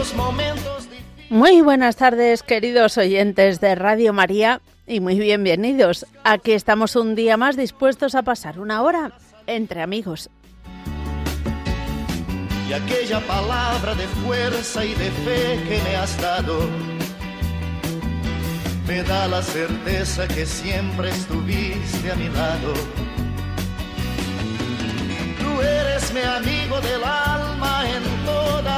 los 0.00 0.14
momentos 0.14 0.88
Muy 1.28 1.60
buenas 1.60 1.96
tardes, 1.96 2.42
queridos 2.42 2.96
oyentes 2.96 3.60
de 3.60 3.74
Radio 3.74 4.14
María, 4.14 4.62
y 4.86 4.98
muy 4.98 5.18
bienvenidos. 5.18 6.06
Aquí 6.24 6.52
estamos 6.52 6.96
un 6.96 7.14
día 7.14 7.36
más 7.36 7.54
dispuestos 7.54 8.14
a 8.14 8.22
pasar 8.22 8.60
una 8.60 8.80
hora 8.80 9.12
entre 9.46 9.82
amigos. 9.82 10.30
Y 12.66 12.72
aquella 12.72 13.20
palabra 13.26 13.94
de 13.94 14.06
fuerza 14.24 14.86
y 14.86 14.94
de 14.94 15.10
fe 15.10 15.60
que 15.68 15.82
me 15.82 15.96
has 15.96 16.18
dado 16.18 16.60
me 18.88 19.02
da 19.02 19.28
la 19.28 19.42
certeza 19.42 20.26
que 20.28 20.46
siempre 20.46 21.10
estuviste 21.10 22.10
a 22.10 22.14
mi 22.14 22.28
lado. 22.30 22.72
Tú 25.40 25.60
eres 25.60 26.10
mi 26.14 26.22
amigo 26.22 26.80
del 26.80 27.04
alma 27.04 27.84
en 27.86 28.19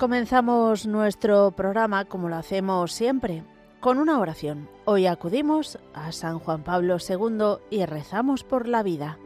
Comenzamos 0.00 0.86
nuestro 0.86 1.50
programa 1.50 2.06
como 2.06 2.30
lo 2.30 2.36
hacemos 2.36 2.90
siempre, 2.90 3.44
con 3.80 3.98
una 3.98 4.18
oración. 4.18 4.66
Hoy 4.86 5.04
acudimos 5.04 5.78
a 5.92 6.10
San 6.12 6.38
Juan 6.38 6.62
Pablo 6.62 6.96
II 7.06 7.58
y 7.68 7.84
rezamos 7.84 8.42
por 8.42 8.66
la 8.66 8.82
vida. 8.82 9.18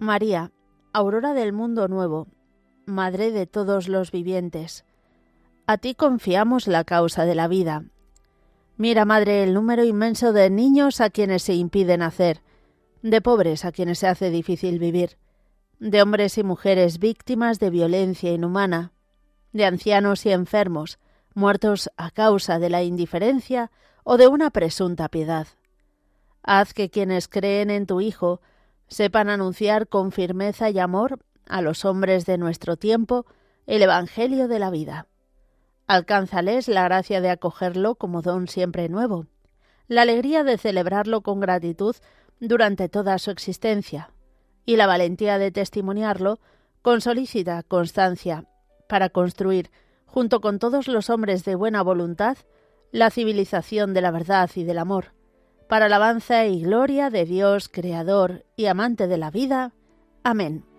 María, 0.00 0.50
aurora 0.92 1.34
del 1.34 1.52
mundo 1.52 1.86
nuevo, 1.86 2.26
Madre 2.84 3.30
de 3.30 3.46
todos 3.46 3.86
los 3.86 4.10
vivientes, 4.10 4.84
a 5.68 5.78
ti 5.78 5.94
confiamos 5.94 6.66
la 6.66 6.82
causa 6.82 7.24
de 7.26 7.36
la 7.36 7.46
vida. 7.46 7.84
Mira, 8.80 9.04
Madre, 9.04 9.42
el 9.42 9.52
número 9.52 9.84
inmenso 9.84 10.32
de 10.32 10.48
niños 10.48 11.02
a 11.02 11.10
quienes 11.10 11.42
se 11.42 11.52
impide 11.52 11.98
nacer, 11.98 12.40
de 13.02 13.20
pobres 13.20 13.66
a 13.66 13.72
quienes 13.72 13.98
se 13.98 14.06
hace 14.06 14.30
difícil 14.30 14.78
vivir, 14.78 15.18
de 15.78 16.00
hombres 16.00 16.38
y 16.38 16.44
mujeres 16.44 16.98
víctimas 16.98 17.58
de 17.58 17.68
violencia 17.68 18.32
inhumana, 18.32 18.92
de 19.52 19.66
ancianos 19.66 20.24
y 20.24 20.30
enfermos, 20.30 20.98
muertos 21.34 21.90
a 21.98 22.10
causa 22.10 22.58
de 22.58 22.70
la 22.70 22.82
indiferencia 22.82 23.70
o 24.02 24.16
de 24.16 24.28
una 24.28 24.48
presunta 24.48 25.10
piedad. 25.10 25.46
Haz 26.42 26.72
que 26.72 26.88
quienes 26.88 27.28
creen 27.28 27.68
en 27.68 27.84
tu 27.84 28.00
Hijo 28.00 28.40
sepan 28.88 29.28
anunciar 29.28 29.88
con 29.88 30.10
firmeza 30.10 30.70
y 30.70 30.78
amor 30.78 31.18
a 31.46 31.60
los 31.60 31.84
hombres 31.84 32.24
de 32.24 32.38
nuestro 32.38 32.78
tiempo 32.78 33.26
el 33.66 33.82
Evangelio 33.82 34.48
de 34.48 34.58
la 34.58 34.70
vida. 34.70 35.06
Alcánzales 35.90 36.68
la 36.68 36.84
gracia 36.84 37.20
de 37.20 37.30
acogerlo 37.30 37.96
como 37.96 38.22
don 38.22 38.46
siempre 38.46 38.88
nuevo, 38.88 39.26
la 39.88 40.02
alegría 40.02 40.44
de 40.44 40.56
celebrarlo 40.56 41.22
con 41.22 41.40
gratitud 41.40 41.96
durante 42.38 42.88
toda 42.88 43.18
su 43.18 43.32
existencia, 43.32 44.12
y 44.64 44.76
la 44.76 44.86
valentía 44.86 45.36
de 45.38 45.50
testimoniarlo 45.50 46.38
con 46.80 47.00
solícita 47.00 47.64
constancia, 47.64 48.44
para 48.88 49.08
construir, 49.08 49.72
junto 50.06 50.40
con 50.40 50.60
todos 50.60 50.86
los 50.86 51.10
hombres 51.10 51.44
de 51.44 51.56
buena 51.56 51.82
voluntad, 51.82 52.38
la 52.92 53.10
civilización 53.10 53.92
de 53.92 54.00
la 54.00 54.12
verdad 54.12 54.48
y 54.54 54.62
del 54.62 54.78
amor, 54.78 55.06
para 55.68 55.86
alabanza 55.86 56.46
y 56.46 56.62
gloria 56.62 57.10
de 57.10 57.24
Dios, 57.24 57.68
Creador 57.68 58.44
y 58.54 58.66
amante 58.66 59.08
de 59.08 59.18
la 59.18 59.32
vida. 59.32 59.72
Amén. 60.22 60.69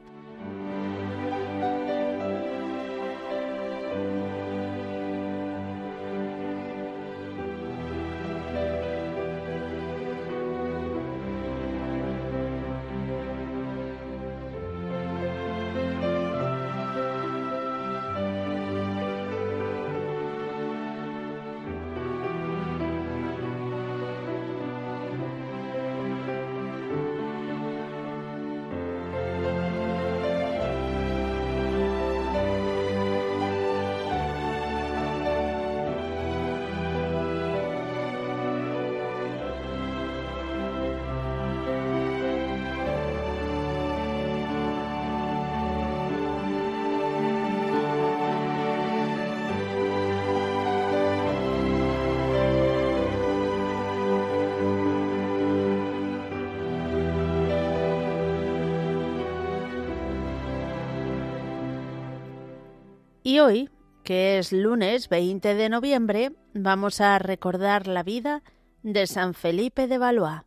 Y 63.31 63.39
hoy 63.39 63.69
que 64.04 64.39
es 64.39 64.51
lunes 64.51 65.07
20 65.07 65.56
de 65.56 65.69
noviembre, 65.69 66.33
vamos 66.54 67.00
a 67.00 67.18
recordar 67.18 67.88
la 67.88 68.04
vida 68.04 68.44
de 68.83 69.07
San 69.07 69.36
Felipe 69.36 69.88
de 69.88 69.98
Valois. 69.98 70.42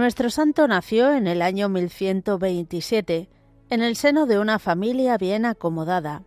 Nuestro 0.00 0.30
santo 0.30 0.66
nació 0.66 1.12
en 1.12 1.26
el 1.26 1.42
año 1.42 1.68
1127, 1.68 3.28
en 3.68 3.82
el 3.82 3.96
seno 3.96 4.24
de 4.24 4.38
una 4.38 4.58
familia 4.58 5.18
bien 5.18 5.44
acomodada. 5.44 6.22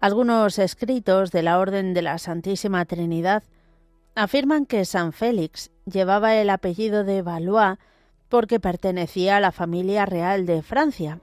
Algunos 0.00 0.58
escritos 0.58 1.30
de 1.30 1.42
la 1.42 1.58
Orden 1.58 1.94
de 1.94 2.02
la 2.02 2.18
Santísima 2.18 2.84
Trinidad 2.84 3.42
afirman 4.14 4.66
que 4.66 4.84
San 4.84 5.14
Félix 5.14 5.70
llevaba 5.86 6.34
el 6.34 6.50
apellido 6.50 7.04
de 7.04 7.22
Valois 7.22 7.78
porque 8.28 8.60
pertenecía 8.60 9.38
a 9.38 9.40
la 9.40 9.50
familia 9.50 10.04
real 10.04 10.44
de 10.44 10.60
Francia, 10.60 11.20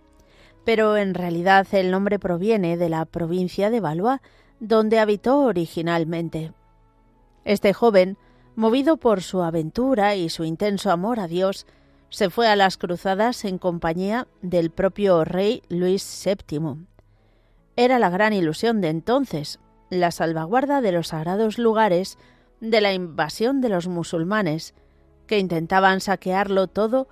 pero 0.65 0.97
en 0.97 1.13
realidad 1.13 1.67
el 1.73 1.91
nombre 1.91 2.17
proviene 2.17 2.75
de 2.75 2.89
la 2.89 3.05
provincia 3.05 3.69
de 3.69 3.79
Valois, 3.79 4.19
donde 4.59 4.97
habitó 4.97 5.41
originalmente. 5.41 6.53
Este 7.45 7.71
joven 7.71 8.17
movido 8.59 8.97
por 8.97 9.23
su 9.23 9.41
aventura 9.41 10.17
y 10.17 10.27
su 10.27 10.43
intenso 10.43 10.91
amor 10.91 11.21
a 11.21 11.27
Dios, 11.27 11.65
se 12.09 12.29
fue 12.29 12.49
a 12.49 12.57
las 12.57 12.75
cruzadas 12.75 13.45
en 13.45 13.57
compañía 13.57 14.27
del 14.41 14.69
propio 14.69 15.23
rey 15.23 15.63
Luis 15.69 16.25
VII. 16.25 16.85
Era 17.77 17.99
la 17.99 18.09
gran 18.09 18.33
ilusión 18.33 18.81
de 18.81 18.89
entonces, 18.89 19.61
la 19.89 20.11
salvaguarda 20.11 20.81
de 20.81 20.91
los 20.91 21.07
sagrados 21.07 21.57
lugares 21.57 22.17
de 22.59 22.81
la 22.81 22.91
invasión 22.91 23.61
de 23.61 23.69
los 23.69 23.87
musulmanes, 23.87 24.73
que 25.25 25.39
intentaban 25.39 26.01
saquearlo 26.01 26.67
todo 26.67 27.07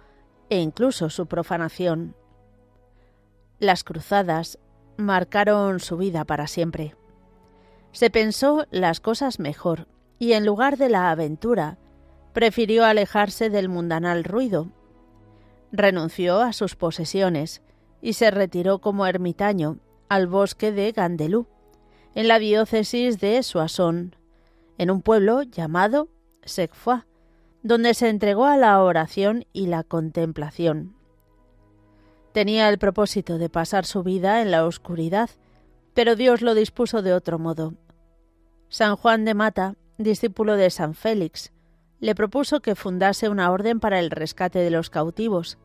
e 0.50 0.60
incluso 0.60 1.10
su 1.10 1.28
profanación. 1.28 2.14
Las 3.58 3.86
cruzadas 3.86 4.60
marcaron 4.98 5.80
su 5.80 5.96
vida 5.96 6.26
para 6.26 6.48
siempre. 6.48 6.98
Se 7.94 8.10
pensó 8.10 8.66
las 8.70 9.00
cosas 9.00 9.40
mejor 9.40 9.88
y 10.20 10.34
en 10.34 10.46
lugar 10.46 10.78
de 10.78 10.90
la 10.90 11.12
aventura, 11.12 11.78
prefirió 12.34 12.86
alejarse 12.86 13.50
del 13.50 13.70
mundanal 13.70 14.24
ruido. 14.24 14.68
Renunció 15.72 16.42
a 16.42 16.54
sus 16.54 16.76
posesiones 16.76 17.62
y 18.02 18.14
se 18.14 18.32
retiró 18.32 18.80
como 18.80 19.06
ermitaño 19.06 19.80
al 20.10 20.28
bosque 20.28 20.72
de 20.72 20.92
Gandelú, 20.92 21.48
en 22.16 22.28
la 22.28 22.40
diócesis 22.40 23.20
de 23.20 23.42
Soissons, 23.44 24.16
en 24.78 24.92
un 24.92 25.02
pueblo 25.02 25.44
llamado 25.44 26.10
Secfoix, 26.44 27.06
donde 27.64 27.94
se 27.94 28.10
entregó 28.10 28.46
a 28.46 28.58
la 28.58 28.82
oración 28.82 29.46
y 29.52 29.68
la 29.68 29.84
contemplación. 29.84 30.96
Tenía 32.32 32.70
el 32.70 32.78
propósito 32.78 33.38
de 33.38 33.50
pasar 33.50 33.86
su 33.86 34.04
vida 34.04 34.42
en 34.42 34.52
la 34.52 34.66
oscuridad, 34.66 35.30
pero 35.94 36.16
Dios 36.16 36.42
lo 36.42 36.54
dispuso 36.54 37.02
de 37.02 37.14
otro 37.14 37.40
modo. 37.40 37.74
San 38.70 38.96
Juan 38.96 39.26
de 39.26 39.34
Mata 39.34 39.76
discípulo 39.98 40.56
de 40.56 40.70
San 40.70 40.94
Félix, 40.94 41.52
le 42.00 42.16
propuso 42.16 42.62
que 42.62 42.76
fundase 42.76 43.30
una 43.30 43.52
orden 43.52 43.80
para 43.80 44.00
el 44.00 44.12
rescate 44.12 44.60
de 44.60 44.70
los 44.70 44.90
cautivos. 44.90 45.58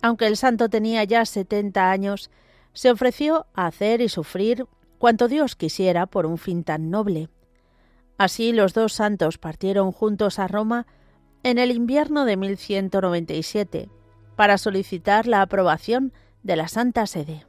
Aunque 0.00 0.26
el 0.26 0.36
santo 0.36 0.68
tenía 0.68 1.04
ya 1.04 1.24
setenta 1.24 1.90
años, 1.90 2.30
se 2.72 2.90
ofreció 2.90 3.46
a 3.54 3.66
hacer 3.66 4.00
y 4.00 4.08
sufrir 4.08 4.66
cuanto 4.98 5.28
Dios 5.28 5.56
quisiera 5.56 6.06
por 6.06 6.26
un 6.26 6.38
fin 6.38 6.64
tan 6.64 6.90
noble. 6.90 7.28
Así 8.18 8.52
los 8.52 8.72
dos 8.72 8.92
santos 8.92 9.38
partieron 9.38 9.90
juntos 9.92 10.38
a 10.38 10.46
Roma 10.46 10.86
en 11.42 11.58
el 11.58 11.72
invierno 11.72 12.24
de 12.24 12.36
1197 12.36 13.90
para 14.36 14.58
solicitar 14.58 15.26
la 15.26 15.42
aprobación 15.42 16.12
de 16.42 16.56
la 16.56 16.68
Santa 16.68 17.06
Sede. 17.06 17.46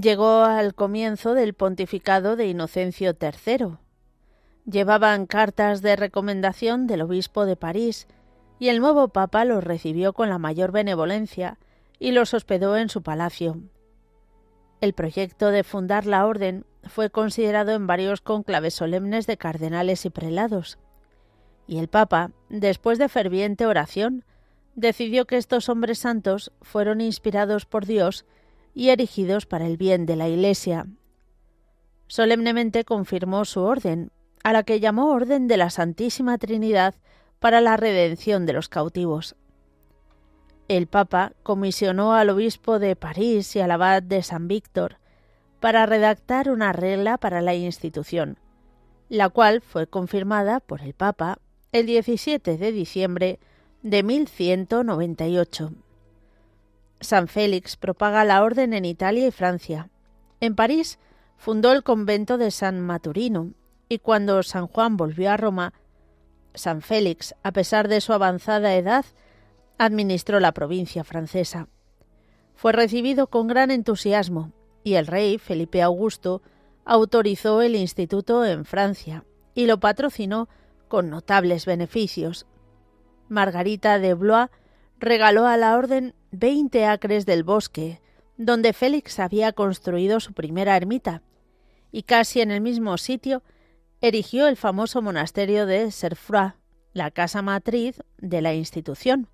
Llegó 0.00 0.44
al 0.44 0.74
comienzo 0.74 1.34
del 1.34 1.54
pontificado 1.54 2.36
de 2.36 2.46
Inocencio 2.46 3.16
III. 3.20 3.76
Llevaban 4.64 5.26
cartas 5.26 5.82
de 5.82 5.96
recomendación 5.96 6.86
del 6.86 7.02
obispo 7.02 7.46
de 7.46 7.56
París, 7.56 8.06
y 8.58 8.68
el 8.68 8.80
nuevo 8.80 9.08
papa 9.08 9.44
los 9.44 9.64
recibió 9.64 10.12
con 10.12 10.28
la 10.28 10.38
mayor 10.38 10.70
benevolencia 10.70 11.58
y 11.98 12.12
los 12.12 12.34
hospedó 12.34 12.76
en 12.76 12.88
su 12.88 13.02
palacio. 13.02 13.58
El 14.80 14.92
proyecto 14.92 15.50
de 15.50 15.64
fundar 15.64 16.06
la 16.06 16.26
orden 16.26 16.64
fue 16.84 17.10
considerado 17.10 17.72
en 17.72 17.86
varios 17.86 18.20
conclaves 18.20 18.74
solemnes 18.74 19.26
de 19.26 19.36
cardenales 19.36 20.04
y 20.04 20.10
prelados, 20.10 20.78
y 21.66 21.78
el 21.78 21.88
papa, 21.88 22.32
después 22.48 22.98
de 22.98 23.08
ferviente 23.08 23.66
oración, 23.66 24.24
decidió 24.74 25.26
que 25.26 25.36
estos 25.36 25.68
hombres 25.68 25.98
santos 25.98 26.52
fueron 26.62 27.00
inspirados 27.00 27.66
por 27.66 27.86
Dios 27.86 28.24
y 28.74 28.90
erigidos 28.90 29.46
para 29.46 29.66
el 29.66 29.76
bien 29.76 30.06
de 30.06 30.16
la 30.16 30.28
Iglesia. 30.28 30.86
Solemnemente 32.06 32.84
confirmó 32.84 33.44
su 33.44 33.60
orden, 33.60 34.10
a 34.42 34.52
la 34.52 34.62
que 34.62 34.80
llamó 34.80 35.12
Orden 35.12 35.48
de 35.48 35.56
la 35.56 35.70
Santísima 35.70 36.38
Trinidad 36.38 36.94
para 37.38 37.60
la 37.60 37.76
redención 37.76 38.46
de 38.46 38.52
los 38.52 38.68
cautivos. 38.68 39.36
El 40.68 40.86
Papa 40.86 41.32
comisionó 41.42 42.14
al 42.14 42.30
obispo 42.30 42.78
de 42.78 42.96
París 42.96 43.54
y 43.56 43.60
al 43.60 43.70
abad 43.72 44.02
de 44.02 44.22
San 44.22 44.48
Víctor 44.48 44.98
para 45.58 45.84
redactar 45.84 46.50
una 46.50 46.72
regla 46.72 47.18
para 47.18 47.42
la 47.42 47.54
institución, 47.54 48.38
la 49.08 49.28
cual 49.28 49.60
fue 49.60 49.86
confirmada 49.86 50.60
por 50.60 50.82
el 50.82 50.94
Papa 50.94 51.38
el 51.72 51.86
17 51.86 52.56
de 52.56 52.72
diciembre 52.72 53.40
de 53.82 54.02
1198. 54.02 55.72
San 57.00 57.28
Félix 57.28 57.76
propaga 57.76 58.24
la 58.24 58.42
orden 58.42 58.74
en 58.74 58.84
Italia 58.84 59.26
y 59.26 59.30
Francia. 59.30 59.88
En 60.40 60.54
París 60.54 60.98
fundó 61.36 61.72
el 61.72 61.82
convento 61.82 62.38
de 62.38 62.50
San 62.50 62.80
Maturino 62.80 63.52
y 63.88 63.98
cuando 63.98 64.42
San 64.42 64.66
Juan 64.66 64.96
volvió 64.96 65.30
a 65.30 65.36
Roma, 65.36 65.72
San 66.54 66.82
Félix, 66.82 67.34
a 67.42 67.52
pesar 67.52 67.88
de 67.88 68.00
su 68.00 68.12
avanzada 68.12 68.74
edad, 68.74 69.04
administró 69.78 70.40
la 70.40 70.52
provincia 70.52 71.04
francesa. 71.04 71.68
Fue 72.54 72.72
recibido 72.72 73.28
con 73.28 73.46
gran 73.46 73.70
entusiasmo 73.70 74.52
y 74.84 74.94
el 74.94 75.06
rey 75.06 75.38
Felipe 75.38 75.82
Augusto 75.82 76.42
autorizó 76.84 77.62
el 77.62 77.76
instituto 77.76 78.44
en 78.44 78.64
Francia 78.64 79.24
y 79.54 79.66
lo 79.66 79.80
patrocinó 79.80 80.48
con 80.88 81.08
notables 81.08 81.66
beneficios. 81.66 82.46
Margarita 83.28 83.98
de 83.98 84.14
Blois 84.14 84.50
regaló 85.00 85.46
a 85.46 85.56
la 85.56 85.76
orden 85.76 86.14
veinte 86.30 86.84
acres 86.84 87.26
del 87.26 87.42
bosque, 87.42 88.00
donde 88.36 88.72
Félix 88.72 89.18
había 89.18 89.52
construido 89.52 90.20
su 90.20 90.32
primera 90.32 90.76
ermita, 90.76 91.22
y 91.90 92.02
casi 92.02 92.40
en 92.40 92.50
el 92.50 92.60
mismo 92.60 92.96
sitio 92.98 93.42
erigió 94.00 94.46
el 94.46 94.56
famoso 94.56 95.02
monasterio 95.02 95.66
de 95.66 95.90
Serfroy, 95.90 96.52
la 96.92 97.10
casa 97.10 97.42
matriz 97.42 98.02
de 98.18 98.42
la 98.42 98.54
institución. 98.54 99.28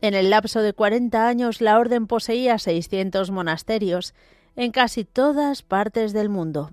En 0.00 0.14
el 0.14 0.28
lapso 0.30 0.60
de 0.60 0.72
cuarenta 0.72 1.28
años 1.28 1.60
la 1.60 1.78
orden 1.78 2.06
poseía 2.06 2.58
seiscientos 2.58 3.30
monasterios 3.30 4.14
en 4.56 4.70
casi 4.70 5.04
todas 5.04 5.62
partes 5.62 6.12
del 6.12 6.28
mundo. 6.28 6.72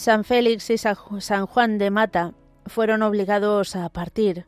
San 0.00 0.24
Félix 0.24 0.70
y 0.70 0.78
San 0.78 1.44
Juan 1.44 1.76
de 1.76 1.90
Mata 1.90 2.32
fueron 2.64 3.02
obligados 3.02 3.76
a 3.76 3.86
partir. 3.90 4.46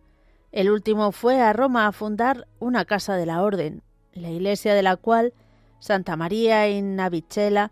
El 0.51 0.71
último 0.71 1.13
fue 1.13 1.43
a 1.43 1.53
Roma 1.53 1.87
a 1.87 1.93
fundar 1.93 2.49
una 2.59 2.87
casa 2.87 3.17
de 3.17 3.27
la 3.27 3.43
orden, 3.43 3.83
la 4.15 4.31
iglesia 4.31 4.73
de 4.73 4.83
la 4.83 4.97
cual 4.97 5.35
Santa 5.79 6.17
María 6.17 6.71
in 6.71 6.97
Navicella 6.97 7.71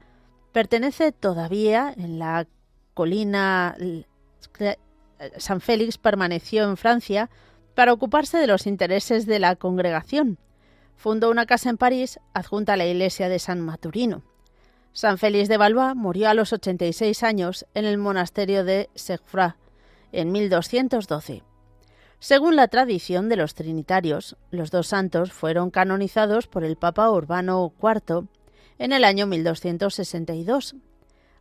pertenece 0.53 1.11
todavía 1.11 1.95
en 1.97 2.19
la 2.19 2.47
colina. 2.93 3.75
San 5.39 5.63
Félix 5.63 5.97
permaneció 5.97 6.65
en 6.65 6.77
Francia 6.77 7.31
para 7.75 7.95
ocuparse 7.95 8.37
de 8.37 8.47
los 8.47 8.67
intereses 8.67 9.25
de 9.25 9.39
la 9.39 9.57
congregación. 9.57 10.37
Fundó 10.97 11.31
una 11.31 11.47
casa 11.47 11.71
en 11.71 11.79
París 11.79 12.21
adjunta 12.35 12.75
a 12.75 12.77
la 12.77 12.85
iglesia 12.85 13.31
de 13.31 13.39
San 13.39 13.63
Maturino. 13.63 14.23
San 14.93 15.19
Félix 15.19 15.49
de 15.49 15.57
Valois 15.57 15.95
murió 15.95 16.29
a 16.29 16.35
los 16.35 16.53
86 16.53 17.23
años 17.23 17.67
en 17.75 17.85
el 17.85 17.97
monasterio 17.97 18.65
de 18.65 18.91
Segfra 18.95 19.57
en 20.13 20.33
1212. 20.33 21.45
Según 22.19 22.57
la 22.57 22.69
tradición 22.69 23.29
de 23.29 23.37
los 23.37 23.55
trinitarios, 23.55 24.37
los 24.51 24.71
dos 24.71 24.89
santos 24.89 25.33
fueron 25.33 25.71
canonizados 25.71 26.49
por 26.49 26.65
el 26.65 26.77
Papa 26.77 27.11
Urbano 27.11 27.73
IV 27.81 28.29
en 28.79 28.93
el 28.93 29.05
año 29.05 29.27
1262. 29.27 30.75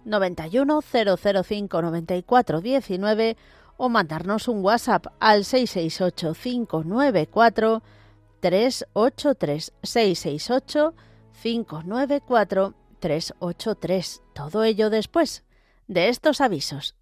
91 0.05 0.81
005 0.81 1.81
94 1.81 2.61
19 2.61 3.37
o 3.77 3.89
mandarnos 3.89 4.47
un 4.47 4.63
WhatsApp 4.63 5.07
al 5.19 5.45
668 5.45 6.33
594 6.33 7.83
383 8.39 9.73
668 9.83 10.93
594 11.41 12.73
383. 12.99 14.23
Todo 14.33 14.63
ello 14.63 14.89
después 14.89 15.43
de 15.87 16.09
estos 16.09 16.41
avisos. 16.41 16.95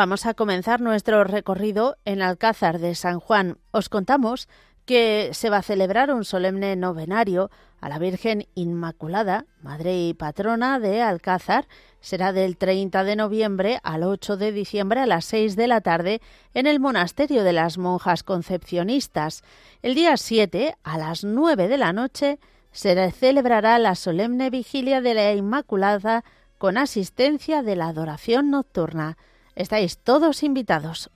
Vamos 0.00 0.24
a 0.24 0.32
comenzar 0.32 0.80
nuestro 0.80 1.24
recorrido 1.24 1.98
en 2.06 2.22
Alcázar 2.22 2.78
de 2.78 2.94
San 2.94 3.20
Juan. 3.20 3.58
Os 3.70 3.90
contamos 3.90 4.48
que 4.86 5.28
se 5.34 5.50
va 5.50 5.58
a 5.58 5.62
celebrar 5.62 6.10
un 6.10 6.24
solemne 6.24 6.74
novenario 6.74 7.50
a 7.82 7.90
la 7.90 7.98
Virgen 7.98 8.46
Inmaculada, 8.54 9.44
Madre 9.60 10.08
y 10.08 10.14
Patrona 10.14 10.78
de 10.80 11.02
Alcázar. 11.02 11.68
Será 12.00 12.32
del 12.32 12.56
30 12.56 13.04
de 13.04 13.14
noviembre 13.14 13.78
al 13.82 14.04
8 14.04 14.38
de 14.38 14.52
diciembre 14.52 15.00
a 15.00 15.06
las 15.06 15.26
6 15.26 15.54
de 15.54 15.66
la 15.66 15.82
tarde 15.82 16.22
en 16.54 16.66
el 16.66 16.80
Monasterio 16.80 17.44
de 17.44 17.52
las 17.52 17.76
Monjas 17.76 18.22
Concepcionistas. 18.22 19.42
El 19.82 19.94
día 19.94 20.16
7, 20.16 20.76
a 20.82 20.96
las 20.96 21.24
9 21.24 21.68
de 21.68 21.76
la 21.76 21.92
noche, 21.92 22.38
se 22.72 23.10
celebrará 23.10 23.78
la 23.78 23.94
solemne 23.94 24.48
vigilia 24.48 25.02
de 25.02 25.12
la 25.12 25.34
Inmaculada 25.34 26.24
con 26.56 26.78
asistencia 26.78 27.62
de 27.62 27.76
la 27.76 27.88
adoración 27.88 28.50
nocturna. 28.50 29.18
Estáis 29.60 29.98
todos 29.98 30.42
invitados. 30.42 31.10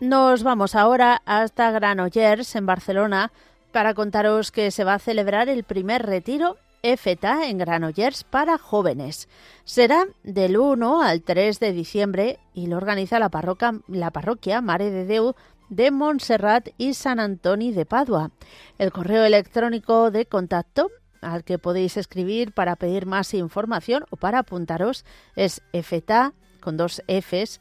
Nos 0.00 0.42
vamos 0.42 0.74
ahora 0.74 1.22
hasta 1.26 1.70
Granollers, 1.70 2.56
en 2.56 2.66
Barcelona, 2.66 3.30
para 3.74 3.94
contaros 3.94 4.52
que 4.52 4.70
se 4.70 4.84
va 4.84 4.94
a 4.94 4.98
celebrar 5.00 5.48
el 5.48 5.64
primer 5.64 6.06
retiro 6.06 6.58
EFETA 6.84 7.48
en 7.48 7.58
Granollers 7.58 8.22
para 8.22 8.56
jóvenes. 8.56 9.28
Será 9.64 10.06
del 10.22 10.56
1 10.58 11.02
al 11.02 11.22
3 11.22 11.58
de 11.58 11.72
diciembre 11.72 12.38
y 12.54 12.68
lo 12.68 12.76
organiza 12.76 13.18
la, 13.18 13.30
parroquia, 13.30 13.72
la 13.88 14.12
parroquia 14.12 14.60
Mare 14.60 14.92
de 14.92 15.06
Deu 15.06 15.34
de 15.70 15.90
Montserrat 15.90 16.68
y 16.78 16.94
San 16.94 17.18
Antoni 17.18 17.72
de 17.72 17.84
Padua. 17.84 18.30
El 18.78 18.92
correo 18.92 19.24
electrónico 19.24 20.12
de 20.12 20.26
contacto 20.26 20.92
al 21.20 21.42
que 21.42 21.58
podéis 21.58 21.96
escribir 21.96 22.52
para 22.52 22.76
pedir 22.76 23.06
más 23.06 23.34
información 23.34 24.04
o 24.10 24.16
para 24.16 24.38
apuntaros 24.38 25.04
es 25.34 25.62
efeta 25.72 26.32
con 26.60 26.76
dos 26.76 27.02
Fs, 27.08 27.60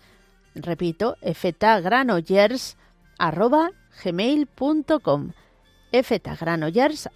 repito, 0.53 1.17
efetagranoyers 1.22 2.77
arroba 3.17 3.72
gmail.com 4.03 5.32
efetagranoyers 5.93 7.07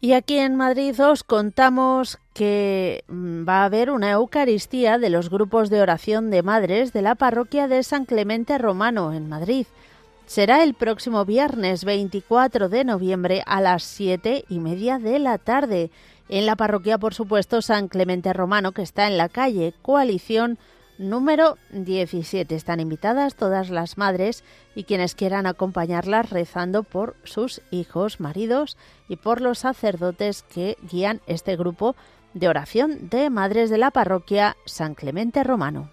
Y 0.00 0.12
aquí 0.12 0.38
en 0.38 0.54
Madrid 0.54 0.94
os 1.04 1.24
contamos 1.24 2.18
que 2.32 3.02
mm, 3.08 3.48
va 3.48 3.62
a 3.62 3.64
haber 3.64 3.90
una 3.90 4.12
Eucaristía 4.12 4.96
de 4.98 5.10
los 5.10 5.28
grupos 5.28 5.70
de 5.70 5.80
oración 5.80 6.30
de 6.30 6.42
madres 6.44 6.92
de 6.92 7.02
la 7.02 7.16
parroquia 7.16 7.66
de 7.66 7.82
San 7.82 8.04
Clemente 8.04 8.58
Romano 8.58 9.12
en 9.12 9.28
Madrid. 9.28 9.66
Será 10.26 10.62
el 10.62 10.74
próximo 10.74 11.24
viernes 11.24 11.84
24 11.84 12.68
de 12.68 12.84
noviembre 12.84 13.42
a 13.46 13.60
las 13.60 13.82
siete 13.82 14.44
y 14.48 14.60
media 14.60 14.98
de 14.98 15.18
la 15.18 15.38
tarde 15.38 15.90
en 16.28 16.46
la 16.46 16.54
parroquia, 16.54 16.98
por 16.98 17.14
supuesto, 17.14 17.60
San 17.62 17.88
Clemente 17.88 18.32
Romano, 18.32 18.72
que 18.72 18.82
está 18.82 19.08
en 19.08 19.16
la 19.16 19.28
calle 19.28 19.74
Coalición 19.82 20.58
número 20.98 21.56
17. 21.70 22.54
Están 22.54 22.80
invitadas 22.80 23.34
todas 23.34 23.70
las 23.70 23.96
madres 23.96 24.44
y 24.74 24.84
quienes 24.84 25.14
quieran 25.14 25.46
acompañarlas 25.46 26.30
rezando 26.30 26.82
por 26.82 27.16
sus 27.24 27.62
hijos, 27.70 28.20
maridos 28.20 28.76
y 29.08 29.16
por 29.16 29.40
los 29.40 29.60
sacerdotes 29.60 30.42
que 30.42 30.76
guían 30.90 31.20
este 31.26 31.56
grupo 31.56 31.96
de 32.34 32.48
oración 32.48 33.08
de 33.08 33.30
madres 33.30 33.70
de 33.70 33.78
la 33.78 33.90
parroquia 33.90 34.56
San 34.66 34.94
Clemente 34.94 35.42
Romano. 35.44 35.90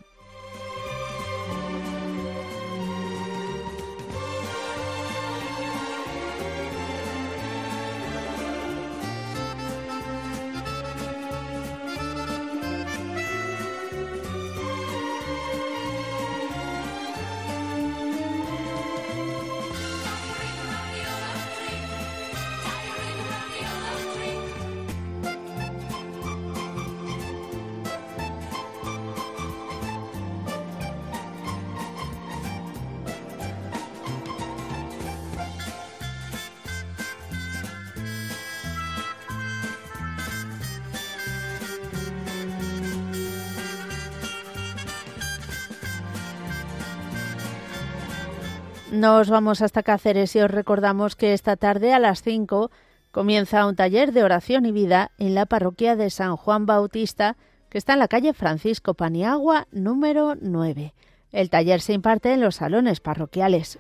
Nos 49.06 49.30
vamos 49.30 49.62
hasta 49.62 49.84
Cáceres 49.84 50.36
y 50.36 50.40
os 50.40 50.50
recordamos 50.50 51.16
que 51.16 51.34
esta 51.34 51.58
tarde 51.58 51.94
a 51.94 52.00
las 52.00 52.24
5 52.24 52.72
comienza 53.12 53.68
un 53.68 53.76
taller 53.76 54.14
de 54.14 54.24
oración 54.24 54.66
y 54.66 54.72
vida 54.72 55.12
en 55.20 55.36
la 55.36 55.46
parroquia 55.46 55.96
de 55.96 56.10
San 56.10 56.36
Juan 56.36 56.66
Bautista, 56.66 57.38
que 57.70 57.78
está 57.78 57.94
en 57.94 58.00
la 58.00 58.08
calle 58.08 58.34
Francisco 58.34 58.96
Paniagua 58.96 59.68
número 59.72 60.34
9. 60.42 60.96
El 61.32 61.52
taller 61.52 61.82
se 61.82 61.94
imparte 61.94 62.34
en 62.34 62.42
los 62.42 62.56
salones 62.56 63.00
parroquiales. 63.00 63.78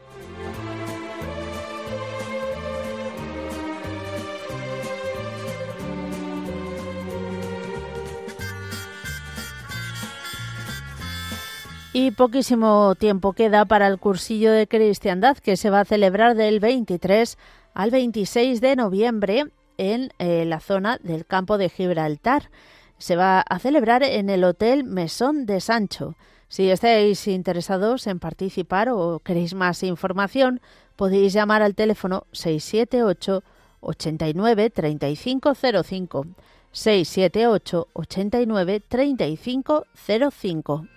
Y 11.98 12.12
poquísimo 12.12 12.94
tiempo 12.96 13.32
queda 13.32 13.64
para 13.64 13.88
el 13.88 14.00
cursillo 14.00 14.52
de 14.52 14.68
cristiandad 14.68 15.38
que 15.38 15.56
se 15.56 15.70
va 15.70 15.80
a 15.80 15.86
celebrar 15.86 16.36
del 16.36 16.60
23 16.60 17.38
al 17.74 17.90
26 17.90 18.60
de 18.60 18.76
noviembre 18.76 19.46
en 19.78 20.12
eh, 20.20 20.44
la 20.44 20.60
zona 20.60 21.00
del 21.02 21.26
campo 21.26 21.58
de 21.58 21.70
Gibraltar. 21.70 22.52
Se 22.98 23.16
va 23.16 23.40
a 23.40 23.60
celebrar 23.60 24.04
en 24.04 24.30
el 24.30 24.44
Hotel 24.44 24.84
Mesón 24.84 25.46
de 25.46 25.62
Sancho. 25.62 26.16
Si 26.50 26.70
estáis 26.70 27.30
interesados 27.30 28.08
en 28.08 28.20
participar 28.20 28.90
o 28.90 29.20
queréis 29.20 29.54
más 29.54 29.82
información, 29.82 30.60
podéis 30.98 31.32
llamar 31.32 31.62
al 31.62 31.76
teléfono 31.76 32.28
678 32.34 33.42
89 33.80 34.70
3505 34.70 36.28
678 36.74 37.88
89 37.94 38.84
3505. 38.86 40.95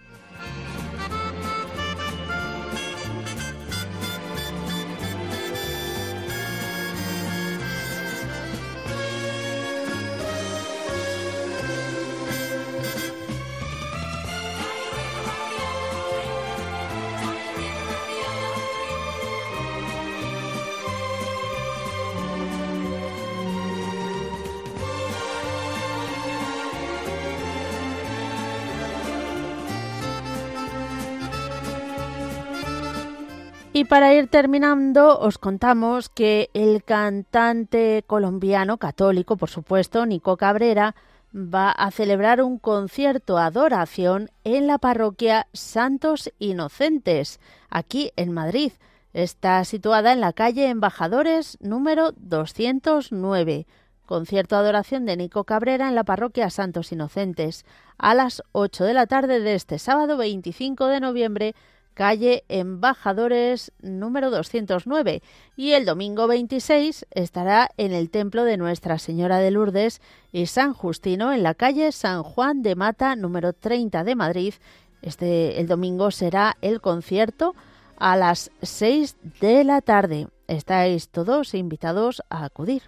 Y 33.78 33.84
para 33.84 34.12
ir 34.12 34.26
terminando, 34.26 35.20
os 35.20 35.38
contamos 35.38 36.08
que 36.08 36.50
el 36.52 36.82
cantante 36.82 38.02
colombiano 38.08 38.78
católico, 38.78 39.36
por 39.36 39.50
supuesto, 39.50 40.04
Nico 40.04 40.36
Cabrera, 40.36 40.96
va 41.32 41.70
a 41.70 41.92
celebrar 41.92 42.42
un 42.42 42.58
concierto 42.58 43.38
adoración 43.38 44.30
en 44.42 44.66
la 44.66 44.78
parroquia 44.78 45.46
Santos 45.52 46.32
Inocentes, 46.40 47.38
aquí 47.70 48.10
en 48.16 48.32
Madrid. 48.32 48.72
Está 49.12 49.62
situada 49.64 50.12
en 50.12 50.20
la 50.20 50.32
calle 50.32 50.70
Embajadores 50.70 51.56
número 51.60 52.10
209. 52.16 53.68
Concierto 54.06 54.56
adoración 54.56 55.06
de 55.06 55.16
Nico 55.16 55.44
Cabrera 55.44 55.86
en 55.86 55.94
la 55.94 56.02
parroquia 56.02 56.50
Santos 56.50 56.90
Inocentes 56.90 57.64
a 57.96 58.16
las 58.16 58.42
8 58.50 58.82
de 58.82 58.94
la 58.94 59.06
tarde 59.06 59.38
de 59.38 59.54
este 59.54 59.78
sábado 59.78 60.16
25 60.16 60.88
de 60.88 60.98
noviembre 60.98 61.54
calle 61.98 62.44
Embajadores 62.46 63.72
número 63.82 64.30
209 64.30 65.20
y 65.56 65.72
el 65.72 65.84
domingo 65.84 66.28
26 66.28 67.08
estará 67.10 67.70
en 67.76 67.92
el 67.92 68.08
templo 68.08 68.44
de 68.44 68.56
Nuestra 68.56 69.00
Señora 69.00 69.38
de 69.38 69.50
Lourdes 69.50 70.00
y 70.30 70.46
San 70.46 70.74
Justino 70.74 71.32
en 71.32 71.42
la 71.42 71.54
calle 71.54 71.90
San 71.90 72.22
Juan 72.22 72.62
de 72.62 72.76
Mata 72.76 73.16
número 73.16 73.52
30 73.52 74.04
de 74.04 74.14
Madrid. 74.14 74.54
Este 75.02 75.60
el 75.60 75.66
domingo 75.66 76.12
será 76.12 76.56
el 76.62 76.80
concierto 76.80 77.56
a 77.96 78.16
las 78.16 78.52
6 78.62 79.16
de 79.40 79.64
la 79.64 79.80
tarde. 79.80 80.28
Estáis 80.46 81.08
todos 81.08 81.52
invitados 81.52 82.22
a 82.30 82.44
acudir. 82.44 82.82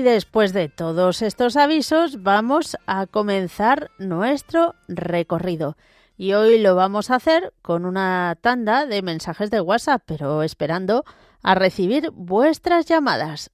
Y 0.00 0.02
después 0.02 0.54
de 0.54 0.70
todos 0.70 1.20
estos 1.20 1.58
avisos 1.58 2.22
vamos 2.22 2.78
a 2.86 3.04
comenzar 3.06 3.90
nuestro 3.98 4.74
recorrido. 4.88 5.76
Y 6.16 6.32
hoy 6.32 6.58
lo 6.58 6.74
vamos 6.74 7.10
a 7.10 7.16
hacer 7.16 7.52
con 7.60 7.84
una 7.84 8.34
tanda 8.40 8.86
de 8.86 9.02
mensajes 9.02 9.50
de 9.50 9.60
WhatsApp, 9.60 10.02
pero 10.06 10.42
esperando 10.42 11.04
a 11.42 11.54
recibir 11.54 12.12
vuestras 12.12 12.86
llamadas. 12.86 13.50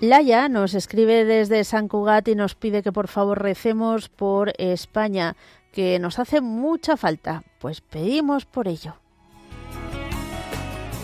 Laya 0.00 0.48
nos 0.48 0.74
escribe 0.74 1.24
desde 1.24 1.64
San 1.64 1.88
Cugat 1.88 2.28
y 2.28 2.36
nos 2.36 2.54
pide 2.54 2.84
que 2.84 2.92
por 2.92 3.08
favor 3.08 3.42
recemos 3.42 4.08
por 4.08 4.52
España, 4.56 5.34
que 5.72 5.98
nos 5.98 6.20
hace 6.20 6.40
mucha 6.40 6.96
falta. 6.96 7.42
Pues 7.58 7.80
pedimos 7.80 8.44
por 8.44 8.68
ello. 8.68 8.94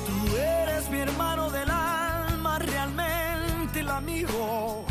Tú 0.07 0.37
eres 0.37 0.88
mi 0.90 0.98
hermano 0.98 1.50
del 1.50 1.68
alma, 1.70 2.61
realmente 2.61 3.80
el 3.80 3.88
amigo, 3.88 4.85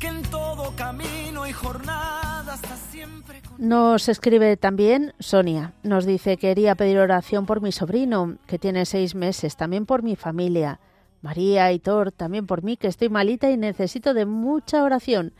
que 0.00 0.08
en 0.08 0.22
todo 0.22 0.74
camino 0.74 1.46
y 1.46 1.52
jornada 1.52 2.54
hasta 2.54 2.74
siempre... 2.90 3.42
Nos 3.58 4.08
escribe 4.08 4.56
también 4.56 5.14
Sonia. 5.20 5.72
Nos 5.84 6.04
dice 6.04 6.36
que 6.36 6.48
quería 6.48 6.74
pedir 6.74 6.98
oración 6.98 7.46
por 7.46 7.60
mi 7.60 7.70
sobrino, 7.70 8.38
que 8.48 8.58
tiene 8.58 8.86
seis 8.86 9.14
meses, 9.14 9.54
también 9.54 9.86
por 9.86 10.02
mi 10.02 10.16
familia. 10.16 10.80
María 11.22 11.70
y 11.72 11.78
Thor, 11.78 12.12
también 12.12 12.46
por 12.46 12.62
mí, 12.62 12.76
que 12.76 12.88
estoy 12.88 13.08
malita 13.08 13.50
y 13.50 13.56
necesito 13.56 14.14
de 14.14 14.26
mucha 14.26 14.82
oración. 14.82 15.34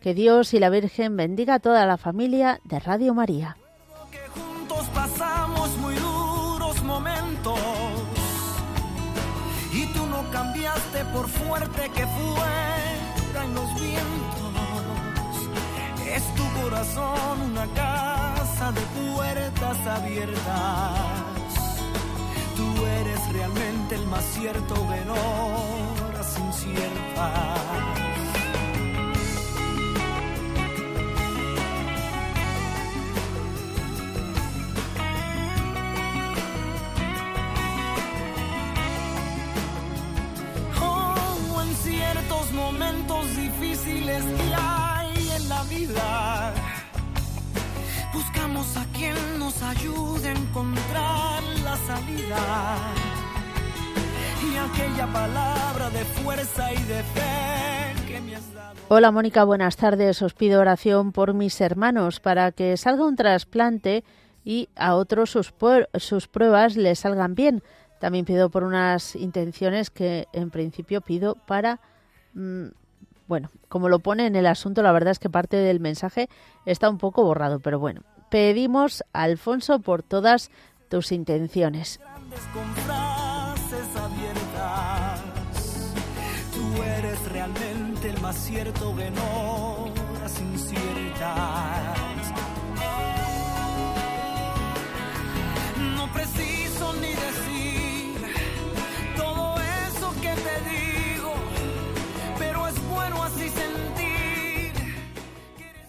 Que 0.00 0.14
Dios 0.14 0.52
y 0.52 0.58
la 0.58 0.68
Virgen 0.68 1.16
bendiga 1.16 1.54
a 1.54 1.60
toda 1.60 1.86
la 1.86 1.96
familia 1.96 2.60
de 2.64 2.80
Radio 2.80 3.14
María. 3.14 3.56
Que 4.10 4.18
juntos 4.40 4.86
pasamos 4.94 5.76
muy 5.78 5.94
duros 5.94 6.82
momentos 6.82 7.58
y 9.72 9.86
tú 9.92 10.06
no 10.06 10.28
cambiaste 10.30 11.04
por 11.14 11.28
fuerte 11.28 11.90
que 11.94 12.06
fueran 12.06 13.54
los 13.54 13.80
vientos. 13.80 14.52
Es 16.14 16.34
tu 16.34 16.60
corazón 16.60 17.42
una 17.50 17.66
casa 17.68 18.72
de 18.72 18.80
puertas 18.80 19.86
abiertas 19.86 21.31
eres 23.00 23.32
realmente 23.32 23.94
el 23.94 24.06
más 24.06 24.24
cierto 24.24 24.74
de 24.74 25.10
horas 25.10 26.38
inciertas. 26.38 28.02
En 41.62 41.76
ciertos 41.76 42.52
momentos 42.52 43.36
difíciles 43.36 44.24
que 44.24 44.54
hay 44.54 45.30
en 45.36 45.48
la 45.48 45.62
vida 45.64 46.54
Buscamos 48.12 48.76
a 48.76 48.84
quien 48.92 49.16
nos 49.38 49.62
ayude 49.62 50.28
a 50.28 50.32
encontrar 50.32 51.42
la 51.64 51.76
salida. 51.76 52.76
Y 54.44 54.56
aquella 54.56 55.06
palabra 55.10 55.88
de 55.90 56.04
fuerza 56.04 56.72
y 56.72 56.82
de 56.84 57.02
fe 57.02 58.06
que 58.06 58.20
me 58.20 58.36
has 58.36 58.52
dado. 58.52 58.76
Hola 58.88 59.10
Mónica, 59.10 59.44
buenas 59.44 59.76
tardes. 59.76 60.20
Os 60.20 60.34
pido 60.34 60.60
oración 60.60 61.12
por 61.12 61.32
mis 61.32 61.58
hermanos 61.60 62.20
para 62.20 62.52
que 62.52 62.76
salga 62.76 63.06
un 63.06 63.16
trasplante 63.16 64.04
y 64.44 64.68
a 64.76 64.94
otros 64.94 65.30
sus, 65.30 65.54
sus 65.94 66.28
pruebas 66.28 66.76
les 66.76 66.98
salgan 66.98 67.34
bien. 67.34 67.62
También 67.98 68.26
pido 68.26 68.50
por 68.50 68.64
unas 68.64 69.16
intenciones 69.16 69.88
que 69.88 70.26
en 70.34 70.50
principio 70.50 71.00
pido 71.00 71.36
para 71.46 71.80
mmm, 72.34 72.66
bueno, 73.32 73.48
como 73.70 73.88
lo 73.88 74.00
pone 74.00 74.26
en 74.26 74.36
el 74.36 74.46
asunto, 74.46 74.82
la 74.82 74.92
verdad 74.92 75.12
es 75.12 75.18
que 75.18 75.30
parte 75.30 75.56
del 75.56 75.80
mensaje 75.80 76.28
está 76.66 76.90
un 76.90 76.98
poco 76.98 77.24
borrado, 77.24 77.60
pero 77.60 77.78
bueno, 77.78 78.02
pedimos 78.28 79.02
a 79.14 79.22
Alfonso 79.22 79.78
por 79.78 80.02
todas 80.02 80.50
tus 80.90 81.12
intenciones. 81.12 81.98
Tú 86.52 86.82
eres 86.82 87.32
realmente 87.32 88.10
el 88.10 88.20
más 88.20 88.36
cierto 88.36 88.94
que 88.94 89.10
no 89.10 89.88
las 90.20 90.38
inciertas. 90.38 91.81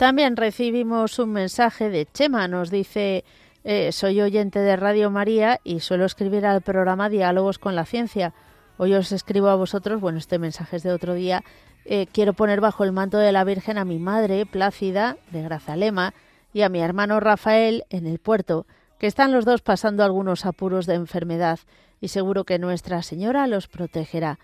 También 0.04 0.36
recibimos 0.36 1.18
un 1.18 1.32
mensaje 1.32 1.90
de 1.90 2.06
Chema, 2.06 2.50
nos 2.50 2.70
dice, 2.70 3.24
eh, 3.64 3.94
soy 3.94 4.20
oyente 4.20 4.60
de 4.60 4.76
Radio 4.76 5.10
María 5.10 5.62
y 5.64 5.80
suelo 5.80 6.04
escribir 6.04 6.46
al 6.46 6.62
programa 6.62 7.08
Diálogos 7.08 7.58
con 7.58 7.78
la 7.78 7.86
Ciencia. 7.86 8.34
Hoy 8.76 8.96
os 8.96 9.14
escribo 9.14 9.48
a 9.48 9.56
vosotros, 9.56 10.02
bueno, 10.02 10.18
este 10.18 10.40
mensaje 10.40 10.76
es 10.76 10.84
de 10.84 10.92
otro 10.92 11.14
día, 11.14 11.42
eh, 11.86 12.06
quiero 12.12 12.34
poner 12.34 12.60
bajo 12.60 12.84
el 12.84 12.92
manto 12.92 13.18
de 13.18 13.32
la 13.32 13.46
Virgen 13.46 13.78
a 13.78 13.86
mi 13.86 13.98
madre, 13.98 14.46
Plácida, 14.46 15.16
de 15.32 15.42
Grazalema, 15.42 16.14
y 16.52 16.64
a 16.64 16.70
mi 16.70 16.82
hermano 16.82 17.22
Rafael 17.22 17.86
en 17.90 18.06
el 18.06 18.20
puerto, 18.20 18.68
que 19.00 19.08
están 19.08 19.32
los 19.32 19.46
dos 19.46 19.62
pasando 19.62 20.04
algunos 20.04 20.46
apuros 20.46 20.86
de 20.86 20.96
enfermedad, 20.96 21.60
y 22.02 22.10
seguro 22.10 22.44
que 22.44 22.60
Nuestra 22.60 23.04
Señora 23.04 23.48
los 23.48 23.70
protegerá. 23.70 24.38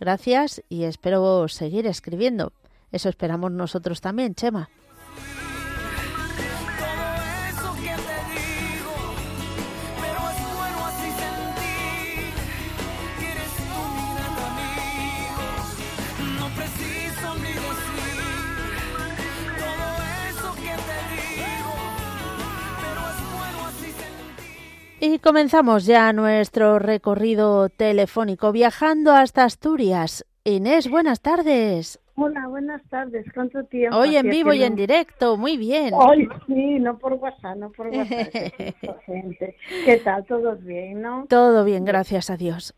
Gracias 0.00 0.64
y 0.68 0.82
espero 0.82 1.46
seguir 1.46 1.86
escribiendo. 1.86 2.52
Eso 2.90 3.08
esperamos 3.08 3.52
nosotros 3.52 4.00
también, 4.00 4.34
Chema. 4.34 4.70
Y 25.06 25.18
comenzamos 25.18 25.84
ya 25.84 26.14
nuestro 26.14 26.78
recorrido 26.78 27.68
telefónico 27.68 28.52
viajando 28.52 29.12
hasta 29.12 29.44
Asturias. 29.44 30.24
Inés, 30.44 30.88
buenas 30.88 31.20
tardes. 31.20 32.00
Hola, 32.14 32.46
buenas 32.48 32.82
tardes. 32.88 33.26
¿Cuánto 33.34 33.64
tiempo? 33.64 33.98
Hoy 33.98 34.16
en 34.16 34.30
vivo 34.30 34.54
y 34.54 34.62
en 34.62 34.74
directo, 34.74 35.36
muy 35.36 35.58
bien. 35.58 35.92
Hoy 35.92 36.26
sí, 36.46 36.78
no 36.78 36.96
por 36.96 37.12
WhatsApp, 37.12 37.58
no 37.58 37.70
por 37.70 37.88
WhatsApp. 37.88 38.32
gente. 39.04 39.56
¿Qué 39.84 39.98
tal? 39.98 40.24
¿Todo 40.24 40.56
bien, 40.56 41.02
no? 41.02 41.26
Todo 41.28 41.66
bien, 41.66 41.84
gracias 41.84 42.30
a 42.30 42.38
Dios. 42.38 42.74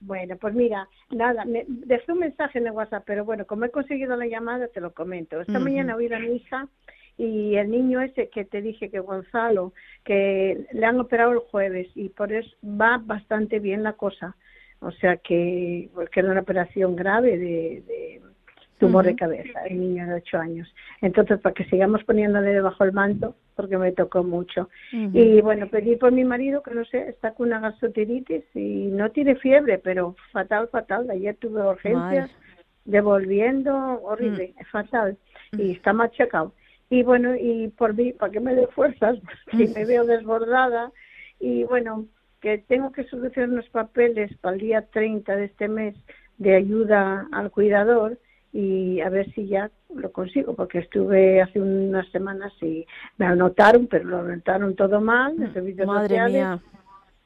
Bueno, 0.00 0.36
pues 0.36 0.54
mira, 0.54 0.86
nada, 1.08 1.46
me 1.46 1.64
dejé 1.66 2.12
un 2.12 2.18
mensaje 2.18 2.58
en 2.58 2.66
el 2.66 2.72
WhatsApp, 2.72 3.04
pero 3.06 3.24
bueno, 3.24 3.46
como 3.46 3.64
he 3.64 3.70
conseguido 3.70 4.16
la 4.16 4.26
llamada, 4.26 4.68
te 4.68 4.82
lo 4.82 4.92
comento. 4.92 5.40
Esta 5.40 5.54
uh 5.54 5.56
-huh. 5.56 5.64
mañana 5.64 5.96
oí 5.96 6.12
a 6.12 6.18
mi 6.18 6.36
hija 6.36 6.68
y 7.20 7.56
el 7.56 7.70
niño 7.70 8.00
ese 8.00 8.30
que 8.30 8.46
te 8.46 8.62
dije 8.62 8.88
que 8.88 9.00
Gonzalo, 9.00 9.74
que 10.04 10.66
le 10.72 10.86
han 10.86 10.98
operado 10.98 11.32
el 11.32 11.40
jueves 11.40 11.86
y 11.94 12.08
por 12.08 12.32
eso 12.32 12.48
va 12.64 12.98
bastante 13.04 13.58
bien 13.58 13.82
la 13.82 13.92
cosa. 13.92 14.36
O 14.78 14.90
sea 14.90 15.18
que, 15.18 15.90
porque 15.94 16.20
era 16.20 16.30
una 16.30 16.40
operación 16.40 16.96
grave 16.96 17.36
de, 17.36 17.82
de 17.86 18.22
tumor 18.78 19.04
uh 19.04 19.08
-huh. 19.08 19.10
de 19.10 19.16
cabeza, 19.16 19.66
el 19.66 19.80
niño 19.80 20.06
de 20.06 20.14
ocho 20.14 20.38
años. 20.38 20.74
Entonces, 21.02 21.38
para 21.40 21.52
que 21.52 21.66
sigamos 21.66 22.02
poniéndole 22.04 22.54
debajo 22.54 22.84
el 22.84 22.92
manto, 22.92 23.34
porque 23.54 23.76
me 23.76 23.92
tocó 23.92 24.24
mucho. 24.24 24.70
Uh 24.94 24.96
-huh. 24.96 25.10
Y 25.12 25.42
bueno, 25.42 25.68
pedí 25.68 25.96
por 25.96 26.12
mi 26.12 26.24
marido, 26.24 26.62
que 26.62 26.74
no 26.74 26.86
sé, 26.86 27.10
está 27.10 27.34
con 27.34 27.48
una 27.48 27.60
gastroenteritis 27.60 28.44
y 28.54 28.86
no 28.92 29.10
tiene 29.10 29.34
fiebre, 29.36 29.76
pero 29.76 30.16
fatal, 30.32 30.68
fatal. 30.68 31.10
Ayer 31.10 31.36
tuve 31.36 31.60
urgencias, 31.60 32.30
devolviendo, 32.86 33.72
horrible, 34.04 34.54
uh 34.56 34.60
-huh. 34.60 34.66
fatal. 34.72 35.18
Y 35.58 35.72
está 35.72 35.92
machacado 35.92 36.54
y 36.90 37.04
bueno, 37.04 37.36
y 37.36 37.68
por 37.68 37.94
mí, 37.94 38.12
para 38.12 38.32
que 38.32 38.40
me 38.40 38.54
dé 38.54 38.66
fuerzas, 38.66 39.16
porque 39.50 39.68
me 39.68 39.84
veo 39.86 40.04
desbordada, 40.04 40.92
y 41.38 41.64
bueno, 41.64 42.06
que 42.40 42.58
tengo 42.58 42.90
que 42.92 43.04
solucionar 43.04 43.50
unos 43.50 43.68
papeles 43.68 44.36
para 44.38 44.56
el 44.56 44.60
día 44.60 44.86
30 44.90 45.36
de 45.36 45.44
este 45.44 45.68
mes 45.68 45.94
de 46.38 46.56
ayuda 46.56 47.28
al 47.32 47.50
cuidador 47.50 48.18
y 48.52 49.00
a 49.00 49.08
ver 49.10 49.32
si 49.34 49.46
ya 49.46 49.70
lo 49.94 50.10
consigo, 50.10 50.54
porque 50.54 50.78
estuve 50.78 51.40
hace 51.40 51.60
unas 51.60 52.08
semanas 52.10 52.52
y 52.60 52.84
me 53.18 53.26
anotaron, 53.26 53.86
pero 53.86 54.04
lo 54.04 54.18
anotaron 54.20 54.74
todo 54.74 55.00
mal, 55.00 55.36
de 55.36 55.52
servicios 55.52 55.86
Madre 55.86 56.08
sociales, 56.08 56.32
mía. 56.32 56.60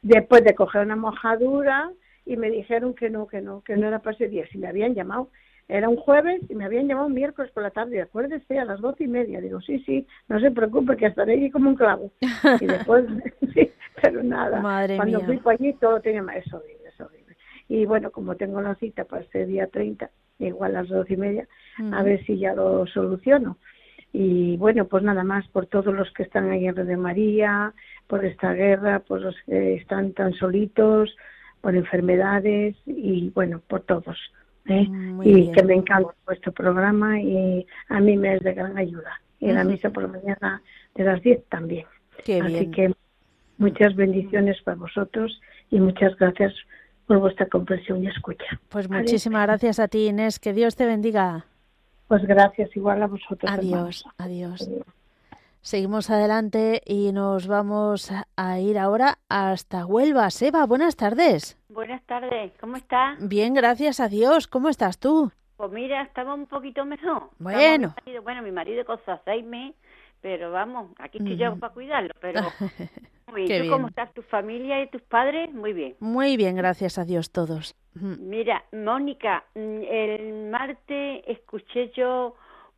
después 0.03 0.45
de 0.45 0.55
coger 0.55 0.83
una 0.83 0.97
mojadura 0.97 1.91
y 2.27 2.37
me 2.37 2.51
dijeron 2.51 2.95
que 2.95 3.09
no, 3.09 3.27
que 3.27 3.41
no, 3.41 3.63
que 3.63 3.77
no 3.77 3.87
era 3.87 4.01
para 4.01 4.17
ese 4.17 4.29
día, 4.29 4.47
si 4.51 4.59
me 4.59 4.67
habían 4.67 4.95
llamado 4.95 5.31
era 5.69 5.89
un 5.89 5.97
jueves 5.97 6.43
y 6.49 6.55
me 6.55 6.65
habían 6.65 6.87
llamado 6.89 7.07
un 7.07 7.15
miércoles 7.15 7.51
por 7.53 7.63
la 7.63 7.71
tarde, 7.71 8.01
acuérdese, 8.03 8.59
a 8.59 8.65
las 8.65 8.81
doce 8.81 9.05
y 9.05 9.09
media. 9.09 9.41
Digo, 9.41 9.61
sí, 9.61 9.79
sí, 9.81 10.07
no 10.29 10.39
se 10.41 10.51
preocupe, 10.51 10.97
que 10.97 11.07
estaré 11.07 11.35
allí 11.35 11.51
como 11.51 11.71
un 11.71 11.77
clavo. 11.77 12.11
Y 12.61 12.67
después, 12.67 13.05
sí, 13.55 13.71
pero 14.03 14.23
nada. 14.23 14.61
Madre 14.61 14.97
Cuando 14.97 15.19
mía. 15.19 15.27
fui 15.27 15.37
por 15.39 15.55
allí 15.55 15.73
todo 15.75 16.01
tenía 16.01 16.23
más, 16.23 16.37
es 16.37 16.53
horrible, 16.53 16.89
es 16.89 17.01
horrible. 17.01 17.37
Y 17.69 17.87
bueno, 17.87 18.11
como 18.11 18.37
tengo 18.37 18.61
la 18.61 18.75
cita 18.75 19.05
para 19.05 19.23
este 19.23 19.47
día 19.47 19.67
30, 19.67 20.11
igual 20.39 20.77
a 20.77 20.83
las 20.83 20.89
doce 20.89 21.15
y 21.15 21.17
media, 21.17 21.49
a 21.93 22.03
ver 22.03 22.25
si 22.25 22.39
ya 22.39 22.55
lo 22.55 22.87
soluciono. 22.87 23.57
Y 24.13 24.57
bueno, 24.59 24.85
pues 24.87 25.03
nada 25.03 25.25
más 25.25 25.49
por 25.49 25.67
todos 25.67 25.93
los 25.93 26.13
que 26.13 26.23
están 26.23 26.51
ahí 26.51 26.67
en 26.67 26.77
Red 26.77 26.87
de 26.87 26.97
María, 26.97 27.73
por 28.07 28.25
esta 28.25 28.53
guerra, 28.53 29.01
por 29.01 29.21
los 29.21 29.35
que 29.47 29.75
están 29.75 30.13
tan 30.13 30.35
solitos, 30.35 31.17
por 31.61 31.75
enfermedades 31.75 32.77
y 32.87 33.31
bueno, 33.31 33.61
por 33.67 33.81
todos. 33.81 34.17
¿Eh? 34.67 34.89
Muy 34.89 35.29
y 35.29 35.35
bien. 35.35 35.53
que 35.53 35.63
me 35.63 35.75
encanta 35.75 36.15
vuestro 36.27 36.53
programa 36.53 37.21
y 37.21 37.67
a 37.89 38.01
mí 38.01 38.17
me 38.17 38.35
es 38.35 38.43
de 38.43 38.55
gran 38.55 38.77
ayuda. 38.79 39.21
Y 39.41 39.53
la 39.53 39.65
misa 39.65 39.91
por 39.91 40.05
la 40.05 40.09
mañana 40.09 40.63
de 40.95 41.05
las 41.05 41.21
10 41.23 41.45
también. 41.49 41.87
Qué 42.25 42.41
Así 42.41 42.53
bien. 42.53 42.71
que 42.71 42.95
muchas 43.59 43.95
bendiciones 43.95 44.61
para 44.63 44.77
vosotros 44.77 45.41
y 45.71 45.81
muchas 45.81 46.17
gracias 46.17 46.55
por 47.07 47.19
vuestra 47.19 47.47
comprensión 47.47 48.03
y 48.03 48.09
escucha. 48.09 48.47
Pues 48.71 48.89
¿vale? 48.89 49.03
muchísimas 49.03 49.47
gracias 49.47 49.79
a 49.79 49.89
ti, 49.89 50.07
Inés. 50.07 50.39
Que 50.39 50.55
Dios 50.55 50.77
te 50.77 50.87
bendiga. 50.87 51.45
Pues 52.09 52.23
gracias 52.25 52.75
igual 52.77 53.03
a 53.03 53.07
vosotros. 53.07 53.51
Adiós, 53.51 54.05
hermanos. 54.19 54.65
adiós. 54.67 54.95
Seguimos 55.69 56.11
adelante 56.11 56.83
y 56.85 57.11
nos 57.13 57.47
vamos 57.47 58.13
a 58.37 58.61
ir 58.61 58.79
ahora 58.79 59.17
hasta 59.31 59.87
Huelva. 59.87 60.29
Seba, 60.29 60.67
buenas 60.67 60.95
tardes. 60.95 61.59
Buenas 61.71 62.03
tardes, 62.05 62.53
¿cómo 62.61 62.77
está? 62.77 63.17
Bien, 63.19 63.55
gracias 63.55 63.99
a 63.99 64.09
Dios. 64.09 64.47
¿Cómo 64.47 64.69
estás 64.69 64.99
tú? 64.99 65.33
Pues 65.57 65.73
mira, 65.73 66.03
estaba 66.03 66.35
un 66.35 66.45
poquito 66.47 66.85
mejor. 66.85 67.31
Bueno. 67.39 67.95
mi 67.97 68.03
marido- 68.05 68.23
bueno, 68.23 68.43
mi 68.43 68.53
marido 68.53 68.85
con 68.85 68.99
pero 70.21 70.53
vamos, 70.53 70.91
aquí 70.99 71.17
estoy 71.17 71.39
yo 71.39 71.57
para 71.57 71.73
cuidarlo, 71.73 72.13
pero... 72.21 72.41
Muy 73.33 73.47
¿Tú 73.47 73.65
cómo 73.71 73.77
bien. 73.79 73.89
estás? 73.89 74.13
¿Tu 74.13 74.21
familia 74.23 74.83
y 74.83 74.89
tus 74.91 75.01
padres? 75.01 75.51
Muy 75.53 75.73
bien. 75.73 75.97
Muy 75.99 76.37
bien, 76.37 76.57
gracias 76.57 76.99
a 76.99 77.05
Dios 77.07 77.33
todos. 77.33 77.75
Mira, 77.95 78.65
Mónica, 78.71 79.45
mm, 79.55 79.81
el 79.91 80.51
martes 80.51 81.25
escuché 81.27 81.91
yo 81.97 82.37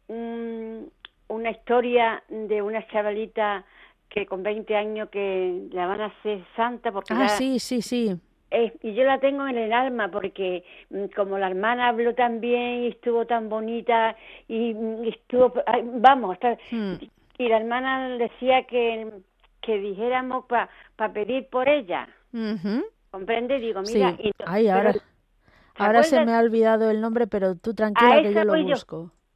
un- 0.08 0.90
una 1.28 1.50
historia 1.50 2.22
de 2.28 2.62
una 2.62 2.86
chavalita 2.88 3.64
que 4.08 4.26
con 4.26 4.42
20 4.42 4.76
años 4.76 5.08
que 5.10 5.68
la 5.72 5.86
van 5.86 6.00
a 6.00 6.06
hacer 6.06 6.44
santa 6.54 6.92
porque 6.92 7.14
Ah, 7.14 7.28
sí, 7.28 7.58
sí, 7.58 7.82
sí. 7.82 8.16
Eh, 8.52 8.72
y 8.82 8.94
yo 8.94 9.02
la 9.02 9.18
tengo 9.18 9.46
en 9.48 9.58
el 9.58 9.72
alma 9.72 10.08
porque 10.08 10.64
mm, 10.90 11.06
como 11.16 11.36
la 11.36 11.48
hermana 11.48 11.88
habló 11.88 12.14
tan 12.14 12.40
bien 12.40 12.84
y 12.84 12.88
estuvo 12.88 13.26
tan 13.26 13.48
bonita 13.48 14.16
y, 14.46 14.72
mm, 14.72 15.04
y 15.04 15.08
estuvo, 15.08 15.52
vamos, 15.94 16.34
hasta- 16.34 16.56
Mm. 16.70 16.94
y 17.38 17.48
la 17.48 17.56
hermana 17.58 18.08
decía 18.16 18.62
que, 18.62 19.10
que 19.60 19.78
dijéramos 19.78 20.44
para 20.46 21.12
pedir 21.12 21.48
por 21.48 21.68
ella, 21.68 22.08
Ujú. 22.32 22.84
¿comprende? 23.10 23.58
Digo, 23.58 23.84
Sí. 23.84 23.94
mira, 23.98 24.14
y- 24.20 24.30
Ay, 24.46 24.68
ahora, 24.68 24.92
¿te 24.92 25.00
ahora 25.76 26.02
se 26.04 26.24
me 26.24 26.32
ha 26.32 26.38
olvidado 26.38 26.88
el 26.90 27.00
nombre, 27.00 27.26
pero 27.26 27.56
tú 27.56 27.74
tranquila 27.74 28.22
que 28.22 28.32
yo 28.32 28.44
lo 28.44 28.56
yo. 28.56 28.76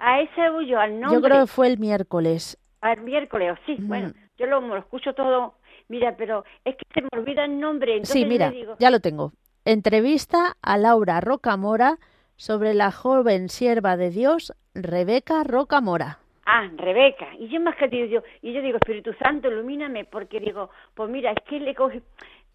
A 0.01 0.21
ese 0.21 0.41
yo, 0.67 0.81
al 0.81 0.99
nombre, 0.99 1.21
Yo 1.21 1.23
creo 1.23 1.41
que 1.43 1.47
fue 1.47 1.69
el 1.69 1.79
miércoles. 1.79 2.59
al 2.81 3.01
miércoles, 3.03 3.59
sí, 3.67 3.77
bueno, 3.81 4.13
yo 4.39 4.47
lo, 4.47 4.61
lo 4.61 4.77
escucho 4.79 5.13
todo, 5.15 5.55
mira, 5.89 6.17
pero 6.17 6.45
es 6.65 6.75
que 6.77 6.85
se 6.95 7.03
me 7.03 7.09
olvida 7.13 7.45
el 7.45 7.61
nombre, 7.61 7.93
entonces 7.93 8.15
Sí, 8.15 8.25
mira, 8.25 8.51
digo, 8.51 8.77
ya 8.79 8.91
lo 8.91 9.01
tengo. 9.01 9.33
Entrevista 9.65 10.57
a 10.63 10.79
Laura 10.79 11.21
Rocamora 11.21 11.99
sobre 12.37 12.75
la 12.75 12.91
joven 12.91 13.49
sierva 13.51 13.97
de 13.97 14.11
Dios, 14.11 14.53
Rebeca 14.75 15.45
Rocamora. 15.45 16.19
Ah, 16.47 16.69
Rebeca. 16.77 17.29
Y 17.39 17.49
yo 17.49 17.61
más 17.61 17.77
que 17.77 17.87
digo, 17.87 18.23
y 18.43 18.53
yo 18.53 18.63
digo, 18.63 18.79
Espíritu 18.79 19.13
Santo, 19.23 19.49
ilumíname, 19.49 20.05
porque 20.07 20.41
digo, 20.41 20.71
pues 20.95 21.09
mira, 21.11 21.31
es 21.31 21.39
que 21.47 21.61
le 21.61 21.75
coge, 21.75 22.03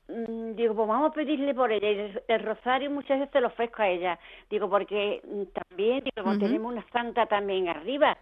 digo, 0.08 0.76
pues 0.76 0.88
vamos 0.88 1.12
a 1.12 1.14
pedirle 1.14 1.54
por 1.54 1.72
ella. 1.72 1.92
Y 1.92 2.00
el, 2.00 2.24
el 2.28 2.44
rosario 2.44 2.92
muchas 2.92 3.20
veces 3.20 3.42
lo 3.42 3.48
ofrezco 3.48 3.82
a 3.82 3.90
ella. 3.90 4.20
Digo, 4.50 4.70
porque 4.70 5.22
mm, 5.24 5.44
también, 5.54 6.04
digo, 6.16 6.38
tenemos 6.38 6.72
una 6.72 6.86
santa 6.92 7.26
también 7.26 7.68
arriba, 7.70 8.18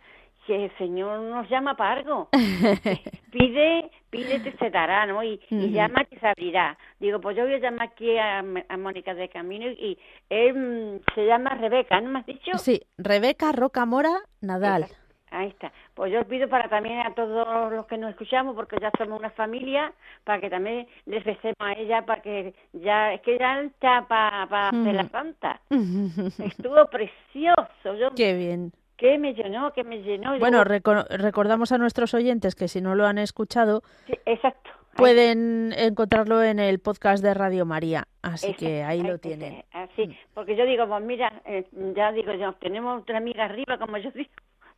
si 0.45 0.53
el 0.53 0.75
Señor 0.77 1.19
nos 1.19 1.49
llama 1.49 1.75
para 1.75 1.99
algo, 1.99 2.29
pide, 3.31 3.89
pide 4.09 4.39
te 4.39 4.55
se 4.57 4.69
dará, 4.69 5.05
¿no? 5.05 5.23
Y, 5.23 5.39
y 5.49 5.55
Ujú. 5.55 5.73
llama 5.73 6.03
que 6.05 6.19
se 6.19 6.27
abrirá. 6.27 6.77
Digo, 6.99 7.19
pues 7.19 7.37
yo 7.37 7.43
voy 7.43 7.53
a 7.53 7.59
llamar 7.59 7.89
aquí 7.89 8.17
a, 8.17 8.39
a 8.39 8.77
Mónica 8.77 9.13
de 9.13 9.29
Camino 9.29 9.65
y 9.67 9.97
él 10.29 10.53
mm, 10.53 11.13
se 11.15 11.25
llama 11.25 11.55
Rebeca, 11.55 12.01
¿no 12.01 12.09
me 12.09 12.19
has 12.19 12.25
dicho? 12.25 12.57
Sí, 12.57 12.81
Rebeca 12.97 13.51
Rocamora 13.51 14.19
Nadal. 14.41 14.83
Exacto. 14.83 15.02
Ahí 15.35 15.47
está. 15.47 15.71
Pues 15.95 16.11
yo 16.13 16.23
pido 16.25 16.47
para 16.47 16.69
también 16.69 16.99
a 16.99 17.13
todos 17.15 17.71
los 17.73 17.87
que 17.87 17.97
nos 17.97 18.11
escuchamos, 18.11 18.55
porque 18.55 18.77
ya 18.79 18.91
somos 18.97 19.17
una 19.19 19.31
familia, 19.31 19.91
para 20.23 20.39
que 20.39 20.49
también 20.49 20.87
les 21.07 21.23
recemos 21.23 21.55
a 21.59 21.73
ella, 21.73 22.05
para 22.05 22.21
que 22.21 22.53
ya, 22.73 23.13
es 23.13 23.21
que 23.21 23.39
ya 23.39 23.61
está 23.61 24.05
para 24.07 24.43
hacer 24.69 24.93
la 24.93 25.01
Ujú. 25.03 25.11
santa. 25.11 25.59
Estuvo 26.39 26.85
precioso. 26.87 27.95
Yo, 27.99 28.11
Qué 28.15 28.33
bien. 28.35 28.71
que 28.95 29.17
me 29.17 29.33
llenó, 29.33 29.73
que 29.73 29.83
me 29.83 30.03
llenó. 30.03 30.37
Bueno, 30.37 30.63
reco- 30.63 31.07
recordamos 31.09 31.71
a 31.71 31.77
nuestros 31.77 32.13
oyentes 32.13 32.53
que 32.55 32.67
si 32.67 32.79
no 32.81 32.93
lo 32.95 33.05
han 33.07 33.17
escuchado, 33.17 33.81
sí, 34.07 34.13
exacto. 34.25 34.69
Pueden 34.95 35.73
encontrarlo 35.75 36.43
en 36.43 36.59
el 36.59 36.77
podcast 36.77 37.23
de 37.23 37.33
Radio 37.33 37.65
María. 37.65 38.07
Así 38.21 38.45
exacto, 38.51 38.65
que 38.67 38.83
ahí 38.83 39.01
lo 39.01 39.17
tienen. 39.17 39.63
Así, 39.73 40.15
porque 40.35 40.55
yo 40.55 40.65
digo, 40.67 40.87
pues 40.87 41.03
mira, 41.03 41.41
eh, 41.45 41.65
ya 41.95 42.11
digo 42.11 42.31
yo, 42.33 42.53
tenemos 42.53 43.01
otra 43.01 43.17
amiga 43.17 43.45
arriba, 43.45 43.79
como 43.79 43.97
yo 43.97 44.11
digo, 44.11 44.29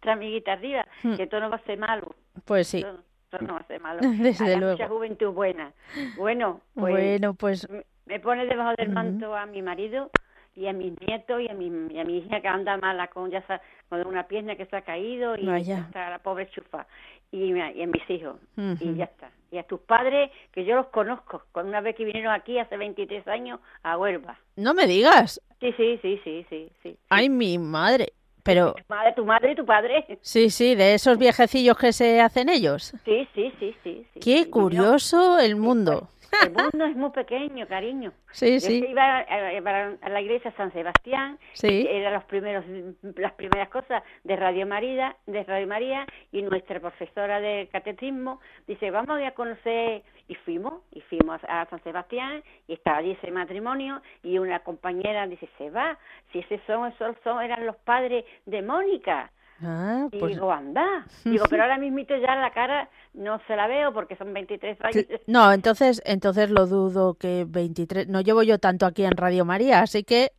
otra 0.06 0.14
amiguita 0.14 0.54
arriba, 0.54 0.86
Hmm. 1.04 1.16
que 1.16 1.24
esto 1.24 1.40
no 1.40 1.50
va 1.50 1.58
a 1.58 1.64
ser 1.66 1.80
malo. 1.80 2.16
Pues 2.46 2.68
sí. 2.68 2.78
Esto, 2.78 3.00
esto 3.32 3.46
no 3.46 3.54
va 3.56 3.60
a 3.60 3.68
ser 3.68 3.82
malo. 3.82 4.00
Desde 4.40 4.46
Hay 4.54 4.58
luego. 4.60 4.74
mucha 4.74 4.88
juventud 4.88 5.32
buena. 5.34 5.72
Bueno, 6.18 6.62
pues 6.76 6.92
Bueno, 6.94 7.34
pues 7.34 7.68
me- 8.06 8.20
pone 8.20 8.46
debajo 8.46 8.76
del 8.78 8.90
manto 8.90 9.36
a 9.36 9.46
mi 9.48 9.62
marido 9.64 10.12
y 10.56 10.68
a 10.68 10.74
mis 10.74 10.94
nietos 11.02 11.42
y 11.42 11.50
a 11.50 11.54
mi, 11.54 11.68
y 11.94 12.00
a 12.00 12.06
mi 12.06 12.20
hija 12.20 12.40
que 12.40 12.48
anda 12.48 12.78
mala 12.78 13.08
con 13.08 13.30
ya 13.32 13.42
sa- 13.48 13.62
con 13.90 14.06
una 14.08 14.24
pierna 14.28 14.56
que 14.56 14.66
se 14.68 14.76
ha 14.78 14.82
caído 14.84 15.36
y 15.36 15.50
está 15.72 16.10
la 16.12 16.20
pobre 16.20 16.48
chufa 16.52 16.86
y, 17.32 17.52
a- 17.60 17.72
y 17.74 17.82
a 17.82 17.88
mis 17.88 18.10
hijos 18.10 18.38
Ujú. 18.56 18.78
y 18.80 18.96
ya 18.96 19.06
está 19.06 19.32
y 19.52 19.58
a 19.58 19.64
tus 19.64 19.80
padres 19.82 20.32
que 20.54 20.64
yo 20.64 20.76
los 20.76 20.88
conozco 20.88 21.44
con 21.52 21.68
una 21.68 21.82
vez 21.82 21.96
que 21.96 22.06
vinieron 22.06 22.34
aquí 22.34 22.58
hace 22.58 22.78
23 22.78 23.28
años 23.28 23.60
a 23.84 23.98
Huelva 23.98 24.38
no 24.56 24.74
me 24.74 24.86
digas. 24.88 25.42
sí 25.60 25.74
sí 25.76 26.00
sí 26.02 26.22
sí 26.24 26.46
sí 26.50 26.72
sí 26.84 26.98
Ay, 27.10 27.28
mi 27.30 27.58
madre. 27.58 28.14
Pero 28.46 28.74
tu 28.76 28.84
madre 28.88 29.14
tu 29.16 29.26
madre 29.26 29.52
y 29.54 29.56
tu 29.56 29.66
padre 29.66 30.20
sí, 30.22 30.52
sí, 30.52 30.76
de 30.76 30.94
esos 30.94 31.18
viejecillos 31.18 31.76
que 31.78 31.92
se 31.92 32.22
hacen 32.22 32.48
ellos. 32.48 32.94
sí 33.04 33.28
sí 33.34 33.52
sí 33.60 33.76
sí, 33.84 34.06
sí 34.14 34.20
Qué 34.20 34.50
curioso 34.52 35.40
el 35.40 35.56
mundo. 35.56 36.10
El 36.44 36.52
mundo 36.52 36.86
es 36.86 36.96
muy 36.96 37.10
pequeño 37.12 37.68
cariño 37.68 38.12
Sí, 38.32 38.60
sí, 38.60 38.86
iba 38.90 39.20
a, 39.20 39.22
a- 39.22 39.98
a 40.02 40.10
la 40.10 40.22
iglesia 40.22 40.52
San 40.58 40.72
Sebastián, 40.74 41.40
sí. 41.54 41.88
eran 41.90 42.14
los 42.14 42.24
primeros, 42.26 42.66
las 43.16 43.34
primeras 43.34 43.70
cosas 43.70 44.04
de 44.24 44.36
Radio 44.36 44.66
María, 44.68 45.16
de 45.26 45.44
Radio 45.44 45.68
María, 45.68 46.06
y 46.32 46.42
nuestra 46.42 46.80
profesora 46.80 47.40
de 47.40 47.70
catecismo 47.72 48.42
dice, 48.68 48.92
vamos 48.92 49.20
a 49.22 49.32
conocer, 49.32 50.04
y 50.28 50.36
fuimos, 50.36 50.82
y 50.92 51.02
fuimos 51.02 51.40
a 51.48 51.66
San 51.70 51.82
Sebastián, 51.84 52.44
y 52.68 52.74
estaba 52.74 52.98
allí 52.98 53.12
ese 53.12 53.32
matrimonio, 53.32 54.02
y 54.24 54.38
una 54.40 54.60
compañera 54.60 55.28
dice, 55.28 55.48
se 55.58 55.70
va, 55.70 55.98
si 56.32 56.40
ese 56.40 56.60
son, 56.68 56.92
esos 56.92 57.16
son, 57.24 57.42
eran 57.44 57.66
los 57.66 57.76
padres 57.78 58.26
de 58.46 58.62
Mónica. 58.62 59.32
Ah, 59.64 60.08
Y 60.12 60.20
pues 60.20 60.36
digo, 60.36 60.52
anda. 60.52 61.06
Digo, 61.24 61.46
pero 61.50 61.64
ahora 61.64 61.78
mismito 61.78 62.16
ya 62.18 62.36
la 62.36 62.52
cara 62.52 62.90
no 63.14 63.40
se 63.48 63.56
la 63.56 63.68
veo 63.68 63.94
porque 63.94 64.16
son 64.16 64.34
23 64.34 64.78
años. 64.82 65.06
No, 65.28 65.52
entonces, 65.54 66.02
entonces 66.06 66.50
lo 66.50 66.68
dudo 66.68 67.14
que 67.14 67.46
23. 67.48 68.08
No 68.08 68.22
llevo 68.22 68.44
yo 68.44 68.60
tanto 68.60 68.86
aquí 68.86 69.06
en 69.06 69.12
Radio 69.16 69.46
María, 69.46 69.82
así 69.82 70.04
que 70.04 70.32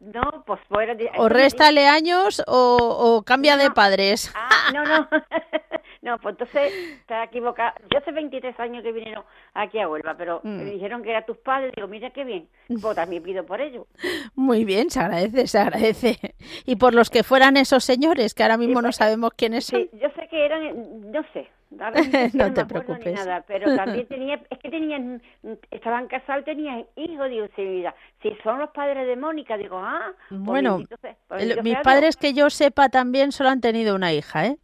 No, 0.00 0.42
pues 0.46 0.58
fuera 0.68 0.94
de... 0.94 1.10
o 1.18 1.28
réstale 1.28 1.86
años 1.86 2.42
o, 2.46 2.76
o 2.80 3.22
cambia 3.22 3.56
de 3.58 3.70
padres. 3.70 4.32
Ah, 4.34 4.70
no, 4.72 4.84
no. 4.84 5.08
no, 6.02 6.18
pues 6.18 6.32
entonces 6.32 6.72
está 7.00 7.24
equivocada. 7.24 7.74
Yo 7.92 7.98
hace 7.98 8.10
23 8.10 8.58
años 8.60 8.82
que 8.82 8.92
vinieron 8.92 9.24
aquí 9.52 9.78
a 9.78 9.88
Huelva, 9.88 10.14
pero 10.16 10.40
Mm. 10.42 10.56
me 10.56 10.64
dijeron 10.64 11.02
que 11.02 11.10
era 11.10 11.26
tus 11.26 11.36
padres. 11.36 11.72
Digo, 11.76 11.86
mira 11.86 12.10
qué 12.10 12.24
bien. 12.24 12.48
Pues 12.80 12.96
también 12.96 13.22
pido 13.22 13.44
por 13.44 13.60
ello. 13.60 13.86
Muy 14.34 14.64
bien, 14.64 14.88
se 14.90 15.00
agradece, 15.00 15.46
se 15.46 15.58
agradece. 15.58 16.34
Y 16.64 16.76
por 16.76 16.94
los 16.94 17.10
que 17.10 17.22
fueran 17.22 17.58
esos 17.58 17.84
señores, 17.84 18.32
que 18.32 18.42
ahora 18.42 18.56
mismo 18.56 18.80
no 18.80 18.88
pues, 18.88 18.96
sabemos 18.96 19.32
quiénes 19.36 19.66
son. 19.66 19.80
Sí, 19.82 19.90
yo 20.00 20.08
sé 20.16 20.28
que 20.28 20.44
eran, 20.46 21.10
no 21.12 21.22
sé. 21.34 21.46
Que 21.70 22.30
No 22.34 22.44
me 22.48 22.50
te 22.50 22.64
preocupes. 22.66 23.14
nada, 23.14 23.44
pero 23.46 23.74
también 23.76 24.06
tenía, 24.08 24.40
es 24.50 24.58
que 24.58 24.70
tenían, 24.70 25.22
estaban 25.70 26.08
casados, 26.08 26.44
tenían 26.44 26.84
hijos, 26.96 27.28
digo, 27.30 27.46
mira, 27.56 27.94
si 28.22 28.34
son 28.42 28.58
los 28.58 28.70
padres 28.70 29.06
de 29.06 29.16
Mónica, 29.16 29.56
digo, 29.56 29.78
ah, 29.78 30.12
pues 30.28 30.40
Bueno, 30.40 30.82
pues 31.28 31.42
El- 31.42 31.62
mis 31.62 31.76
padres 31.78 32.16
que 32.16 32.32
yo 32.32 32.50
sepa 32.50 32.88
también 32.88 33.32
solo 33.32 33.50
han 33.50 33.60
tenido 33.60 33.94
una 33.94 34.12
hija, 34.12 34.46
¿eh? 34.46 34.58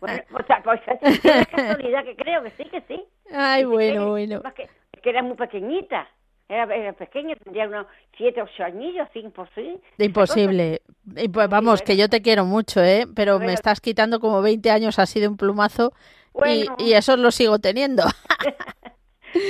Bueno, 0.00 0.22
o 0.32 0.42
sea, 0.46 0.62
pues, 0.62 0.80
es 1.02 1.46
casualidad 1.48 2.04
que 2.04 2.14
creo 2.16 2.42
que 2.44 2.50
sí, 2.50 2.64
que 2.70 2.80
sí. 2.82 3.04
Ay, 3.34 3.64
bueno, 3.64 4.04
que- 4.04 4.10
bueno. 4.10 4.40
más 4.44 4.54
que, 4.54 4.68
que 5.02 5.10
era 5.10 5.22
muy 5.22 5.36
pequeñita. 5.36 6.06
era, 6.48 6.72
era 6.74 6.92
pequeña, 6.92 7.34
tendría 7.36 7.66
unos 7.66 7.86
siete, 8.16 8.40
ocho 8.42 8.62
añillos, 8.62 9.08
sí, 9.12 9.20
imposible. 9.20 9.80
Imposible. 9.98 10.82
Y 11.16 11.28
pues 11.28 11.48
vamos, 11.48 11.82
que 11.82 11.96
yo 11.96 12.08
te 12.08 12.22
quiero 12.22 12.44
mucho, 12.44 12.80
¿eh? 12.82 13.06
Pero 13.16 13.38
me 13.40 13.52
estás 13.54 13.80
quitando 13.80 14.20
como 14.20 14.42
20 14.42 14.70
años 14.70 14.98
así 15.00 15.18
de 15.18 15.26
un 15.28 15.36
plumazo 15.36 15.92
y, 15.92 15.94
Bueno. 16.32 16.76
y 16.78 16.92
eso 16.92 17.16
lo 17.16 17.30
sigo 17.30 17.58
teniendo. 17.58 18.04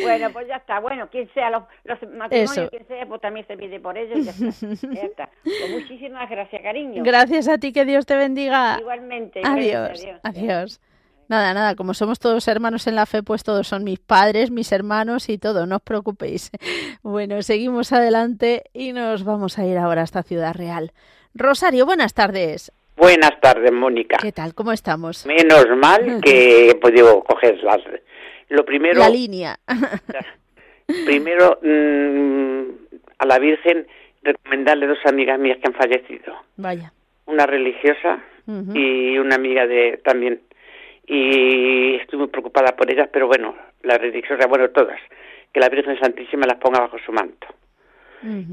Bueno, 0.02 0.30
pues 0.32 0.46
ya 0.46 0.56
está. 0.56 0.80
Bueno, 0.80 1.08
quien 1.10 1.28
sea, 1.34 1.50
los, 1.50 1.64
los 1.84 2.00
matrimonios, 2.02 2.56
Eso. 2.56 2.68
quien 2.70 2.86
sea, 2.86 3.06
pues 3.06 3.20
también 3.20 3.46
se 3.46 3.56
pide 3.56 3.80
por 3.80 3.98
ellos 3.98 4.18
y 4.18 4.24
ya 4.24 4.30
está. 4.30 4.88
Ya 4.92 5.02
está. 5.02 5.28
Pues 5.42 5.70
muchísimas 5.70 6.30
gracias, 6.30 6.62
cariño. 6.62 7.02
Gracias 7.02 7.48
a 7.48 7.58
ti, 7.58 7.72
que 7.72 7.84
Dios 7.84 8.06
te 8.06 8.16
bendiga. 8.16 8.78
Igualmente. 8.80 9.42
Adiós, 9.44 10.06
adiós. 10.22 10.80
Nada, 11.28 11.54
nada, 11.54 11.76
como 11.76 11.94
somos 11.94 12.18
todos 12.18 12.46
hermanos 12.46 12.86
en 12.86 12.94
la 12.94 13.06
fe, 13.06 13.22
pues 13.22 13.42
todos 13.42 13.66
son 13.66 13.84
mis 13.84 13.98
padres, 13.98 14.50
mis 14.50 14.70
hermanos 14.70 15.28
y 15.28 15.38
todo, 15.38 15.66
no 15.66 15.76
os 15.76 15.82
preocupéis. 15.82 16.50
Bueno, 17.02 17.42
seguimos 17.42 17.92
adelante 17.92 18.64
y 18.72 18.92
nos 18.92 19.24
vamos 19.24 19.58
a 19.58 19.66
ir 19.66 19.76
ahora 19.78 20.02
hasta 20.02 20.22
Ciudad 20.22 20.54
Real. 20.54 20.92
Rosario, 21.34 21.84
buenas 21.86 22.14
tardes. 22.14 22.70
Buenas 22.96 23.40
tardes, 23.40 23.72
Mónica. 23.72 24.18
¿Qué 24.20 24.32
tal? 24.32 24.54
¿Cómo 24.54 24.72
estamos? 24.72 25.26
Menos 25.26 25.66
mal 25.76 26.20
que 26.24 26.70
he 26.70 26.74
podido 26.74 27.22
coger 27.24 27.62
las... 27.62 27.80
Lo 28.48 28.64
primero, 28.64 29.00
La 29.00 29.08
línea. 29.08 29.58
primero 31.06 31.58
mm, 31.62 32.62
a 33.18 33.26
la 33.26 33.38
Virgen 33.38 33.86
recomendarle 34.22 34.86
dos 34.86 34.98
amigas 35.06 35.38
mías 35.38 35.58
que 35.58 35.68
han 35.68 35.74
fallecido. 35.74 36.34
Vaya. 36.56 36.92
Una 37.26 37.46
religiosa 37.46 38.20
y 38.74 39.18
una 39.18 39.36
amiga 39.36 39.66
de 39.66 40.00
también. 40.04 40.42
Y 41.06 41.96
estoy 41.96 42.18
muy 42.18 42.28
preocupada 42.28 42.76
por 42.76 42.90
ellas, 42.90 43.08
pero 43.12 43.26
bueno, 43.26 43.54
la 43.82 43.98
religiosa, 43.98 44.46
bueno, 44.46 44.70
todas. 44.70 45.00
Que 45.52 45.60
la 45.60 45.68
Virgen 45.68 45.98
Santísima 45.98 46.46
las 46.46 46.58
ponga 46.58 46.80
bajo 46.80 46.98
su 47.04 47.12
manto. 47.12 47.46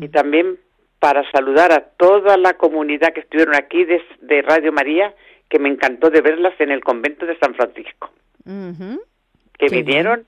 Y 0.01 0.07
también 0.09 0.57
para 0.99 1.29
saludar 1.31 1.71
a 1.71 1.81
toda 1.81 2.37
la 2.37 2.55
comunidad 2.55 3.13
que 3.13 3.21
estuvieron 3.21 3.55
aquí 3.55 3.85
de, 3.85 4.01
de 4.21 4.41
Radio 4.41 4.71
María, 4.71 5.13
que 5.49 5.59
me 5.59 5.69
encantó 5.69 6.09
de 6.09 6.21
verlas 6.21 6.53
en 6.59 6.71
el 6.71 6.83
convento 6.83 7.25
de 7.25 7.37
San 7.39 7.55
Francisco, 7.55 8.11
que 8.43 9.67
Qué 9.67 9.69
vinieron 9.69 10.25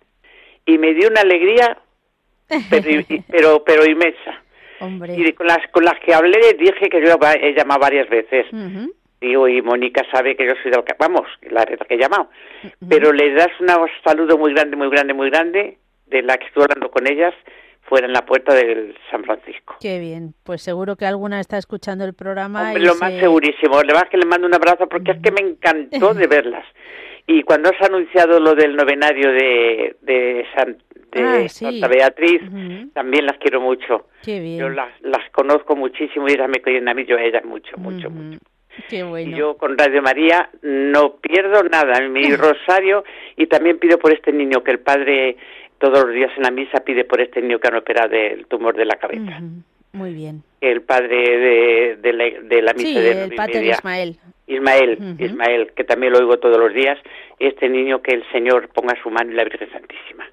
y 0.65 0.77
me 0.77 0.93
dio 0.93 1.09
una 1.09 1.21
alegría, 1.21 1.77
pero, 2.69 3.03
pero, 3.29 3.63
pero 3.63 3.85
inmensa. 3.85 4.41
Hombre. 4.79 5.15
Y 5.15 5.31
con 5.33 5.47
las, 5.47 5.59
con 5.71 5.83
las 5.83 5.99
que 5.99 6.13
hablé 6.13 6.39
dije 6.57 6.89
que 6.89 7.01
yo 7.01 7.15
he 7.39 7.53
llamado 7.53 7.79
varias 7.79 8.09
veces. 8.09 8.47
Ujú. 8.51 8.93
Digo, 9.19 9.47
y 9.47 9.61
Mónica 9.61 10.03
sabe 10.11 10.35
que 10.35 10.47
yo 10.47 10.53
soy 10.63 10.71
del 10.71 10.83
que, 10.83 10.95
vamos, 10.97 11.27
la 11.51 11.63
que 11.63 11.77
he 11.89 11.97
llamado. 11.97 12.29
Pero 12.89 13.13
le 13.13 13.33
das 13.33 13.51
un 13.59 13.67
saludo 14.03 14.39
muy 14.39 14.53
grande, 14.53 14.75
muy 14.75 14.89
grande, 14.89 15.13
muy 15.13 15.29
grande, 15.29 15.77
de 16.07 16.23
la 16.23 16.37
que 16.37 16.47
estuve 16.47 16.63
hablando 16.63 16.89
con 16.89 17.05
ellas, 17.05 17.35
fuera 17.81 18.07
en 18.07 18.13
la 18.13 18.25
puerta 18.25 18.53
del 18.53 18.95
San 19.09 19.23
Francisco. 19.23 19.75
Qué 19.81 19.99
bien. 19.99 20.33
Pues 20.43 20.61
seguro 20.61 20.95
que 20.95 21.05
alguna 21.05 21.39
está 21.39 21.57
escuchando 21.57 22.05
el 22.05 22.13
programa. 22.13 22.67
Hombre, 22.69 22.81
y 22.81 22.85
lo 22.85 22.95
más 22.95 23.11
se- 23.13 23.19
segurísimo. 23.21 23.81
Le 23.83 23.93
más 23.93 24.05
que 24.09 24.17
le 24.17 24.25
mando 24.25 24.47
un 24.47 24.53
abrazo 24.53 24.87
porque 24.87 25.11
es 25.11 25.19
que 25.21 25.31
me 25.31 25.41
encantó 25.41 26.13
de 26.13 26.27
verlas. 26.27 26.65
Y 27.27 27.43
cuando 27.43 27.69
has 27.69 27.81
anunciado 27.81 28.39
lo 28.39 28.55
del 28.55 28.75
novenario 28.75 29.31
de, 29.31 29.95
de, 30.01 30.45
San- 30.55 30.77
de 31.11 31.21
Ah, 31.23 31.49
sí. 31.49 31.65
Santa 31.65 31.87
Beatriz, 31.87 32.41
Ujú. 32.43 32.89
también 32.93 33.25
las 33.25 33.37
quiero 33.37 33.61
mucho. 33.61 34.07
Qué 34.23 34.39
bien. 34.39 34.59
Yo 34.59 34.69
las, 34.69 34.89
las 35.01 35.29
conozco 35.31 35.75
muchísimo 35.75 36.27
y 36.27 36.31
ellas 36.33 36.49
me 36.49 36.61
quieren 36.61 36.87
a 36.87 36.93
mí, 36.93 37.05
yo 37.05 37.17
a 37.17 37.21
ellas 37.23 37.43
mucho, 37.45 37.77
mucho, 37.77 38.07
Ujú. 38.07 38.17
mucho. 38.17 38.39
Qué 38.89 39.03
bueno. 39.03 39.35
Y 39.35 39.39
yo 39.39 39.57
con 39.57 39.77
Radio 39.77 40.01
María 40.01 40.49
no 40.61 41.17
pierdo 41.17 41.61
nada, 41.63 41.99
mi 42.07 42.23
rosario, 42.37 43.03
y 43.35 43.47
también 43.47 43.77
pido 43.79 43.99
por 43.99 44.13
este 44.13 44.31
niño 44.31 44.63
que 44.63 44.71
el 44.71 44.79
padre 44.79 45.35
todos 45.81 46.05
los 46.05 46.13
días 46.15 46.31
en 46.37 46.43
la 46.43 46.51
misa 46.51 46.79
pide 46.85 47.03
por 47.03 47.19
este 47.19 47.41
niño 47.41 47.59
que 47.59 47.67
han 47.67 47.75
operado 47.75 48.09
del 48.09 48.45
tumor 48.45 48.75
de 48.75 48.85
la 48.85 48.95
cabeza. 48.95 49.37
Ujú. 49.39 49.63
Muy 49.93 50.13
bien. 50.13 50.43
El 50.61 50.83
padre 50.83 51.17
de, 51.17 51.95
de, 51.97 52.13
la, 52.13 52.23
de 52.23 52.61
la 52.61 52.73
misa 52.73 52.87
Sí, 52.87 52.93
de 52.93 53.23
el 53.25 53.35
pater 53.35 53.55
media. 53.57 53.73
Ismael. 53.73 54.17
Ismael, 54.47 54.97
Ujú. 55.01 55.23
Ismael, 55.25 55.71
que 55.75 55.83
también 55.83 56.13
lo 56.13 56.19
oigo 56.19 56.37
todos 56.39 56.57
los 56.57 56.73
días, 56.73 56.97
este 57.39 57.67
niño 57.67 58.01
que 58.01 58.13
el 58.13 58.23
Señor 58.31 58.69
ponga 58.69 58.95
su 59.03 59.09
mano 59.09 59.31
en 59.31 59.37
la 59.37 59.43
Virgen 59.43 59.69
Santísima. 59.71 60.25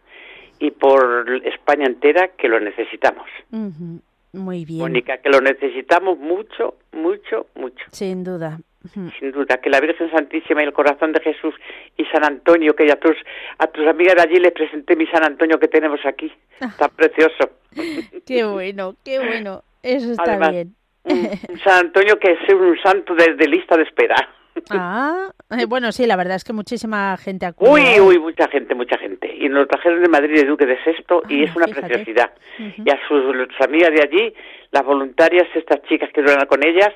Y 0.60 0.70
por 0.72 1.40
España 1.44 1.86
entera 1.86 2.28
que 2.36 2.48
lo 2.48 2.60
necesitamos. 2.60 3.26
Ujú. 3.50 4.00
Muy 4.32 4.64
bien. 4.64 4.80
Mónica, 4.80 5.18
que 5.18 5.30
lo 5.30 5.40
necesitamos 5.40 6.18
mucho, 6.18 6.74
mucho, 6.92 7.46
mucho. 7.54 7.84
Sin 7.90 8.22
duda. 8.24 8.58
Sin 8.94 9.32
duda, 9.32 9.58
que 9.58 9.70
la 9.70 9.80
Virgen 9.80 10.10
Santísima 10.10 10.62
y 10.62 10.66
el 10.66 10.72
corazón 10.72 11.12
de 11.12 11.20
Jesús 11.20 11.54
y 11.96 12.04
San 12.06 12.24
Antonio, 12.24 12.74
que 12.76 12.86
ya 12.86 12.94
a 12.94 13.00
tus, 13.00 13.16
a 13.58 13.66
tus 13.66 13.86
amigas 13.86 14.14
de 14.14 14.22
allí 14.22 14.36
les 14.38 14.52
presenté 14.52 14.94
mi 14.96 15.06
San 15.08 15.24
Antonio 15.24 15.58
que 15.58 15.68
tenemos 15.68 16.00
aquí. 16.06 16.32
Ah. 16.60 16.72
Tan 16.78 16.90
precioso. 16.90 17.50
Qué 18.26 18.44
bueno, 18.44 18.94
qué 19.04 19.18
bueno. 19.18 19.62
Eso 19.82 20.12
está 20.12 20.22
Además, 20.22 20.50
bien. 20.52 20.74
Un, 21.04 21.30
un 21.48 21.58
San 21.60 21.86
Antonio 21.86 22.18
que 22.18 22.32
es 22.32 22.54
un 22.54 22.78
santo 22.82 23.14
de, 23.14 23.34
de 23.34 23.48
lista 23.48 23.76
de 23.76 23.82
espera. 23.82 24.16
Ah, 24.70 25.30
eh, 25.50 25.64
bueno, 25.66 25.92
sí, 25.92 26.06
la 26.06 26.16
verdad 26.16 26.36
es 26.36 26.44
que 26.44 26.52
muchísima 26.52 27.16
gente 27.16 27.46
acude. 27.46 27.70
Uy, 27.70 28.00
uy, 28.00 28.18
mucha 28.18 28.48
gente, 28.48 28.74
mucha 28.74 28.98
gente. 28.98 29.34
Y 29.34 29.48
nos 29.48 29.68
trajeron 29.68 30.02
de 30.02 30.08
Madrid 30.08 30.34
de 30.34 30.44
Duque 30.44 30.66
de 30.66 30.82
Sexto 30.84 31.22
y 31.28 31.42
Ah, 31.42 31.44
es 31.44 31.56
una 31.56 31.66
fíjate. 31.66 31.86
preciosidad. 31.88 32.30
Y 32.58 32.90
a 32.90 32.98
sus, 33.08 33.22
sus 33.24 33.60
amigas 33.66 33.90
de 33.92 34.02
allí, 34.02 34.34
las 34.70 34.84
voluntarias, 34.84 35.46
estas 35.54 35.82
chicas 35.82 36.10
que 36.12 36.22
duran 36.22 36.46
con 36.46 36.64
ellas, 36.64 36.90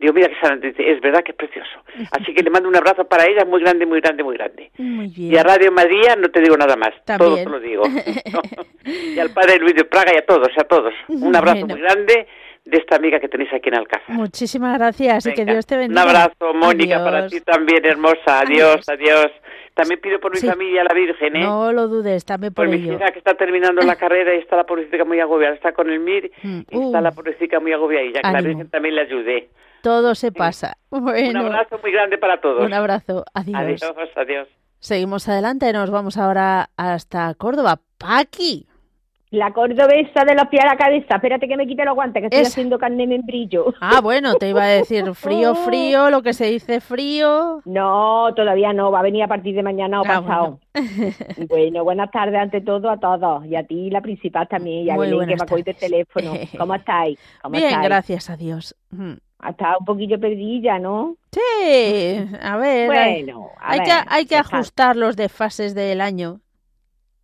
digo, 0.00 0.12
mira 0.12 0.28
que 0.28 0.36
San 0.40 0.60
es 0.62 1.00
verdad 1.00 1.22
que 1.24 1.32
es 1.32 1.36
precioso. 1.36 1.70
Así 2.12 2.32
que 2.32 2.42
le 2.42 2.50
mando 2.50 2.68
un 2.68 2.76
abrazo 2.76 3.04
para 3.06 3.26
ellas 3.26 3.46
muy 3.46 3.60
grande, 3.60 3.84
muy 3.86 4.00
grande, 4.00 4.22
muy 4.22 4.36
grande. 4.36 4.70
Muy 4.78 5.08
bien. 5.08 5.32
Y 5.32 5.36
a 5.36 5.42
Radio 5.42 5.72
María 5.72 6.16
no 6.16 6.28
te 6.30 6.40
digo 6.40 6.56
nada 6.56 6.76
más, 6.76 6.90
todo 7.18 7.36
te 7.36 7.44
lo 7.46 7.60
digo. 7.60 7.82
y 8.84 9.18
al 9.18 9.30
padre 9.30 9.58
Luis 9.58 9.74
de 9.74 9.84
Praga 9.84 10.12
y 10.14 10.18
a 10.18 10.26
todos, 10.26 10.48
a 10.56 10.64
todos. 10.64 10.94
Un 11.08 11.34
abrazo 11.36 11.60
Bueno. 11.66 11.74
muy 11.74 11.82
grande 11.82 12.26
de 12.70 12.76
esta 12.78 12.96
amiga 12.96 13.18
que 13.18 13.28
tenéis 13.28 13.52
aquí 13.52 13.68
en 13.68 13.76
Alcázar. 13.76 14.10
Muchísimas 14.14 14.76
gracias 14.78 15.26
y 15.26 15.32
que 15.32 15.40
Venga, 15.42 15.52
Dios 15.54 15.66
te 15.66 15.76
bendiga. 15.76 16.02
Un 16.02 16.08
abrazo, 16.08 16.54
Mónica, 16.54 17.02
para 17.02 17.18
Adiós. 17.18 17.32
ti 17.32 17.40
también, 17.40 17.84
hermosa. 17.84 18.40
Adiós, 18.40 18.86
adiós. 18.88 19.26
También 19.74 20.00
pido 20.00 20.18
por 20.20 20.32
mi 20.32 20.38
Sí. 20.38 20.46
familia, 20.48 20.82
la 20.84 20.92
Virgen, 20.92 21.36
¿eh? 21.36 21.40
No 21.44 21.72
lo 21.72 21.86
dudes, 21.88 22.24
también 22.24 22.52
por 22.52 22.66
por 22.66 22.74
mi 22.76 22.82
ello. 22.82 22.94
hija 22.94 23.10
que 23.12 23.18
está 23.18 23.34
terminando 23.34 23.80
la 23.82 23.94
carrera 24.02 24.34
y 24.34 24.38
está 24.38 24.56
la 24.56 24.64
pobrecita 24.64 25.04
muy 25.04 25.20
agobiada. 25.20 25.54
Está 25.54 25.72
con 25.72 25.88
el 25.88 26.00
MIR 26.00 26.30
Mm, 26.42 26.58
y 26.70 26.78
está 26.84 26.98
uh. 26.98 27.02
la 27.02 27.12
pobrecita 27.12 27.60
muy 27.60 27.72
agobiada. 27.72 28.04
Y 28.04 28.12
ya 28.12 28.20
que 28.20 28.30
la. 28.32 28.40
Virgen 28.40 28.68
también 28.70 28.94
le 28.96 29.02
ayude. 29.02 29.48
Todo 29.82 30.14
se 30.16 30.32
pasa. 30.32 30.76
Un 30.90 31.04
Bueno, 31.04 31.40
abrazo 31.46 31.78
muy 31.82 31.92
grande 31.92 32.18
para 32.18 32.40
todos. 32.40 32.64
un 32.66 32.74
abrazo. 32.74 33.24
Adiós. 33.34 33.82
Adiós, 33.82 34.10
adiós. 34.16 34.48
Seguimos 34.80 35.28
adelante, 35.28 35.72
nos 35.72 35.90
vamos 35.90 36.18
ahora 36.18 36.70
hasta 36.76 37.32
Córdoba. 37.34 37.80
Paqui. 37.98 38.66
La 39.30 39.52
cordobesa 39.52 40.24
de 40.24 40.34
los 40.34 40.48
pies 40.48 40.64
a 40.64 40.68
la 40.68 40.76
cabeza. 40.76 41.16
Espérate 41.16 41.46
que 41.46 41.56
me 41.56 41.66
quite 41.66 41.84
los 41.84 41.94
guantes, 41.94 42.20
que 42.22 42.26
estoy 42.26 42.40
Esa. 42.40 42.48
haciendo 42.48 42.78
carne 42.78 43.06
membrillo. 43.06 43.74
Ah, 43.80 44.00
bueno, 44.00 44.34
te 44.36 44.48
iba 44.48 44.62
a 44.62 44.66
decir 44.68 45.04
frío, 45.14 45.54
frío, 45.54 46.08
lo 46.10 46.22
que 46.22 46.32
se 46.32 46.46
dice 46.46 46.80
frío. 46.80 47.60
No, 47.66 48.32
todavía 48.34 48.72
no. 48.72 48.90
Va 48.90 49.00
a 49.00 49.02
venir 49.02 49.22
a 49.24 49.28
partir 49.28 49.54
de 49.54 49.62
mañana 49.62 50.00
o 50.00 50.04
Ah, 50.06 50.22
pasado. 50.22 50.60
Bueno. 51.48 51.84
buenas 51.84 52.10
tardes 52.10 52.40
ante 52.40 52.60
todo 52.60 52.88
a 52.90 52.98
todos. 52.98 53.44
Y 53.46 53.54
a 53.56 53.64
ti, 53.64 53.90
la 53.90 54.00
principal 54.00 54.48
también. 54.48 54.86
Y 54.86 54.90
a 54.90 54.96
Belén, 54.96 55.20
que 55.20 55.36
me 55.36 55.42
ha 55.42 55.46
cogido 55.46 55.70
el 55.72 55.76
teléfono. 55.76 56.32
¿Cómo 56.58 56.74
estáis? 56.74 57.18
¿Cómo 57.42 57.52
Bien, 57.56 57.66
estáis? 57.68 57.88
gracias 57.88 58.30
a 58.30 58.36
Dios. 58.36 58.74
Mm. 58.90 59.12
Ha 59.40 59.50
estado 59.50 59.76
un 59.80 59.84
poquillo 59.84 60.18
perdida, 60.18 60.78
¿no? 60.78 61.16
Sí, 61.30 61.40
a 62.40 62.56
ver. 62.56 62.90
hay- 62.90 63.22
Bueno, 63.24 63.50
a 63.60 63.72
hay, 63.72 63.78
ver, 63.80 63.88
que, 63.88 63.94
hay 64.08 64.24
que 64.26 64.36
ajustar 64.36 64.96
los 64.96 65.16
desfases 65.16 65.74
del 65.74 66.00
año. 66.00 66.40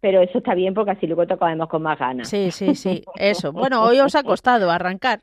Pero 0.05 0.21
eso 0.21 0.37
está 0.37 0.55
bien 0.55 0.75
porque 0.75 0.91
así 0.91 1.07
luego 1.07 1.27
te 1.27 1.35
cogemos 1.39 1.67
con 1.67 1.81
más 1.81 1.99
ganas. 1.99 2.29
Sí, 2.29 2.51
sí, 2.51 2.75
sí, 2.75 3.03
eso. 3.17 3.55
Bueno, 3.55 3.83
hoy 3.85 4.01
os 4.01 4.15
ha 4.15 4.23
costado 4.33 4.71
arrancar. 4.71 5.21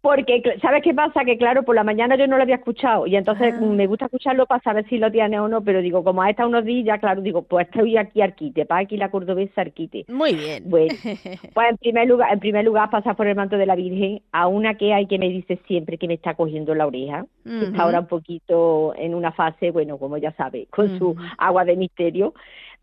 Porque, 0.00 0.40
¿sabes 0.62 0.84
qué 0.84 0.94
pasa? 0.94 1.24
Que 1.24 1.36
claro, 1.36 1.64
por 1.64 1.74
la 1.74 1.82
mañana 1.82 2.14
yo 2.16 2.28
no 2.28 2.36
lo 2.36 2.44
había 2.44 2.54
escuchado 2.54 3.08
y 3.08 3.16
entonces 3.16 3.52
Ah. 3.58 3.60
me 3.60 3.88
gusta 3.88 4.04
escucharlo 4.04 4.46
para 4.46 4.62
saber 4.62 4.88
si 4.88 4.98
lo 4.98 5.10
tiene 5.10 5.40
o 5.40 5.48
no, 5.48 5.62
pero 5.62 5.80
digo, 5.80 6.04
como 6.04 6.22
ha 6.22 6.30
estado 6.30 6.48
unos 6.48 6.64
días, 6.64 7.00
claro, 7.00 7.20
digo, 7.20 7.42
pues 7.42 7.66
estoy 7.66 7.96
aquí 7.96 8.22
arquite, 8.22 8.64
para 8.64 8.82
aquí 8.82 8.96
la 8.96 9.10
cordobesa 9.10 9.62
arquite. 9.62 10.04
Muy 10.06 10.34
bien. 10.34 10.62
Bueno, 10.66 10.94
pues 11.54 11.70
en 11.70 11.76
primer 11.78 12.06
lugar, 12.06 12.32
en 12.32 12.38
primer 12.38 12.64
lugar 12.64 12.88
pasar 12.90 13.16
por 13.16 13.26
el 13.26 13.34
manto 13.34 13.56
de 13.58 13.66
la 13.66 13.74
Virgen 13.74 14.22
a 14.30 14.46
una 14.46 14.74
que 14.76 14.94
hay 14.94 15.06
que 15.08 15.18
me 15.18 15.28
dice 15.28 15.58
siempre 15.66 15.98
que 15.98 16.06
me 16.06 16.14
está 16.14 16.34
cogiendo 16.34 16.72
la 16.76 16.86
oreja, 16.86 17.26
que 17.42 17.64
está 17.64 17.82
ahora 17.82 17.98
un 17.98 18.06
poquito 18.06 18.94
en 18.96 19.12
una 19.16 19.32
fase, 19.32 19.72
bueno, 19.72 19.98
como 19.98 20.16
ya 20.18 20.30
sabe, 20.36 20.68
con 20.70 20.96
su 21.00 21.16
agua 21.38 21.64
de 21.64 21.74
misterio. 21.74 22.32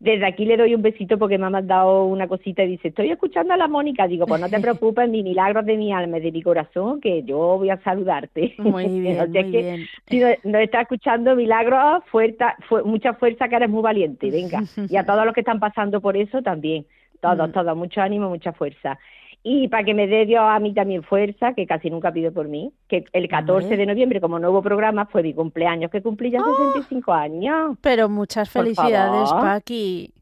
Desde 0.00 0.26
aquí 0.26 0.44
le 0.44 0.56
doy 0.56 0.74
un 0.74 0.82
besito 0.82 1.16
porque 1.18 1.38
me 1.38 1.46
ha 1.46 1.50
mandado 1.50 2.04
una 2.04 2.26
cosita 2.28 2.62
y 2.64 2.68
dice, 2.68 2.88
estoy 2.88 3.10
escuchando 3.10 3.54
a 3.54 3.56
la 3.56 3.68
Mónica. 3.68 4.06
Digo, 4.06 4.26
pues 4.26 4.40
no 4.40 4.48
te 4.50 4.60
preocupes, 4.60 5.08
mi 5.08 5.22
milagros 5.22 5.64
de 5.64 5.76
mi 5.76 5.92
alma 5.92 6.18
de 6.18 6.32
mi 6.32 6.42
corazón, 6.42 7.00
que 7.00 7.22
yo 7.22 7.38
voy 7.58 7.70
a 7.70 7.78
saludarte. 7.82 8.54
Muy 8.58 8.86
bien, 9.00 9.20
O 9.20 9.26
sea 9.32 9.42
muy 9.42 9.52
que 9.52 9.62
bien. 9.62 9.86
si 10.08 10.18
nos, 10.20 10.32
nos 10.44 10.60
está 10.62 10.82
escuchando, 10.82 11.34
milagros, 11.36 12.02
fuerza, 12.10 12.54
fu- 12.68 12.84
mucha 12.84 13.14
fuerza, 13.14 13.48
que 13.48 13.56
eres 13.56 13.70
muy 13.70 13.82
valiente, 13.82 14.30
venga. 14.30 14.62
Y 14.90 14.96
a 14.96 15.04
todos 15.06 15.24
los 15.24 15.32
que 15.34 15.40
están 15.40 15.60
pasando 15.60 16.00
por 16.00 16.16
eso 16.16 16.42
también. 16.42 16.84
Todos, 17.20 17.48
Mm. 17.48 17.52
todos, 17.52 17.76
mucho 17.76 18.02
ánimo, 18.02 18.28
mucha 18.28 18.52
fuerza. 18.52 18.98
Y 19.46 19.68
para 19.68 19.84
que 19.84 19.92
me 19.92 20.06
dé 20.06 20.24
Dios 20.24 20.42
a 20.42 20.58
mí 20.58 20.72
también 20.72 21.02
fuerza, 21.02 21.52
que 21.52 21.66
casi 21.66 21.90
nunca 21.90 22.10
pido 22.10 22.32
por 22.32 22.48
mí, 22.48 22.72
que 22.88 23.04
el 23.12 23.28
14 23.28 23.64
Hombre. 23.66 23.76
de 23.76 23.84
noviembre, 23.86 24.20
como 24.20 24.38
nuevo 24.38 24.62
programa, 24.62 25.04
fue 25.04 25.22
mi 25.22 25.34
cumpleaños, 25.34 25.90
que 25.90 26.00
cumplí 26.00 26.30
ya 26.30 26.38
65 26.40 27.12
años. 27.12 27.76
Pero 27.82 28.08
muchas 28.08 28.48
Por 28.50 28.62
felicidades, 28.62 29.28
favor. 29.28 29.42
Paqui. 29.44 30.14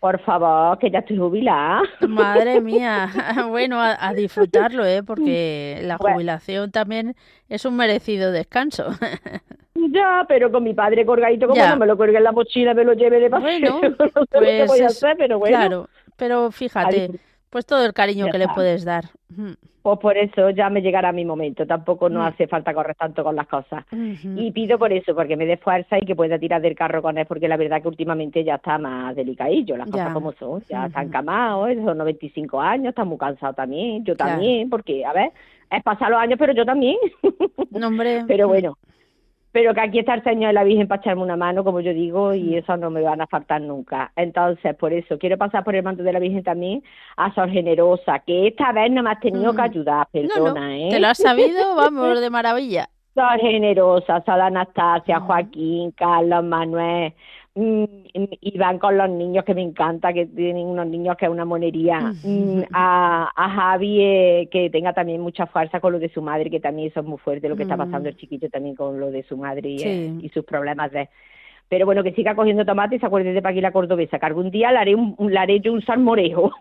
Por 0.00 0.18
favor, 0.20 0.76
que 0.78 0.90
ya 0.90 0.98
estoy 0.98 1.16
jubilada. 1.18 1.82
Madre 2.08 2.60
mía. 2.60 3.08
Bueno, 3.48 3.80
a, 3.80 3.96
a 4.08 4.12
disfrutarlo, 4.12 4.84
¿eh? 4.84 5.02
Porque 5.04 5.78
la 5.84 5.96
Bueno. 5.96 6.16
jubilación 6.16 6.72
también 6.72 7.14
es 7.48 7.64
un 7.64 7.76
merecido 7.76 8.32
descanso. 8.32 8.88
Ya, 9.90 10.24
pero 10.26 10.50
con 10.50 10.64
mi 10.64 10.72
padre 10.72 11.04
colgadito, 11.04 11.46
como 11.46 11.64
no 11.64 11.76
me 11.76 11.86
lo 11.86 11.96
cuelgue 11.96 12.16
en 12.16 12.24
la 12.24 12.32
mochila, 12.32 12.74
me 12.74 12.84
lo 12.84 12.94
lleve 12.94 13.20
de 13.20 13.28
paseo. 13.30 13.78
Bueno, 13.78 13.96
no 13.98 14.06
sé 14.06 14.26
que 14.30 14.38
pues 14.38 14.68
voy 14.68 14.80
a 14.80 14.86
hacer, 14.86 15.16
pero 15.16 15.38
bueno. 15.38 15.56
Claro, 15.56 15.88
pero 16.16 16.50
fíjate. 16.50 17.10
Pues 17.54 17.66
todo 17.66 17.84
el 17.86 17.92
cariño 17.92 18.26
Ya 18.26 18.32
que 18.32 18.38
le 18.38 18.48
puedes 18.48 18.84
dar. 18.84 19.04
Pues 19.82 19.98
por 20.00 20.16
eso 20.18 20.50
ya 20.50 20.70
me 20.70 20.82
llegará 20.82 21.12
mi 21.12 21.24
momento. 21.24 21.64
Tampoco 21.68 22.08
no 22.08 22.18
Mm. 22.20 22.26
hace 22.26 22.48
falta 22.48 22.74
correr 22.74 22.96
tanto 22.96 23.22
con 23.22 23.36
las 23.36 23.46
cosas. 23.46 23.84
Y 24.34 24.50
pido 24.50 24.76
por 24.76 24.92
eso, 24.92 25.14
porque 25.14 25.36
me 25.36 25.46
dé 25.46 25.56
fuerza 25.56 25.96
y 25.96 26.04
que 26.04 26.16
pueda 26.16 26.36
tirar 26.36 26.60
del 26.60 26.74
carro 26.74 27.00
con 27.00 27.16
él, 27.16 27.26
porque 27.26 27.46
la 27.46 27.56
verdad 27.56 27.80
que 27.80 27.86
últimamente 27.86 28.42
ya 28.42 28.56
está 28.56 28.76
más 28.76 29.14
delicadillo, 29.14 29.76
las 29.76 29.86
Ya. 29.86 29.92
cosas 29.92 30.12
como 30.14 30.32
son. 30.32 30.64
Ya 30.68 30.86
está 30.86 30.98
Ujú. 30.98 31.08
encamado, 31.10 31.68
¿eh? 31.68 31.76
son 31.76 31.96
95 31.96 32.60
años, 32.60 32.88
está 32.88 33.04
muy 33.04 33.18
cansado 33.18 33.54
también, 33.54 34.04
yo 34.04 34.16
Claro. 34.16 34.32
también, 34.32 34.68
porque, 34.68 35.04
a 35.04 35.12
ver, 35.12 35.30
es 35.70 35.82
pasar 35.84 36.10
los 36.10 36.18
años, 36.18 36.40
pero 36.40 36.52
yo 36.54 36.64
también. 36.66 36.96
No, 37.70 37.86
hombre. 37.86 38.24
pero 38.26 38.48
bueno, 38.48 38.76
pero 39.54 39.72
que 39.72 39.80
aquí 39.80 40.00
está 40.00 40.14
el 40.14 40.24
Señor 40.24 40.50
y 40.50 40.54
la 40.54 40.64
Virgen 40.64 40.88
para 40.88 41.00
echarme 41.00 41.22
una 41.22 41.36
mano, 41.36 41.62
como 41.62 41.78
yo 41.80 41.94
digo, 41.94 42.30
Mm. 42.30 42.34
y 42.34 42.56
eso 42.56 42.76
no 42.76 42.90
me 42.90 43.02
van 43.02 43.20
a 43.20 43.28
faltar 43.28 43.60
nunca. 43.60 44.10
Entonces, 44.16 44.74
por 44.74 44.92
eso, 44.92 45.16
quiero 45.16 45.38
pasar 45.38 45.62
por 45.62 45.76
el 45.76 45.84
manto 45.84 46.02
de 46.02 46.12
la 46.12 46.18
Virgen 46.18 46.42
también 46.42 46.82
a 47.16 47.32
Sor 47.34 47.48
Generosa, 47.50 48.18
que 48.26 48.48
esta 48.48 48.72
vez 48.72 48.90
no 48.90 49.04
me 49.04 49.10
has 49.12 49.20
tenido 49.20 49.52
Mm. 49.52 49.56
que 49.56 49.62
ayudar, 49.62 50.08
No, 50.12 50.20
perdona, 50.28 50.60
no, 50.60 50.70
¿eh? 50.74 50.88
te 50.90 50.98
lo 50.98 51.06
has 51.06 51.18
sabido, 51.18 51.76
vamos, 51.76 52.20
de 52.20 52.30
maravilla. 52.30 52.88
Sor 53.14 53.38
Generosa, 53.38 54.24
Sor 54.26 54.40
Anastasia, 54.40 55.18
Ujú. 55.18 55.26
Joaquín, 55.28 55.92
Carlos, 55.92 56.42
Manuel, 56.44 57.12
mm, 57.12 57.14
y 57.56 58.58
van 58.58 58.78
con 58.78 58.98
los 58.98 59.08
niños 59.08 59.44
que 59.44 59.54
me 59.54 59.62
encanta, 59.62 60.12
que 60.12 60.26
tienen 60.26 60.66
unos 60.66 60.86
niños 60.88 61.16
que 61.16 61.26
es 61.26 61.30
una 61.30 61.44
monería. 61.44 62.12
Mm, 62.22 62.62
a, 62.72 63.30
a 63.34 63.50
Javi, 63.50 64.00
eh, 64.00 64.48
que 64.50 64.70
tenga 64.70 64.92
también 64.92 65.20
mucha 65.20 65.46
fuerza 65.46 65.78
con 65.80 65.92
lo 65.92 65.98
de 66.00 66.08
su 66.08 66.20
madre, 66.20 66.50
que 66.50 66.60
también 66.60 66.88
eso 66.88 67.00
es 67.00 67.06
muy 67.06 67.18
fuerte, 67.18 67.48
lo 67.48 67.56
que 67.56 67.62
está 67.62 67.76
pasando 67.76 68.08
Mm. 68.08 68.12
el 68.12 68.16
chiquillo 68.16 68.50
también 68.50 68.74
con 68.74 68.98
lo 68.98 69.10
de 69.10 69.22
su 69.22 69.36
madre 69.36 69.68
y, 69.68 69.78
Sí. 69.78 69.88
eh, 69.88 70.12
y 70.22 70.28
sus 70.30 70.44
problemas 70.44 70.90
de... 70.90 71.08
Pero 71.68 71.86
bueno, 71.86 72.02
que 72.02 72.12
siga 72.12 72.34
cogiendo 72.34 72.64
tomate 72.64 72.96
y 72.96 72.98
se 72.98 73.06
acuerde 73.06 73.32
de 73.32 73.42
Paquila 73.42 73.72
Cordobesa, 73.72 74.18
que 74.18 74.26
algún 74.26 74.50
día 74.50 74.70
le 74.70 74.78
haré, 74.78 74.94
un, 74.94 75.16
le 75.18 75.38
haré 75.38 75.60
yo 75.60 75.72
un 75.72 75.82
salmorejo. 75.82 76.52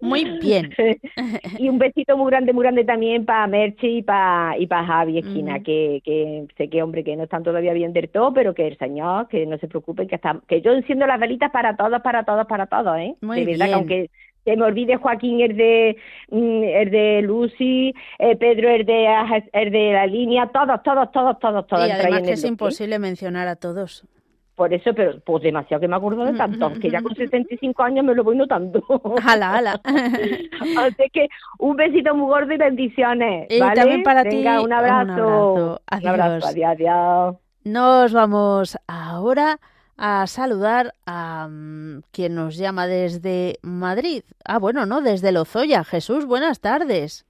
Muy 0.00 0.24
bien. 0.40 0.70
y 1.58 1.68
un 1.68 1.78
besito 1.78 2.16
muy 2.16 2.30
grande, 2.30 2.52
muy 2.52 2.62
grande 2.64 2.84
también 2.84 3.24
para 3.24 3.46
Merche 3.46 3.88
y 3.88 4.02
para 4.02 4.56
y 4.58 4.66
para 4.66 4.86
Javi 4.86 5.18
Esquina, 5.18 5.58
Mm. 5.58 5.62
que, 5.62 6.00
que 6.04 6.46
sé 6.56 6.68
que 6.68 6.82
hombre 6.82 7.04
que 7.04 7.16
no 7.16 7.24
están 7.24 7.42
todavía 7.42 7.72
bien 7.72 7.92
del 7.92 8.08
todo, 8.08 8.32
pero 8.32 8.54
que 8.54 8.66
el 8.66 8.78
señor, 8.78 9.28
que 9.28 9.46
no 9.46 9.58
se 9.58 9.68
preocupen, 9.68 10.08
que 10.08 10.16
está, 10.16 10.40
que 10.48 10.60
yo 10.60 10.72
enciendo 10.72 11.06
las 11.06 11.20
velitas 11.20 11.50
para 11.50 11.76
todos, 11.76 12.00
para 12.02 12.24
todos, 12.24 12.46
para 12.46 12.66
todos, 12.66 12.96
¿eh? 12.98 13.14
Muy 13.20 13.40
de 13.40 13.46
verdad 13.46 13.66
bien. 13.66 13.68
que 13.68 13.74
aunque 13.74 14.10
se 14.44 14.56
me 14.56 14.64
olvide 14.64 14.96
Joaquín 14.96 15.40
el 15.40 15.56
de 15.56 15.96
mm, 16.30 16.62
el 16.64 16.90
de 16.90 17.22
Lucy, 17.22 17.94
eh, 18.18 18.36
Pedro 18.36 18.70
el 18.70 18.84
de 18.84 19.06
el 19.52 19.70
de 19.70 19.92
la 19.92 20.06
línea, 20.06 20.46
todos, 20.48 20.82
todos, 20.82 21.10
todos, 21.12 21.38
todos, 21.38 21.66
todos. 21.66 21.88
Y 21.88 21.90
además 21.90 22.22
que 22.22 22.32
es 22.32 22.44
imposible 22.44 22.98
mencionar 22.98 23.48
a 23.48 23.56
todos. 23.56 24.06
Por 24.54 24.72
eso, 24.74 24.92
pero 24.94 25.18
pues 25.20 25.42
demasiado 25.42 25.80
que 25.80 25.88
me 25.88 25.96
acuerdo 25.96 26.24
de 26.24 26.34
tantos, 26.34 26.78
que 26.78 26.90
ya 26.90 27.00
con 27.00 27.14
65 27.14 27.82
años 27.82 28.04
me 28.04 28.14
lo 28.14 28.22
voy 28.22 28.36
notando. 28.36 28.84
Ala, 29.26 29.56
ala. 29.56 29.80
Así 30.78 31.10
que 31.10 31.28
un 31.58 31.74
besito 31.74 32.14
muy 32.14 32.28
gordo 32.28 32.52
y 32.52 32.58
bendiciones. 32.58 33.46
Y 33.50 33.58
¿vale? 33.58 33.80
también 33.80 34.02
para 34.02 34.22
Venga, 34.24 34.58
ti, 34.58 34.64
un 34.64 34.72
abrazo. 34.72 35.02
un 35.04 35.10
abrazo. 35.10 35.80
Un 36.00 36.06
abrazo, 36.06 36.46
adiós, 36.48 36.70
adiós. 36.70 37.36
Nos 37.64 38.12
vamos 38.12 38.76
ahora 38.86 39.58
a 39.96 40.26
saludar 40.26 40.94
a 41.06 41.48
mm, 41.48 42.02
quien 42.12 42.34
nos 42.34 42.56
llama 42.56 42.86
desde 42.86 43.58
Madrid. 43.62 44.24
Ah, 44.44 44.58
bueno, 44.58 44.86
no, 44.86 45.00
desde 45.00 45.32
Lozoya. 45.32 45.84
Jesús, 45.84 46.24
buenas 46.26 46.60
tardes. 46.60 47.24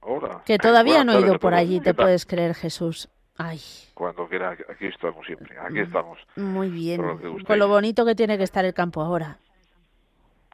Hola. 0.00 0.42
Que 0.46 0.58
todavía 0.58 0.96
Buenas 1.04 1.14
no 1.14 1.20
he 1.20 1.26
ido 1.26 1.38
por 1.38 1.54
allí, 1.54 1.78
¿Qué 1.78 1.84
te 1.84 1.94
tal? 1.94 2.06
puedes 2.06 2.24
creer, 2.26 2.54
Jesús. 2.54 3.08
Ay, 3.36 3.60
Cuando 3.94 4.26
quiera, 4.28 4.50
aquí 4.50 4.86
estamos 4.86 5.24
siempre. 5.26 5.58
Aquí 5.58 5.74
Mm. 5.78 5.82
estamos. 5.82 6.18
muy 6.36 6.68
bien. 6.70 7.00
Lo 7.02 7.18
que. 7.18 7.44
Con 7.44 7.58
lo 7.58 7.68
bonito 7.68 8.04
que 8.04 8.14
tiene 8.14 8.36
que 8.38 8.44
estar 8.44 8.64
el 8.64 8.74
campo 8.74 9.02
ahora. 9.02 9.38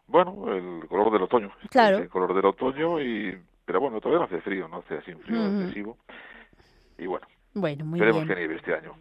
Bueno, 0.08 0.52
el 0.52 0.86
color 0.88 1.12
del 1.12 1.22
otoño. 1.22 1.50
Claro. 1.70 1.98
El 1.98 2.08
color 2.08 2.34
del 2.34 2.44
otoño 2.46 3.00
y... 3.00 3.36
Pero 3.64 3.80
bueno, 3.80 4.00
todavía 4.00 4.20
no 4.20 4.24
hace 4.26 4.40
frío, 4.40 4.68
no 4.68 4.78
hace 4.78 4.98
así 4.98 5.10
un 5.12 5.20
frío 5.22 5.40
Ujú. 5.40 5.60
excesivo. 5.62 5.98
Y 6.98 7.06
bueno, 7.06 7.26
Bueno, 7.54 7.84
muy 7.84 7.98
veremos 7.98 8.22
bien. 8.22 8.28
qué 8.28 8.40
nieve 8.40 8.56
este 8.56 8.74
año. 8.74 8.92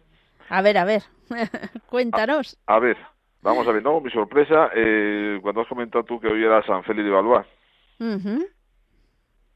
A 0.48 0.62
ver, 0.62 0.78
a 0.78 0.84
ver. 0.84 1.02
Cuéntanos. 1.86 2.56
A 2.66 2.78
ver, 2.78 2.96
vamos 3.42 3.66
a 3.68 3.72
ver, 3.72 3.82
no, 3.82 4.00
mi 4.00 4.10
sorpresa, 4.10 4.70
eh, 4.74 5.38
cuando 5.42 5.62
has 5.62 5.68
comentado 5.68 6.04
tú 6.04 6.20
que 6.20 6.28
hoy 6.28 6.44
era 6.44 6.62
San 6.64 6.84
Félix 6.84 7.04
de 7.04 7.10
Valois, 7.10 7.46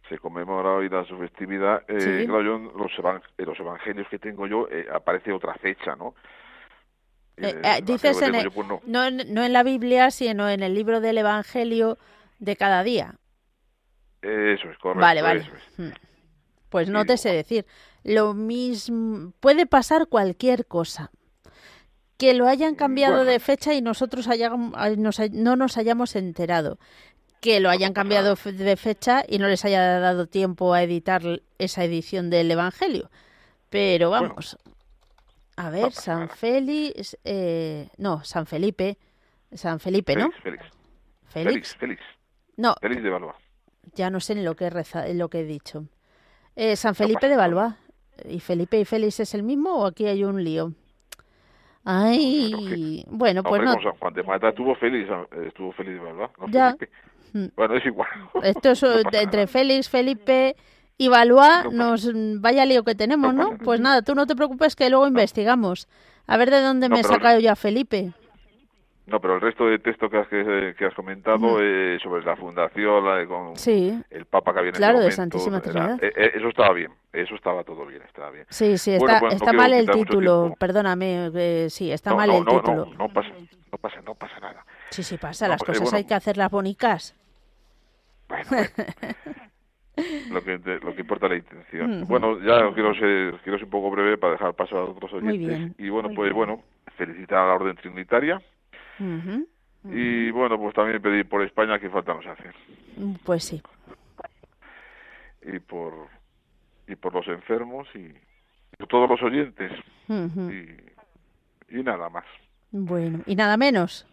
se 0.09 0.19
conmemora 0.19 0.71
hoy 0.73 0.89
la 0.89 1.05
su 1.07 1.17
festividad, 1.19 1.83
eh, 1.89 2.21
Sí. 2.23 2.27
claro, 2.27 2.43
yo 2.43 2.57
en 2.57 2.65
los, 2.77 2.93
evan- 2.99 3.23
en 3.39 3.47
los 3.47 3.59
evangelios 3.61 4.09
que 4.09 4.19
tengo 4.19 4.47
yo 4.49 4.67
eh, 4.71 4.87
aparece 4.93 5.33
otra 5.33 5.55
fecha, 5.55 5.95
¿no? 5.95 6.15
Eh, 7.37 7.47
eh, 7.49 7.61
evangelio 7.63 7.85
dices 7.87 8.17
en 8.23 8.33
tengo 8.33 8.39
el- 8.39 8.45
yo, 8.45 8.51
pues 8.51 8.69
no. 8.69 8.81
no, 8.85 9.05
en, 9.07 9.33
no 9.33 9.45
en 9.45 9.53
la 9.53 9.63
Biblia, 9.63 10.11
sino 10.11 10.49
en 10.49 10.63
el 10.65 10.75
libro 10.75 11.01
del 11.01 11.19
Evangelio 11.19 11.97
de 12.41 12.57
cada 12.57 12.83
día. 12.83 13.15
Eso 14.21 14.69
es, 14.69 14.77
correcto. 14.79 15.01
Vale, 15.01 15.23
vale. 15.23 15.47
Mm. 15.79 15.89
Pues 16.69 16.89
no 16.91 17.05
te 17.07 17.17
sé 17.17 17.31
decir. 17.33 17.65
Lo 18.05 18.35
mismo 18.35 19.33
puede 19.41 19.67
pasar 19.67 20.07
cualquier 20.07 20.67
cosa. 20.67 21.11
Que 22.17 22.35
lo 22.35 22.47
hayan 22.49 22.75
cambiado 22.75 23.17
Bueno. 23.17 23.31
de 23.31 23.41
fecha 23.41 23.73
y 23.75 23.81
nosotros 23.83 24.29
hayam- 24.29 24.73
ay, 24.77 24.97
nos 24.97 25.21
hay- 25.21 25.31
no 25.31 25.57
nos 25.57 25.77
hayamos 25.77 26.17
enterado. 26.17 26.79
Que 27.41 27.61
lo 27.61 27.71
hayan 27.71 27.95
cambiado 27.95 28.35
de 28.37 28.77
fecha 28.77 29.25
y 29.27 29.39
no 29.39 29.49
les 29.49 29.65
haya 29.65 29.99
dado 30.01 30.27
tiempo 30.27 30.75
a 30.75 30.83
editar 30.83 31.23
esa 31.59 31.85
edición 31.85 32.29
del 32.29 32.51
Evangelio. 32.51 33.11
Pero 33.71 34.11
Bueno. 34.11 34.29
vamos. 34.31 34.59
A 35.57 35.71
ver, 35.71 35.93
San. 35.93 36.29
Félix. 36.29 37.17
eh, 37.25 37.89
no, 37.97 38.23
San 38.25 38.47
Felipe. 38.47 38.99
San 39.53 39.81
Felipe, 39.81 40.15
¿no? 40.17 40.31
Félix, 40.43 40.65
Félix, 41.29 41.75
Félix. 41.77 42.03
No, 42.57 42.75
Félix 42.81 43.03
de 43.03 43.11
Valois. 43.11 43.35
ya 43.95 44.11
no 44.11 44.21
sé 44.21 44.35
ni 44.35 44.43
lo 44.43 44.55
que 44.55 44.67
he, 44.67 44.71
reza- 44.71 45.09
lo 45.15 45.29
que 45.31 45.41
he 45.41 45.45
dicho. 45.45 45.87
Eh, 46.57 46.77
San 46.77 46.91
No 46.91 46.95
Felipe 46.95 47.29
de 47.29 47.37
nada. 47.37 47.79
¿Y 48.29 48.41
Felipe 48.41 48.79
y 48.81 48.85
Félix 48.85 49.21
es 49.21 49.35
el 49.35 49.43
mismo 49.43 49.75
o 49.75 49.87
aquí 49.87 50.07
hay 50.07 50.25
un 50.25 50.43
lío? 50.43 50.73
Ay, 51.85 53.05
bueno, 53.09 53.43
pues 53.43 53.61
Hombre, 53.63 53.83
no. 53.85 53.93
Juan 53.99 54.15
de 54.15 54.23
Mata 54.23 54.49
estuvo 54.51 54.75
Félix, 54.75 55.09
eh, 55.11 55.45
estuvo 55.49 55.73
Valois, 55.73 56.31
no 56.39 56.47
Ya. 56.49 56.77
Felipe. 56.77 57.53
Bueno, 57.57 57.77
es 57.77 57.87
igual. 57.87 58.09
Esto 58.43 58.71
es 58.71 58.83
entre. 59.13 59.47
Félix, 59.47 59.89
Felipe 59.89 60.57
y 60.99 61.09
pasa- 61.63 61.75
nos 61.77 62.11
vaya 62.41 62.67
lío 62.67 62.85
que 62.85 62.95
tenemos, 62.95 63.33
No 63.35 63.57
Pues 63.59 63.81
nada, 63.81 64.03
tú 64.03 64.15
no 64.15 64.27
te 64.27 64.37
preocupes 64.37 64.77
que 64.77 64.91
luego 64.91 65.07
investigamos. 65.07 65.89
A 66.27 66.37
ver 66.37 66.51
de 66.51 66.61
dónde 66.61 66.89
me 66.89 67.01
he 67.01 67.05
sacado 67.05 67.41
yo 67.41 67.51
a 67.51 67.57
Felipe. 67.57 68.13
No, 69.11 69.21
pero 69.21 69.35
el 69.35 69.41
resto 69.41 69.67
de 69.67 69.81
texto 69.81 70.09
que 70.09 70.19
has, 70.19 70.29
que, 70.29 70.75
que 70.79 70.87
has 70.87 70.95
comentado 70.95 71.37
Ujú. 71.55 71.59
eh, 71.61 71.99
sobre 72.01 72.25
la 72.25 72.37
fundación, 72.37 73.05
la 73.05 73.17
de 73.17 73.27
con 73.27 73.57
Sí, 73.57 74.01
el 74.09 74.25
Papa 74.27 74.53
que 74.53 74.59
había 74.61 74.69
en 74.71 74.77
Claro, 74.77 74.99
ese 75.01 75.09
de 75.11 75.17
momento, 75.17 75.39
Santísima 75.39 75.57
era- 75.59 75.63
Trinidad. 75.73 76.05
eh, 76.05 76.13
eh, 76.17 76.31
eso 76.37 76.49
estaba 76.49 76.73
bien, 76.73 76.93
eso 77.13 77.35
estaba 77.35 77.65
todo 77.65 77.87
bien, 77.87 78.03
estaba 78.03 78.31
bien. 78.31 78.47
sí, 78.51 78.79
sí, 78.79 78.97
Bueno, 78.99 79.15
está, 79.15 79.19
pues 79.21 79.33
no 79.33 79.37
está 79.39 79.51
quiero 79.51 79.63
mal 79.63 79.73
el 79.73 79.91
título. 79.91 80.55
Perdóname, 80.61 81.31
eh, 81.35 81.67
sí, 81.71 81.91
está 81.91 82.11
no, 82.11 82.17
mal 82.19 82.29
no, 82.29 82.39
el 82.39 82.45
no, 82.45 82.51
título. 82.53 82.85
No, 82.87 82.95
no 82.99 83.09
pasa, 83.13 83.31
no 83.73 83.79
pasa, 83.79 84.01
no 84.03 84.15
pasa 84.15 84.39
nada. 84.41 84.65
Sí, 84.91 85.03
sí, 85.03 85.19
pasa, 85.19 85.47
No, 85.47 85.53
las 85.55 85.63
eh, 85.63 85.67
cosas 85.67 85.83
bueno. 85.83 85.97
hay 85.99 86.05
que 86.05 86.15
hacerlas 86.15 86.51
bonicas. 86.53 87.17
Bueno, 88.29 88.45
bueno. 88.49 88.69
lo 90.31 90.45
que 90.45 90.59
lo 90.59 90.95
que 90.95 91.01
importa 91.01 91.27
es 91.27 91.31
la 91.33 91.37
intención. 91.39 92.07
Bueno, 92.07 92.39
ya 92.41 92.73
quiero 92.75 92.95
ser 92.95 93.35
quiero 93.43 93.59
ser 93.59 93.65
un 93.65 93.71
poco 93.71 93.91
breve 93.91 94.19
para 94.19 94.35
dejar 94.35 94.55
paso 94.55 94.79
a 94.79 94.85
otros 94.85 95.13
Muy 95.15 95.23
oyentes. 95.31 95.49
bien, 95.49 95.75
y 95.79 95.89
bueno, 95.89 96.09
muy 96.11 96.17
pues 96.17 96.27
bien. 96.29 96.37
bueno, 96.37 96.63
felicitar 96.97 97.39
a 97.39 97.47
la 97.49 97.55
Orden 97.55 97.75
Trinitaria 97.77 98.41
Ujú. 99.01 99.49
y 99.93 100.31
bueno, 100.31 100.59
pues 100.59 100.75
también 100.75 101.01
pedir 101.01 101.27
por 101.29 101.43
España 101.43 101.79
que 101.81 101.89
falta 101.91 102.13
nos 102.15 102.27
hace 102.27 102.51
Mm, 102.97 103.15
Pues 103.25 103.45
sí. 103.45 103.63
y 105.43 105.59
por 105.59 106.09
y 106.87 106.97
por 106.97 107.15
los 107.15 107.27
enfermos 107.29 107.89
y 107.95 108.13
por 108.77 108.89
todos 108.89 109.09
los 109.09 109.23
oyentes 109.23 109.73
y, 110.09 111.79
y 111.79 111.83
nada 111.83 112.09
más 112.11 112.25
Bueno, 112.73 113.23
y 113.27 113.37
nada 113.37 113.57
menos. 113.57 114.07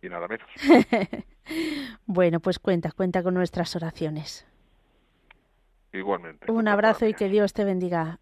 y 0.00 0.08
nada 0.08 0.26
menos. 0.28 0.48
Bueno, 2.06 2.40
pues 2.40 2.58
cuenta, 2.58 2.92
cuenta 2.92 3.22
con 3.22 3.34
nuestras 3.34 3.74
oraciones. 3.76 4.46
Igualmente. 5.92 6.50
Un 6.50 6.66
abrazo 6.68 7.06
y 7.06 7.14
que 7.14 7.28
Dios 7.28 7.52
te 7.52 7.64
bendiga. 7.64 8.18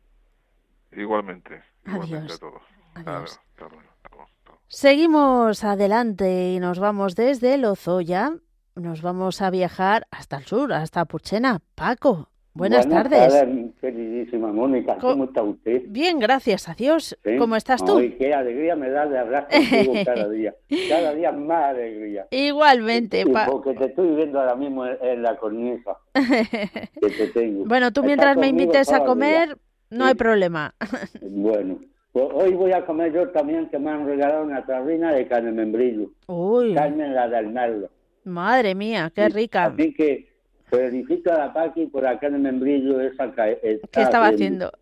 Igualmente. 0.93 1.63
Igualmente 1.87 2.17
Adiós. 2.17 2.35
a 2.35 2.39
todos. 2.39 2.63
Adiós. 2.95 3.39
Hasta 3.39 3.69
luego, 3.69 3.81
hasta 3.91 4.09
luego, 4.11 4.25
hasta 4.25 4.49
luego. 4.51 4.60
Seguimos 4.73 5.65
adelante 5.65 6.53
y 6.53 6.61
nos 6.61 6.79
vamos 6.79 7.17
desde 7.17 7.59
Lozoya. 7.59 8.37
Nos 8.77 9.03
vamos 9.03 9.43
a 9.43 9.51
viajar 9.51 10.07
hasta 10.13 10.37
el 10.37 10.45
sur, 10.45 10.73
hasta 10.73 11.07
Purchena. 11.07 11.59
Paco, 11.75 12.29
Buenas, 12.55 12.89
tardes. 12.89 13.35
queridísima 13.81 14.53
Mónica. 14.53 14.97
¿Cómo 15.01 15.25
está 15.25 15.43
usted? 15.43 15.83
Bien, 15.89 16.21
gracias 16.21 16.69
a 16.69 16.75
Dios. 16.75 17.19
¿Cómo 17.37 17.57
estás 17.57 17.85
tú? 17.85 17.99
Ay, 17.99 18.11
qué 18.17 18.33
alegría 18.33 18.77
me 18.77 18.91
da 18.91 19.09
de 19.09 19.19
hablar 19.19 19.49
contigo 19.49 19.93
cada 20.05 20.29
día. 20.29 20.55
Cada 20.89 21.15
día 21.15 21.33
más 21.33 21.71
alegría. 21.71 22.29
Igualmente. 22.31 23.25
porque 23.27 23.75
te 23.75 23.87
estoy 23.87 24.15
viendo 24.15 24.39
ahora 24.39 24.55
mismo 24.55 24.87
en 24.87 25.21
la 25.21 25.37
cornisa. 25.37 25.97
que 26.15 27.11
te 27.19 27.27
tengo. 27.35 27.65
Bueno, 27.65 27.91
tú 27.93 28.05
mientras 28.05 28.37
me 28.37 28.47
invites 28.47 28.93
a 28.93 29.05
comer, 29.05 29.59
no 29.91 30.05
hay 30.05 30.15
problema. 30.15 30.77
bueno, 31.23 31.81
pues 32.13 32.27
hoy 32.33 32.55
voy 32.55 32.73
a 32.73 32.85
comer 32.85 33.13
yo 33.13 33.29
también, 33.31 33.69
que 33.69 33.79
me 33.79 33.91
han 33.91 34.07
regalado 34.07 34.45
una 34.45 34.65
tarrina 34.67 35.13
de 35.13 35.27
carne 35.29 35.53
membrillo. 35.53 36.11
Uy. 36.27 36.75
Carmen 36.75 37.15
la 37.15 37.29
del 37.29 37.49
Merlo. 37.49 37.89
Madre 38.25 38.75
mía, 38.75 39.13
qué 39.15 39.29
rica. 39.29 39.67
Así 39.67 39.95
que 39.95 40.29
felicito 40.65 41.33
a 41.33 41.39
la 41.39 41.53
Paqui 41.53 41.87
por 41.87 42.07
acá 42.07 42.27
en 42.27 42.35
el 42.35 42.41
membrillo 42.41 43.01
esa 43.01 43.33
¿Qué 43.33 43.81
estaba 43.95 44.29
haciendo? 44.29 44.73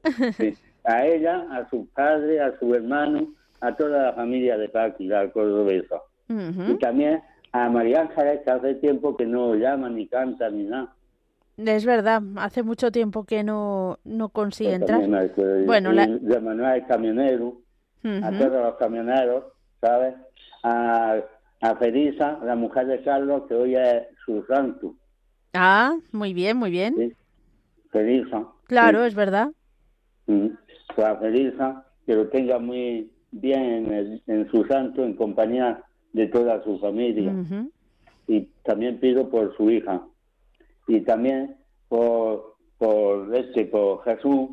A 0.85 1.07
ella, 1.07 1.47
a 1.51 1.69
su 1.69 1.87
padre, 1.89 2.41
a 2.41 2.59
su 2.59 2.75
hermano, 2.75 3.35
a 3.61 3.77
toda 3.77 4.05
la 4.05 4.13
familia 4.15 4.57
de 4.57 4.71
Paqui, 4.71 5.07
la 5.07 5.31
cordobesa. 5.31 6.01
Y 6.29 6.75
también 6.79 7.21
a 7.53 7.69
María 7.69 8.03
Ángeles, 8.03 8.41
que 8.45 8.51
hace 8.51 8.75
tiempo 8.77 9.17
que 9.17 9.27
no 9.27 9.55
llama, 9.55 9.91
ni 9.91 10.07
canta, 10.07 10.49
ni 10.49 10.65
nada. 10.65 10.95
Es 11.59 11.85
verdad, 11.85 12.23
hace 12.37 12.63
mucho 12.63 12.93
tiempo 12.93 13.25
que 13.25 13.43
no, 13.43 13.99
no 14.05 14.29
consigue 14.29 14.79
pues 14.79 14.91
entrar. 14.91 15.67
bueno, 15.67 15.93
la... 15.93 16.07
de 16.07 16.41
Manuel 16.41 16.87
Camionero, 16.87 17.61
a 18.05 18.31
todos 18.31 18.63
los 18.63 18.77
camioneros, 18.77 19.45
¿sabes? 19.81 20.15
A, 20.63 21.17
a 21.61 21.77
Felisa, 21.77 22.39
la 22.45 22.55
mujer 22.55 22.87
de 22.87 23.03
Carlos, 23.03 23.43
que 23.49 23.55
hoy 23.55 23.75
es 23.75 24.05
su 24.25 24.45
santo. 24.47 24.95
Ah, 25.53 25.97
muy 26.13 26.33
bien, 26.33 26.57
muy 26.57 26.71
bien. 26.71 26.95
Sí. 26.97 27.13
Felisa. 27.91 28.47
Claro, 28.65 29.05
es 29.05 29.15
verdad. 29.15 29.51
Mm. 30.27 30.49
Pues 30.95 31.07
a 31.07 31.17
Felisa, 31.17 31.87
que 32.07 32.15
lo 32.15 32.29
tenga 32.29 32.59
muy 32.59 33.11
bien 33.33 33.93
en, 33.93 34.23
en, 34.27 34.51
su 34.51 34.65
santo, 34.67 35.05
en 35.05 35.15
compañía 35.15 35.83
de 36.13 36.27
toda 36.29 36.63
su 36.63 36.79
familia. 36.79 37.33
Y 38.27 38.43
también 38.63 39.01
pido 39.01 39.29
por 39.29 39.57
su 39.57 39.71
hija. 39.71 40.03
Y 40.89 41.01
también 41.03 41.57
por, 41.89 42.57
por 42.79 43.35
este, 43.37 43.67
por 43.67 44.03
Jesús, 44.05 44.51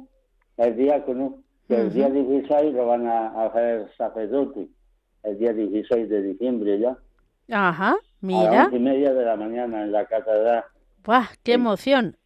el 0.58 0.76
diácono, 0.76 1.40
que 1.68 1.76
el 1.82 1.94
día 1.94 2.10
16 2.10 2.74
lo 2.74 2.86
van 2.88 3.08
a 3.08 3.46
hacer 3.46 3.90
sacerdote, 3.98 4.68
el 5.24 5.40
día 5.40 5.54
16 5.54 6.10
de 6.10 6.22
diciembre 6.22 6.80
ya. 6.80 6.98
Ajá, 7.52 7.96
mira. 8.22 8.50
A 8.50 8.54
las 8.54 8.66
once 8.66 8.78
y 8.78 8.80
media 8.80 9.14
de 9.14 9.26
la 9.26 9.36
mañana 9.36 9.84
en 9.84 9.92
la 9.92 10.06
catedral. 10.06 10.66
¡Buah, 11.04 11.28
qué 11.44 11.54
emoción! 11.54 12.18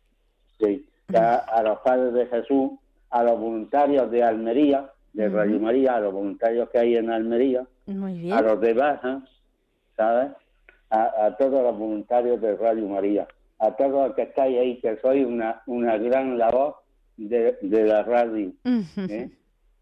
Sí, 0.59 0.89
a, 1.13 1.61
los 1.63 1.79
padres 1.79 2.13
de 2.13 2.25
Jesús, 2.27 2.71
a 3.09 3.23
los 3.23 3.39
voluntarios 3.39 4.11
de 4.11 4.23
Almería, 4.23 4.91
de 5.13 5.29
Radio 5.29 5.59
María, 5.59 5.95
a 5.95 5.99
los 5.99 6.13
voluntarios 6.13 6.69
que 6.69 6.79
hay 6.79 6.95
en 6.95 7.09
Almería, 7.09 7.65
a 7.87 8.41
los 8.41 8.61
de 8.61 8.73
Baja, 8.73 9.21
¿sabes? 9.97 10.31
A, 10.89 11.35
todos 11.37 11.63
los 11.63 11.77
voluntarios 11.77 12.41
de 12.41 12.55
Radio 12.55 12.87
María, 12.87 13.27
a 13.59 13.75
todos 13.75 14.07
los 14.07 14.15
que 14.15 14.23
estáis 14.23 14.57
ahí, 14.57 14.79
que 14.79 14.97
sois 14.97 15.25
una, 15.25 15.61
una 15.67 15.97
gran 15.97 16.37
labor 16.37 16.75
de, 17.17 17.57
de 17.61 17.83
la 17.83 18.03
radio, 18.03 18.51
¿eh? 18.63 19.29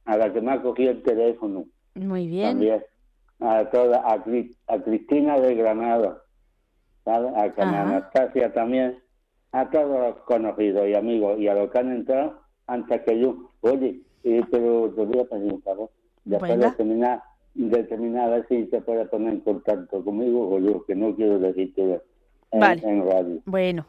a 0.05 0.17
la 0.17 0.33
que 0.33 0.41
me 0.41 0.51
ha 0.51 0.61
cogido 0.61 0.91
el 0.91 1.03
teléfono. 1.03 1.65
Muy 1.95 2.27
bien. 2.27 2.49
También. 2.49 2.83
A 3.39 3.69
toda, 3.69 3.99
a, 3.99 4.23
a 4.67 4.83
Cristina 4.83 5.39
de 5.39 5.55
Granada, 5.55 6.23
a 7.05 7.53
Anastasia 7.57 8.51
también, 8.51 8.97
a 9.51 9.69
todos 9.69 9.99
los 9.99 10.17
conocidos 10.23 10.87
y 10.87 10.95
amigos 10.95 11.39
y 11.39 11.47
a 11.47 11.53
los 11.53 11.69
que 11.71 11.77
han 11.77 11.91
entrado 11.91 12.41
antes 12.65 13.01
que 13.03 13.19
yo. 13.19 13.51
Oye, 13.61 14.01
pero 14.23 14.91
te 14.95 15.05
voy 15.05 15.19
a 15.19 15.25
pedir 15.25 15.53
un 15.53 15.61
favor. 15.61 15.89
Después 16.25 16.59
de 16.59 16.71
terminar, 16.71 17.21
de 17.53 17.83
terminar, 17.83 18.27
a 18.27 18.31
ver 18.37 18.47
si 18.49 18.65
te 18.65 18.81
puedes 18.81 19.07
poner 19.09 19.33
en 19.33 19.39
contacto 19.41 20.03
conmigo 20.03 20.49
o 20.49 20.59
yo, 20.59 20.83
que 20.85 20.95
no 20.95 21.15
quiero 21.15 21.39
decirte 21.39 22.01
en, 22.51 22.63
en 22.63 23.05
radio. 23.05 23.41
Bueno, 23.45 23.87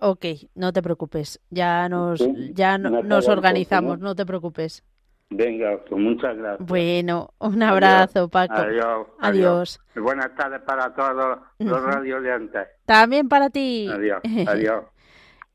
ok, 0.00 0.24
no 0.54 0.72
te 0.72 0.82
preocupes. 0.82 1.40
Ya 1.50 1.88
nos, 1.88 2.20
ya 2.52 2.78
nos 2.78 3.28
organizamos, 3.28 3.98
¿no? 3.98 4.14
te 4.14 4.26
preocupes. 4.26 4.84
Venga, 5.34 5.78
pues 5.88 6.00
muchas 6.00 6.36
gracias. 6.36 6.68
Bueno, 6.68 7.30
un 7.38 7.62
abrazo, 7.62 8.28
Paco. 8.28 8.54
Adiós. 8.54 9.06
Adiós. 9.18 9.80
Buenas 9.96 10.34
tardes 10.36 10.60
para 10.62 10.94
todos 10.94 11.38
los 11.58 11.82
radioleantes. 11.82 12.68
También 12.84 13.28
para 13.28 13.48
ti. 13.48 13.88
Adiós. 13.90 14.20
Adiós. 14.46 14.84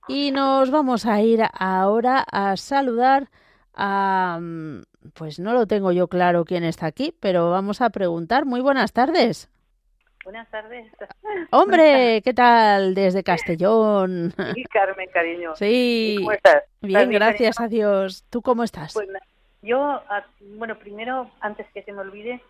y 0.08 0.32
nos 0.32 0.72
vamos 0.72 1.06
a 1.06 1.22
ir 1.22 1.43
ahora 1.54 2.24
a 2.32 2.58
saludar 2.58 3.30
a... 3.76 4.39
Mm, 4.41 4.82
pues 5.14 5.39
no 5.39 5.54
lo 5.54 5.68
tengo 5.68 5.91
yo 5.91 6.08
claro 6.08 6.43
quién 6.43 6.64
está 6.64 6.88
aquí, 6.88 7.16
pero 7.20 7.50
vamos 7.52 7.82
a 7.82 7.89
preguntar. 7.91 8.45
Muy 8.45 8.62
buenas 8.62 8.91
tardes. 8.93 9.50
Buenas 10.28 10.49
tardes. 10.49 10.91
Hombre, 11.51 12.21
¿qué 12.21 12.34
tal 12.34 12.93
desde 12.93 13.23
Castellón? 13.23 14.34
Sí, 14.55 14.65
Carmen, 14.65 15.09
cariño. 15.09 15.55
Sí. 15.55 16.17
¿Cómo 16.17 16.34
estás? 16.34 16.63
Bien, 16.82 17.09
gracias 17.11 17.61
a 17.61 17.69
Dios. 17.69 18.25
¿Tú 18.30 18.41
cómo 18.41 18.65
estás? 18.65 18.93
Pues 18.93 19.07
yo, 19.61 19.80
ah, 19.80 20.25
bueno, 20.57 20.78
primero, 20.78 21.32
antes 21.39 21.65
que 21.73 21.82
se 21.82 21.93
me 21.93 22.01
olvide, 22.01 22.41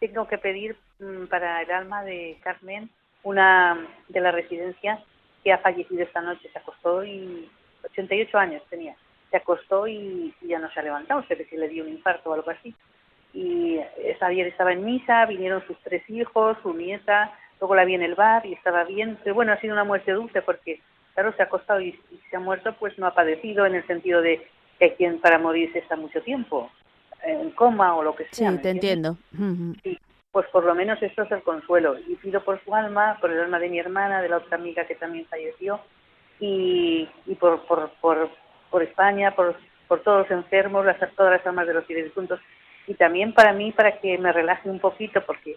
tengo 0.00 0.26
que 0.26 0.38
pedir 0.38 0.78
mm, 0.98 1.26
para 1.26 1.60
el 1.60 1.70
alma 1.72 2.04
de 2.04 2.38
Carmen, 2.42 2.88
una 3.22 3.86
de 4.08 4.20
la 4.22 4.30
residencia 4.30 5.04
que 5.44 5.52
ha 5.52 5.58
fallecido 5.58 6.04
esta 6.04 6.22
noche. 6.22 6.48
Se 6.50 6.58
acostó 6.58 7.04
y 7.04 7.50
88 7.84 8.38
años 8.38 8.62
tenía. 8.70 8.96
Se 9.30 9.36
acostó 9.36 9.86
y, 9.86 10.34
ya 10.40 10.58
no 10.58 10.72
se 10.72 10.80
ha 10.80 10.84
levantado. 10.84 11.22
Se 11.28 11.34
ve 11.34 11.46
que 11.46 11.58
le 11.58 11.68
dio 11.68 11.84
un 11.84 11.90
infarto 11.90 12.30
o 12.30 12.32
algo 12.32 12.50
así. 12.50 12.74
Y 13.36 13.78
ayer 14.22 14.46
estaba 14.46 14.72
en 14.72 14.82
misa, 14.82 15.26
vinieron 15.26 15.62
sus 15.66 15.76
tres 15.80 16.02
hijos, 16.08 16.56
su 16.62 16.72
nieta, 16.72 17.32
luego 17.60 17.74
la 17.74 17.84
vi 17.84 17.94
en 17.94 18.02
el 18.02 18.14
bar 18.14 18.46
y 18.46 18.54
estaba 18.54 18.84
bien. 18.84 19.18
Pero 19.22 19.34
bueno, 19.34 19.52
ha 19.52 19.60
sido 19.60 19.74
una 19.74 19.84
muerte 19.84 20.12
dulce 20.12 20.40
porque, 20.40 20.80
claro, 21.12 21.34
se 21.34 21.42
ha 21.42 21.44
acostado 21.44 21.82
y, 21.82 21.88
y 22.10 22.18
se 22.30 22.36
ha 22.36 22.40
muerto, 22.40 22.74
pues 22.78 22.98
no 22.98 23.06
ha 23.06 23.14
padecido 23.14 23.66
en 23.66 23.74
el 23.74 23.86
sentido 23.86 24.22
de 24.22 24.48
que 24.78 24.94
quien 24.94 25.20
para 25.20 25.38
morirse 25.38 25.80
está 25.80 25.96
mucho 25.96 26.22
tiempo, 26.22 26.70
en 27.24 27.50
coma 27.50 27.94
o 27.94 28.02
lo 28.02 28.16
que 28.16 28.24
sea. 28.30 28.52
Sí, 28.52 28.58
te 28.62 28.70
entiendo. 28.70 29.18
Sí, 29.82 29.98
pues 30.32 30.46
por 30.48 30.64
lo 30.64 30.74
menos 30.74 31.02
esto 31.02 31.24
es 31.24 31.30
el 31.30 31.42
consuelo. 31.42 31.98
Y 31.98 32.14
pido 32.16 32.42
por 32.42 32.62
su 32.64 32.74
alma, 32.74 33.18
por 33.20 33.30
el 33.30 33.40
alma 33.40 33.58
de 33.58 33.68
mi 33.68 33.78
hermana, 33.78 34.22
de 34.22 34.30
la 34.30 34.38
otra 34.38 34.56
amiga 34.56 34.86
que 34.86 34.94
también 34.94 35.26
falleció, 35.26 35.78
y, 36.40 37.06
y 37.26 37.34
por, 37.34 37.66
por, 37.66 37.90
por, 38.00 38.30
por 38.70 38.82
España, 38.82 39.34
por, 39.34 39.56
por 39.88 40.00
todos 40.00 40.20
los 40.20 40.30
enfermos, 40.30 40.86
las, 40.86 40.98
todas 41.16 41.32
las 41.32 41.46
almas 41.46 41.66
de 41.66 41.74
los 41.74 41.86
difuntos, 41.86 42.40
y 42.86 42.94
también 42.94 43.32
para 43.32 43.52
mí, 43.52 43.72
para 43.72 43.98
que 43.98 44.18
me 44.18 44.32
relaje 44.32 44.68
un 44.68 44.78
poquito, 44.78 45.20
porque 45.24 45.56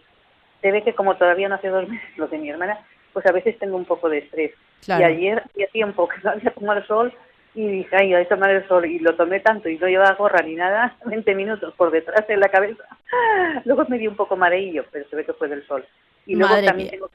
se 0.62 0.72
ve 0.72 0.84
que 0.84 0.94
como 0.94 1.16
todavía 1.16 1.50
no 1.50 1.56
hace 1.56 1.70
dos 1.70 1.88
meses 1.88 2.18
lo 2.18 2.28
de 2.28 2.38
mi 2.38 2.50
hermana, 2.50 2.80
pues 3.14 3.26
a 3.26 3.32
veces 3.32 3.58
tengo 3.60 3.78
un 3.78 3.86
poco 3.86 4.10
de 4.10 4.20
estrés. 4.20 4.52
Y 4.88 4.92
ayer 4.92 5.44
hacía 5.46 5.68
tiempo 5.68 6.08
que 6.08 6.22
no 6.24 6.32
había 6.32 6.52
tomado 6.52 6.80
el 6.80 6.88
sol 6.88 7.14
y 7.56 7.68
dije, 7.68 7.96
ay, 7.96 8.14
voy 8.14 8.22
a 8.22 8.28
tomar 8.28 8.52
el 8.52 8.68
sol, 8.68 8.86
y 8.86 9.00
lo 9.00 9.16
tomé 9.16 9.40
tanto 9.40 9.70
y 9.70 9.78
no 9.78 9.88
llevaba 9.88 10.16
gorra 10.16 10.42
ni 10.44 10.56
nada, 10.56 10.96
20 11.06 11.36
minutos 11.36 11.74
por 11.76 11.92
detrás 11.92 12.28
de 12.28 12.38
la 12.38 12.50
cabeza. 12.50 12.84
Luego 13.66 13.86
me 13.88 13.98
dio 13.98 14.10
un 14.10 14.16
poco 14.16 14.36
mareillo, 14.36 14.86
pero 14.92 15.08
se 15.10 15.16
ve 15.16 15.26
que 15.26 15.34
fue 15.34 15.48
del 15.48 15.66
sol. 15.68 15.86
Y 16.26 16.36
luego 16.36 16.62
también 16.64 16.92
tengo, 16.92 17.10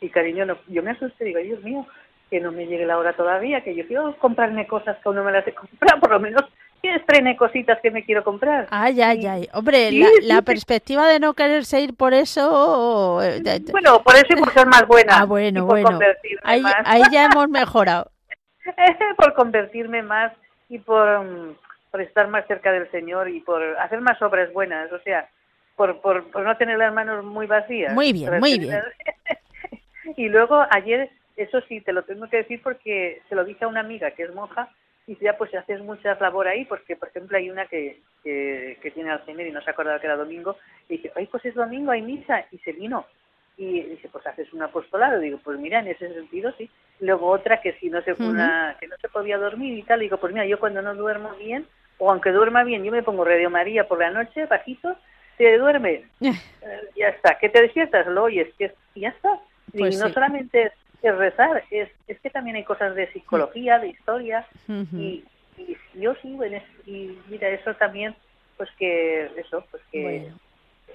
y 0.00 0.08
cariño, 0.10 0.46
no, 0.46 0.56
yo 0.68 0.82
me 0.82 0.92
asusté, 0.92 1.24
digo, 1.24 1.40
Dios 1.40 1.60
mío, 1.62 1.84
que 2.30 2.40
no 2.40 2.52
me 2.52 2.66
llegue 2.66 2.86
la 2.86 2.98
hora 2.98 3.14
todavía, 3.14 3.62
que 3.62 3.74
yo 3.74 3.84
quiero 3.86 4.16
comprarme 4.18 4.66
cosas 4.66 4.96
que 4.98 5.02
aún 5.06 5.16
no 5.16 5.24
me 5.24 5.32
las 5.32 5.46
he 5.46 5.52
comprado, 5.52 6.00
por 6.00 6.10
lo 6.12 6.20
menos 6.20 6.44
que 6.82 6.94
estrene 6.94 7.36
cositas 7.36 7.78
que 7.80 7.90
me 7.90 8.04
quiero 8.04 8.24
comprar. 8.24 8.66
Ay, 8.70 9.00
ay, 9.00 9.26
ay. 9.26 9.48
Hombre, 9.52 9.90
la, 10.22 10.42
perspectiva 10.42 11.06
de 11.06 11.20
no 11.20 11.34
quererse 11.34 11.80
ir 11.80 11.94
por 11.94 12.14
eso... 12.14 13.22
Eh, 13.22 13.42
bueno, 13.70 14.02
por 14.02 14.14
eso 14.16 14.26
y 14.30 14.36
por 14.36 14.52
ser 14.52 14.66
más 14.66 14.86
buena. 14.86 15.18
Ah, 15.18 15.24
bueno, 15.24 15.66
bueno. 15.66 15.98
Ahí, 16.42 16.62
ahí 16.84 17.02
ya 17.12 17.26
hemos 17.26 17.48
mejorado. 17.48 18.10
por 19.16 19.34
convertirme 19.34 20.02
más 20.02 20.32
y 20.68 20.78
por, 20.78 21.24
mm, 21.24 21.56
por 21.90 22.00
estar 22.00 22.28
más 22.28 22.46
cerca 22.46 22.72
del 22.72 22.90
Señor 22.90 23.28
y 23.28 23.40
por 23.40 23.62
hacer 23.78 24.00
más 24.00 24.20
obras 24.22 24.52
buenas, 24.52 24.90
o 24.92 24.98
sea, 25.00 25.28
por, 25.76 26.00
por, 26.00 26.40
no 26.40 26.56
tener 26.56 26.78
las 26.78 26.92
manos 26.92 27.24
muy 27.24 27.46
vacías. 27.46 27.92
Muy 27.92 28.12
bien, 28.12 28.38
muy 28.38 28.58
bien. 28.58 28.80
y 30.16 30.28
luego 30.28 30.64
ayer, 30.70 31.10
eso 31.36 31.60
sí, 31.62 31.80
te 31.80 31.92
lo 31.92 32.02
tengo 32.02 32.28
que 32.28 32.38
decir 32.38 32.60
porque 32.62 33.22
se 33.28 33.34
lo 33.34 33.44
dije 33.44 33.64
a 33.64 33.68
una 33.68 33.80
amiga 33.80 34.10
que 34.12 34.24
es 34.24 34.34
monja 34.34 34.68
y 35.10 35.16
ya 35.16 35.36
pues 35.36 35.52
haces 35.56 35.80
mucha 35.82 36.14
labor 36.20 36.46
ahí 36.46 36.64
porque 36.66 36.94
por 36.94 37.08
ejemplo 37.08 37.36
hay 37.36 37.50
una 37.50 37.66
que, 37.66 38.00
que, 38.22 38.78
que 38.80 38.90
tiene 38.92 39.10
Alzheimer 39.10 39.44
y 39.44 39.50
no 39.50 39.60
se 39.60 39.70
acordaba 39.70 39.98
que 39.98 40.06
era 40.06 40.16
domingo 40.16 40.56
y 40.88 40.98
dice, 40.98 41.10
ay 41.16 41.26
pues 41.26 41.44
es 41.44 41.54
domingo, 41.54 41.90
hay 41.90 42.02
misa 42.02 42.46
y 42.52 42.58
se 42.58 42.72
vino 42.72 43.04
y 43.60 43.82
dice, 43.82 44.08
pues 44.08 44.26
haces 44.26 44.50
un 44.54 44.62
apostolado. 44.62 45.18
Digo, 45.20 45.38
pues 45.44 45.58
mira, 45.58 45.80
en 45.80 45.88
ese 45.88 46.14
sentido 46.14 46.50
sí. 46.56 46.70
Luego 47.00 47.28
otra 47.28 47.60
que 47.60 47.74
si 47.74 47.90
no 47.90 48.00
se, 48.02 48.14
una, 48.14 48.76
que 48.80 48.86
no 48.86 48.96
se 48.98 49.08
podía 49.10 49.36
dormir 49.36 49.78
y 49.78 49.82
tal, 49.82 50.00
digo, 50.00 50.16
pues 50.16 50.32
mira, 50.32 50.46
yo 50.46 50.58
cuando 50.58 50.80
no 50.80 50.94
duermo 50.94 51.30
bien, 51.38 51.66
o 51.98 52.10
aunque 52.10 52.30
duerma 52.30 52.64
bien, 52.64 52.82
yo 52.84 52.90
me 52.90 53.02
pongo 53.02 53.22
Radio 53.22 53.50
María 53.50 53.86
por 53.86 53.98
la 53.98 54.10
noche, 54.10 54.46
bajito, 54.46 54.96
te 55.36 55.58
duermes, 55.58 56.04
eh, 56.20 56.34
ya 56.96 57.08
está. 57.08 57.36
¿Qué 57.38 57.50
te 57.50 57.60
despiertas? 57.60 58.06
Lo 58.06 58.24
oyes, 58.24 58.48
que 58.56 58.72
ya 58.94 59.08
está. 59.08 59.38
y 59.74 59.78
pues 59.78 59.98
no 59.98 60.08
solamente 60.08 60.72
es 61.02 61.16
rezar, 61.16 61.62
es, 61.70 61.88
es 62.08 62.20
que 62.20 62.30
también 62.30 62.56
hay 62.56 62.64
cosas 62.64 62.94
de 62.94 63.10
psicología, 63.12 63.78
de 63.78 63.88
historia, 63.88 64.46
y, 64.68 65.24
y, 65.56 65.76
yo 65.94 66.14
sigo 66.16 66.44
en 66.44 66.54
eso, 66.54 66.66
y 66.86 67.18
mira, 67.28 67.48
eso 67.48 67.74
también, 67.74 68.14
pues 68.56 68.68
que, 68.78 69.30
eso, 69.36 69.64
pues 69.70 69.82
que 69.90 70.30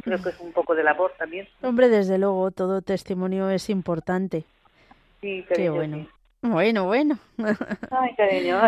creo 0.03 0.21
que 0.21 0.29
es 0.29 0.39
un 0.39 0.51
poco 0.51 0.75
de 0.75 0.83
labor 0.83 1.13
también. 1.17 1.47
Hombre, 1.61 1.89
desde 1.89 2.17
luego, 2.17 2.51
todo 2.51 2.81
testimonio 2.81 3.49
es 3.49 3.69
importante. 3.69 4.43
Sí, 5.21 5.43
cariño, 5.47 5.71
Qué 5.71 5.77
bueno. 5.77 6.07
Bueno, 6.41 6.85
bueno. 6.85 7.17
Ay, 7.91 8.13
cariño. 8.15 8.61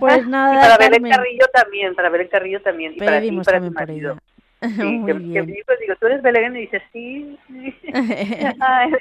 Pues 0.00 0.26
nada, 0.28 0.54
Y 0.54 0.60
para 0.60 0.78
Belén. 0.78 1.10
Carrillo 1.10 1.46
también, 1.52 1.94
para 1.94 2.08
Belén 2.08 2.28
Carrillo 2.28 2.62
también, 2.62 2.92
y 2.94 2.98
para 2.98 3.20
ti, 3.20 3.26
Pedimos 3.26 3.46
para 3.46 3.58
también 3.58 3.72
tu 3.72 3.80
marido. 3.80 4.18
Sí, 4.62 4.68
Muy 4.98 5.12
que, 5.12 5.18
bien. 5.18 5.46
que 5.46 5.52
digo, 5.52 5.94
tú 6.00 6.06
eres 6.06 6.22
Belén 6.22 6.56
y 6.56 6.60
dices 6.60 6.82
sí. 6.92 7.38
sí. 7.48 7.74
Ay. 8.60 8.92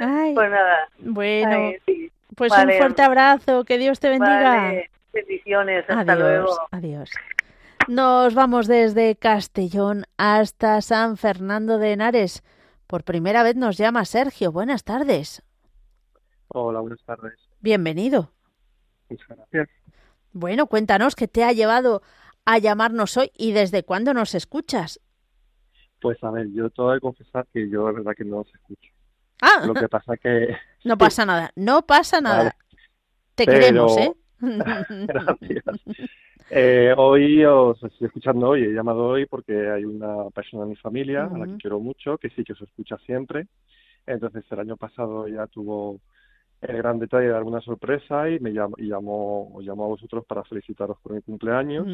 Ay. 0.00 0.34
Pues 0.34 0.50
nada. 0.50 0.88
Bueno, 0.98 1.50
Ay, 1.50 1.76
sí. 1.86 2.10
pues 2.36 2.50
Vale. 2.50 2.72
un 2.74 2.78
fuerte 2.78 3.02
abrazo, 3.02 3.64
que 3.64 3.78
Dios 3.78 4.00
te 4.00 4.08
bendiga. 4.08 4.42
Vale. 4.56 4.90
Bendiciones, 5.12 5.84
hasta 5.88 6.12
adiós, 6.12 6.18
luego. 6.18 6.58
adiós. 6.70 7.10
Nos 7.88 8.34
vamos 8.34 8.66
desde 8.66 9.16
Castellón 9.16 10.04
hasta 10.16 10.80
San 10.80 11.16
Fernando 11.18 11.78
de 11.78 11.92
Henares. 11.92 12.42
Por 12.86 13.04
primera 13.04 13.42
vez 13.42 13.56
nos 13.56 13.76
llama 13.76 14.04
Sergio. 14.04 14.52
Buenas 14.52 14.84
tardes. 14.84 15.42
Hola, 16.48 16.80
buenas 16.80 17.02
tardes. 17.04 17.34
Bienvenido. 17.60 18.32
Muchas 19.10 19.28
gracias. 19.28 19.68
Bueno, 20.32 20.66
cuéntanos 20.66 21.14
qué 21.14 21.28
te 21.28 21.44
ha 21.44 21.52
llevado 21.52 22.02
a 22.44 22.58
llamarnos 22.58 23.16
hoy 23.16 23.30
y 23.36 23.52
desde 23.52 23.82
cuándo 23.84 24.14
nos 24.14 24.34
escuchas. 24.34 25.00
Pues 26.00 26.22
a 26.24 26.30
ver, 26.30 26.48
yo 26.52 26.68
tengo 26.70 26.92
que 26.92 27.00
confesar 27.00 27.46
que 27.52 27.68
yo 27.68 27.86
la 27.86 27.92
verdad 27.92 28.14
que 28.16 28.24
no 28.24 28.38
os 28.38 28.52
escucho. 28.54 28.90
Ah, 29.40 29.64
Lo 29.66 29.74
que 29.74 29.88
pasa 29.88 30.16
que... 30.16 30.56
no 30.84 30.96
pasa 30.98 31.24
nada, 31.26 31.52
no 31.56 31.82
pasa 31.82 32.20
nada. 32.20 32.38
Vale. 32.38 32.52
Te 33.34 33.44
Pero- 33.46 33.58
queremos, 33.60 33.96
¿eh? 33.98 34.12
Gracias. 34.40 35.64
Eh, 36.50 36.92
hoy 36.96 37.44
os 37.44 37.82
estoy 37.82 38.08
escuchando 38.08 38.48
hoy, 38.48 38.64
he 38.64 38.72
llamado 38.74 39.06
hoy 39.06 39.24
porque 39.26 39.70
hay 39.70 39.84
una 39.84 40.28
persona 40.34 40.64
en 40.64 40.70
mi 40.70 40.76
familia 40.76 41.24
a 41.32 41.38
la 41.38 41.46
que 41.46 41.56
quiero 41.56 41.78
mucho, 41.80 42.18
que 42.18 42.28
sí 42.30 42.44
que 42.44 42.52
os 42.52 42.60
escucha 42.60 42.98
siempre. 43.06 43.46
Entonces 44.04 44.44
el 44.50 44.58
año 44.60 44.76
pasado 44.76 45.28
ya 45.28 45.46
tuvo 45.46 46.00
el 46.62 46.76
gran 46.78 46.98
detalle 46.98 47.26
de 47.26 47.32
darme 47.32 47.50
una 47.50 47.60
sorpresa 47.60 48.28
y 48.30 48.40
me 48.40 48.52
llamó, 48.52 48.76
y 48.78 48.88
llamó, 48.88 49.54
os 49.54 49.64
llamó 49.64 49.84
a 49.84 49.88
vosotros 49.88 50.24
para 50.26 50.44
felicitaros 50.44 50.98
por 51.02 51.12
mi 51.14 51.22
cumpleaños. 51.22 51.88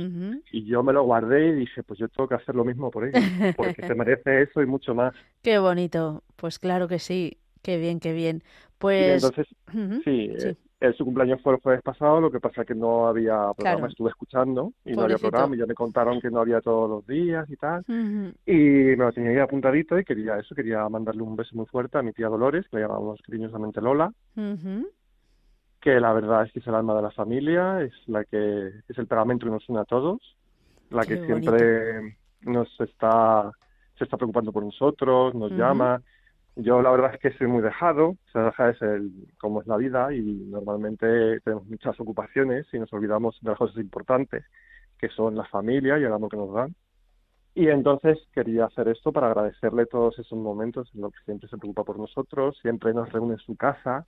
Y 0.52 0.64
yo 0.66 0.82
me 0.82 0.92
lo 0.94 1.04
guardé 1.04 1.48
y 1.48 1.52
dije, 1.54 1.82
pues 1.84 1.98
yo 2.00 2.08
tengo 2.08 2.28
que 2.28 2.36
hacer 2.36 2.54
lo 2.54 2.64
mismo 2.64 2.90
por 2.90 3.06
ella, 3.06 3.24
porque 3.56 3.82
se 3.84 3.94
merece 3.94 4.42
eso 4.42 4.62
y 4.62 4.66
mucho 4.66 4.94
más. 4.94 5.14
Qué 5.42 5.58
bonito. 5.58 6.24
Pues 6.36 6.58
claro 6.58 6.88
que 6.88 6.98
sí. 6.98 7.38
Qué 7.62 7.78
bien, 7.78 8.00
qué 8.00 8.12
bien. 8.12 8.42
Y 8.96 9.08
Pues 9.08 9.10
entonces, 9.10 9.46
sí, 10.04 10.30
sí. 10.36 10.50
eh, 10.50 10.56
eh, 10.80 10.92
su 10.96 11.04
cumpleaños 11.04 11.40
fue 11.42 11.54
el 11.54 11.60
jueves 11.60 11.82
pasado, 11.82 12.20
lo 12.20 12.30
que 12.30 12.38
pasa 12.40 12.64
que 12.64 12.74
no 12.74 13.08
había 13.08 13.34
programa, 13.56 13.78
Claro. 13.78 13.86
estuve 13.88 14.10
escuchando 14.10 14.72
y 14.84 14.92
no 14.92 15.02
había 15.02 15.18
programa 15.18 15.56
y 15.56 15.58
ya 15.58 15.66
me 15.66 15.74
contaron 15.74 16.20
que 16.20 16.30
no 16.30 16.40
había 16.40 16.60
todos 16.60 16.88
los 16.88 17.06
días 17.06 17.48
y 17.50 17.56
tal. 17.56 17.84
Y 18.46 18.52
me 18.52 18.96
lo 18.96 19.12
tenía 19.12 19.30
ahí 19.30 19.38
apuntadito 19.38 19.98
y 19.98 20.04
quería 20.04 20.38
eso, 20.38 20.54
quería 20.54 20.88
mandarle 20.88 21.22
un 21.22 21.34
beso 21.34 21.56
muy 21.56 21.66
fuerte 21.66 21.98
a 21.98 22.02
mi 22.02 22.12
tía 22.12 22.28
Dolores, 22.28 22.66
que 22.70 22.76
le 22.76 22.82
llamamos 22.82 23.20
cariñosamente 23.22 23.80
Lola, 23.80 24.12
Ujú. 24.36 24.88
que 25.80 25.98
la 26.00 26.12
verdad 26.12 26.44
es 26.44 26.52
que 26.52 26.60
es 26.60 26.66
el 26.68 26.74
alma 26.76 26.94
de 26.94 27.02
la 27.02 27.10
familia, 27.10 27.82
es 27.82 27.92
la 28.06 28.24
que 28.24 28.68
es 28.88 28.98
el 28.98 29.06
pegamento 29.08 29.46
que 29.46 29.52
nos 29.52 29.68
une 29.68 29.80
a 29.80 29.84
todos, 29.84 30.20
la 30.90 31.04
Qué 31.04 31.18
que 31.18 31.26
siempre 31.26 32.16
nos 32.42 32.68
está 32.80 33.50
se 33.96 34.04
está 34.04 34.16
preocupando 34.16 34.52
por 34.52 34.62
nosotros, 34.64 35.34
nos 35.34 35.50
llama. 35.50 36.00
Yo 36.60 36.82
la 36.82 36.90
verdad 36.90 37.14
es 37.14 37.20
que 37.20 37.38
soy 37.38 37.46
muy 37.46 37.62
dejado, 37.62 38.08
o 38.08 38.16
sea, 38.32 38.46
deja 38.46 38.70
es 38.70 38.82
el 38.82 39.12
cómo 39.40 39.60
es 39.60 39.68
la 39.68 39.76
vida 39.76 40.12
y 40.12 40.20
normalmente 40.22 41.38
tenemos 41.40 41.64
muchas 41.66 41.98
ocupaciones 42.00 42.66
y 42.72 42.80
nos 42.80 42.92
olvidamos 42.92 43.38
de 43.42 43.50
las 43.50 43.58
cosas 43.58 43.76
importantes, 43.76 44.44
que 44.98 45.08
son 45.08 45.36
la 45.36 45.44
familia 45.44 45.98
y 45.98 46.02
el 46.04 46.12
amor 46.12 46.28
que 46.30 46.36
nos 46.36 46.52
dan. 46.52 46.74
Y 47.54 47.68
entonces 47.68 48.18
quería 48.34 48.64
hacer 48.66 48.88
esto 48.88 49.12
para 49.12 49.28
agradecerle 49.28 49.86
todos 49.86 50.18
esos 50.18 50.36
momentos 50.36 50.90
en 50.94 51.02
los 51.02 51.12
que 51.12 51.18
siempre 51.26 51.48
se 51.48 51.58
preocupa 51.58 51.84
por 51.84 51.96
nosotros, 51.98 52.58
siempre 52.60 52.92
nos 52.92 53.08
reúne 53.12 53.34
en 53.34 53.38
su 53.40 53.54
casa, 53.56 54.06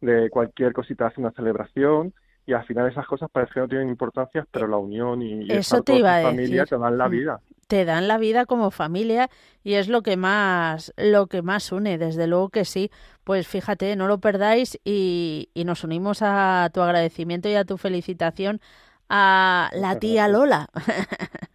de 0.00 0.30
cualquier 0.30 0.72
cosita 0.72 1.08
hace 1.08 1.20
una 1.20 1.30
celebración 1.32 2.14
y 2.46 2.54
al 2.54 2.64
final 2.64 2.90
esas 2.90 3.06
cosas 3.06 3.30
parece 3.30 3.52
que 3.54 3.60
no 3.60 3.68
tienen 3.68 3.88
importancia, 3.90 4.46
pero 4.50 4.66
la 4.66 4.78
unión 4.78 5.20
y, 5.22 5.42
y 5.44 5.52
Eso 5.52 5.76
estar 5.76 5.82
te 5.82 5.92
con 5.92 5.98
iba 6.00 6.08
tu 6.20 6.26
a 6.26 6.30
familia 6.30 6.62
decir. 6.62 6.76
te 6.76 6.82
dan 6.82 6.98
la 6.98 7.08
Mm. 7.08 7.10
vida. 7.10 7.40
Te 7.72 7.86
dan 7.86 8.06
la 8.06 8.18
vida 8.18 8.44
como 8.44 8.70
familia 8.70 9.30
y 9.64 9.76
es 9.76 9.88
lo 9.88 10.02
que 10.02 10.18
más 10.18 10.92
lo 10.98 11.26
que 11.26 11.40
más 11.40 11.72
une, 11.72 11.96
desde 11.96 12.26
luego 12.26 12.50
que 12.50 12.66
sí. 12.66 12.90
Pues 13.24 13.48
fíjate, 13.48 13.96
no 13.96 14.08
lo 14.08 14.20
perdáis 14.20 14.78
y, 14.84 15.48
y 15.54 15.64
nos 15.64 15.82
unimos 15.82 16.18
a 16.20 16.68
tu 16.74 16.82
agradecimiento 16.82 17.48
y 17.48 17.54
a 17.54 17.64
tu 17.64 17.78
felicitación 17.78 18.60
a 19.08 19.70
la 19.72 19.98
tía. 19.98 20.28
Lola. 20.28 20.68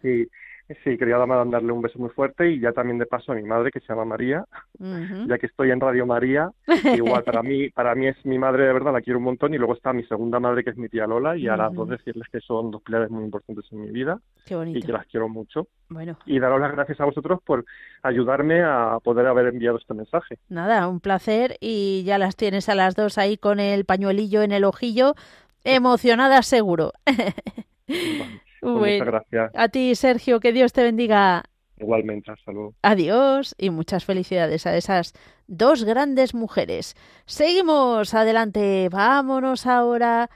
Sí, 0.02 0.28
sí, 0.84 0.96
quería 0.98 1.18
mandarle 1.24 1.72
un 1.72 1.82
beso 1.82 1.98
muy 1.98 2.10
fuerte 2.10 2.50
y 2.50 2.60
ya 2.60 2.72
también 2.72 2.98
de 2.98 3.06
paso 3.06 3.32
a 3.32 3.34
mi 3.34 3.42
madre 3.42 3.70
que 3.70 3.80
se 3.80 3.86
llama 3.88 4.04
María, 4.04 4.44
ya 5.26 5.38
que 5.38 5.46
estoy 5.46 5.70
en 5.70 5.80
Radio 5.80 6.06
María, 6.06 6.50
igual 6.94 7.24
para 7.24 7.42
mí, 7.42 7.70
para 7.70 7.94
mí 7.94 8.06
es 8.06 8.16
mi 8.24 8.38
madre 8.38 8.64
de 8.66 8.72
verdad, 8.72 8.92
la 8.92 9.00
quiero 9.00 9.18
un 9.18 9.24
montón 9.24 9.54
y 9.54 9.58
luego 9.58 9.74
está 9.74 9.92
mi 9.92 10.04
segunda 10.04 10.38
madre 10.40 10.62
que 10.64 10.70
es 10.70 10.76
mi 10.76 10.88
tía 10.88 11.06
Lola 11.06 11.36
y 11.36 11.48
a 11.48 11.56
las 11.56 11.72
dos 11.72 11.88
decirles 11.88 12.28
que 12.30 12.40
son 12.40 12.70
dos 12.70 12.82
pilares 12.82 13.10
muy 13.10 13.24
importantes 13.24 13.64
en 13.72 13.80
mi 13.80 13.90
vida 13.90 14.18
Qué 14.46 14.54
y 14.54 14.56
bonito. 14.56 14.86
que 14.86 14.92
las 14.92 15.06
quiero 15.06 15.28
mucho 15.28 15.68
Bueno, 15.88 16.18
y 16.26 16.38
daros 16.38 16.60
las 16.60 16.72
gracias 16.72 17.00
a 17.00 17.04
vosotros 17.04 17.40
por 17.44 17.64
ayudarme 18.02 18.62
a 18.62 18.98
poder 19.02 19.26
haber 19.26 19.46
enviado 19.46 19.78
este 19.78 19.94
mensaje. 19.94 20.38
nada, 20.48 20.86
un 20.88 21.00
placer 21.00 21.56
y 21.60 22.02
ya 22.04 22.18
las 22.18 22.36
tienes 22.36 22.68
a 22.68 22.74
las 22.74 22.94
dos 22.94 23.18
ahí 23.18 23.36
con 23.38 23.60
el 23.60 23.84
pañuelillo 23.84 24.42
en 24.42 24.52
el 24.52 24.64
ojillo, 24.64 25.14
emocionadas 25.64 26.46
seguro. 26.46 26.92
Vale, 27.88 28.42
Bueno, 28.62 29.04
muchas 29.04 29.06
gracias, 29.06 29.50
a 29.54 29.68
ti, 29.68 29.94
Sergio, 29.94 30.40
que 30.40 30.52
Dios 30.52 30.72
te 30.72 30.82
bendiga. 30.82 31.44
igualmente, 31.76 32.30
hasta 32.32 32.52
luego. 32.52 32.74
Adiós 32.82 33.54
y 33.58 33.70
muchas 33.70 34.04
felicidades 34.04 34.66
a 34.66 34.76
esas 34.76 35.12
dos 35.46 35.84
grandes 35.84 36.34
mujeres. 36.34 36.94
Seguimos 37.26 38.14
adelante. 38.14 38.88
Vámonos 38.90 39.66
ahora 39.66 40.28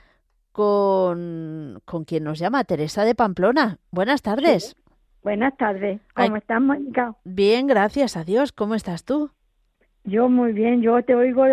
con, 0.51 1.81
con 1.85 2.05
quien 2.05 2.23
nos 2.23 2.39
llama 2.39 2.63
Teresa 2.63 3.03
de 3.05 3.15
Pamplona. 3.15 3.79
Buenas 3.91 4.21
tardes. 4.21 4.75
Buenas 5.23 5.55
tardes. 5.57 5.99
Ay. 6.15 6.27
¿Cómo 6.27 6.37
estás, 6.37 6.61
Mónica? 6.61 7.15
Bien, 7.23 7.67
gracias 7.67 8.17
a 8.17 8.23
Dios. 8.23 8.51
¿Cómo 8.51 8.75
estás 8.75 9.03
tú? 9.03 9.31
Yo 10.05 10.27
muy 10.29 10.51
bien. 10.51 10.81
Yo 10.81 11.01
te 11.03 11.15
oigo, 11.15 11.45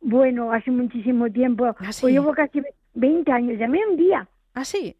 bueno, 0.00 0.52
hace 0.52 0.70
muchísimo 0.70 1.30
tiempo. 1.30 1.66
¿Ah, 1.78 1.92
sí? 1.92 2.02
Pues 2.02 2.12
llevo 2.14 2.32
casi 2.32 2.62
20 2.94 3.30
años. 3.32 3.58
Llamé 3.58 3.80
un 3.90 3.96
día 3.96 4.28
¿Ah, 4.54 4.64
sí? 4.64 4.96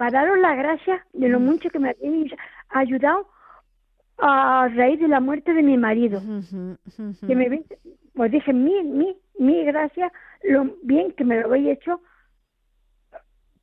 Para 0.00 0.22
daros 0.22 0.38
las 0.38 0.56
gracias 0.56 1.02
de 1.12 1.28
lo 1.28 1.38
mucho 1.40 1.68
que 1.68 1.78
me 1.78 1.90
habéis 1.90 2.32
ayudado 2.70 3.28
a 4.16 4.66
raíz 4.74 4.98
de 4.98 5.08
la 5.08 5.20
muerte 5.20 5.52
de 5.52 5.62
mi 5.62 5.76
marido. 5.76 6.22
Que 7.26 7.34
me 7.34 7.62
pues 8.14 8.30
dije 8.32 8.50
mil, 8.54 8.82
mil, 8.84 9.14
mil 9.38 9.66
gracias, 9.66 10.10
lo 10.44 10.74
bien 10.84 11.12
que 11.12 11.22
me 11.24 11.38
lo 11.38 11.48
habéis 11.48 11.76
hecho. 11.76 12.00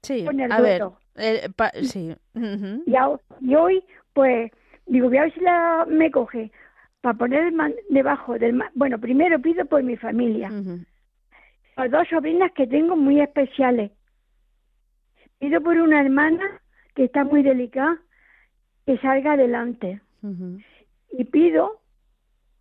Sí, 0.03 0.25
con 0.25 0.39
el 0.39 0.51
a 0.51 0.61
ver. 0.61 0.83
eh, 1.15 1.49
pa- 1.55 1.71
sí. 1.81 2.15
Y, 2.85 2.95
ho- 2.95 3.19
y 3.41 3.55
hoy, 3.55 3.83
pues, 4.13 4.51
digo, 4.85 5.07
voy 5.07 5.17
a 5.17 5.21
ver 5.23 5.33
si 5.33 5.39
la, 5.39 5.85
me 5.89 6.11
coge 6.11 6.51
para 7.01 7.17
poner 7.17 7.45
el 7.45 7.53
man- 7.53 7.73
debajo 7.89 8.37
del... 8.37 8.61
Bueno, 8.75 8.99
primero 8.99 9.39
pido 9.39 9.65
por 9.65 9.81
mi 9.81 9.97
familia. 9.97 10.49
Por 11.75 11.89
dos 11.89 12.07
sobrinas 12.09 12.51
que 12.51 12.67
tengo 12.67 12.95
muy 12.95 13.21
especiales. 13.21 13.89
Pido 15.39 15.61
por 15.61 15.77
una 15.77 16.01
hermana 16.01 16.43
que 16.95 17.05
está 17.05 17.23
muy 17.23 17.43
delicada 17.43 17.99
que 18.85 18.97
salga 18.99 19.33
adelante. 19.33 20.01
Y 21.11 21.23
pido 21.25 21.79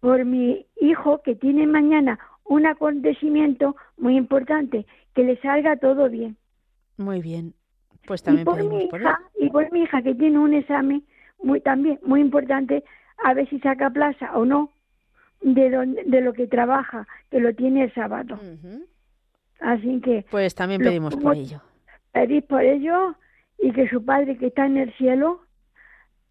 por 0.00 0.24
mi 0.24 0.66
hijo 0.80 1.22
que 1.22 1.34
tiene 1.36 1.66
mañana 1.66 2.18
un 2.44 2.66
acontecimiento 2.66 3.76
muy 3.96 4.16
importante, 4.16 4.86
que 5.14 5.24
le 5.24 5.40
salga 5.40 5.76
todo 5.76 6.10
bien. 6.10 6.36
Muy 6.96 7.20
bien. 7.20 7.54
Pues 8.06 8.22
Y 8.22 8.24
también 8.24 8.44
por 8.44 8.56
pedimos 8.56 8.82
mi 8.82 8.88
por 8.88 9.00
él. 9.00 9.06
hija, 9.06 9.20
y 9.40 9.50
por 9.50 9.72
mi 9.72 9.82
hija 9.82 10.02
que 10.02 10.14
tiene 10.14 10.38
un 10.38 10.54
examen 10.54 11.04
muy 11.42 11.60
también 11.60 11.98
muy 12.04 12.20
importante, 12.20 12.84
a 13.24 13.34
ver 13.34 13.48
si 13.48 13.58
saca 13.60 13.90
plaza 13.90 14.36
o 14.36 14.44
no 14.44 14.70
de 15.42 15.70
donde, 15.70 16.04
de 16.04 16.20
lo 16.20 16.32
que 16.32 16.46
trabaja, 16.46 17.06
que 17.30 17.40
lo 17.40 17.54
tiene 17.54 17.84
el 17.84 17.94
sábado. 17.94 18.38
Así 19.60 20.00
que 20.00 20.24
Pues 20.30 20.54
también 20.54 20.82
Lo 20.82 20.88
pedimos 20.88 21.16
por 21.16 21.36
ello. 21.36 21.62
Pedir 22.20 22.46
por 22.46 22.62
ello 22.62 23.14
y 23.58 23.72
que 23.72 23.88
su 23.88 24.04
padre 24.04 24.36
que 24.38 24.46
está 24.46 24.66
en 24.66 24.76
el 24.78 24.92
cielo 24.94 25.40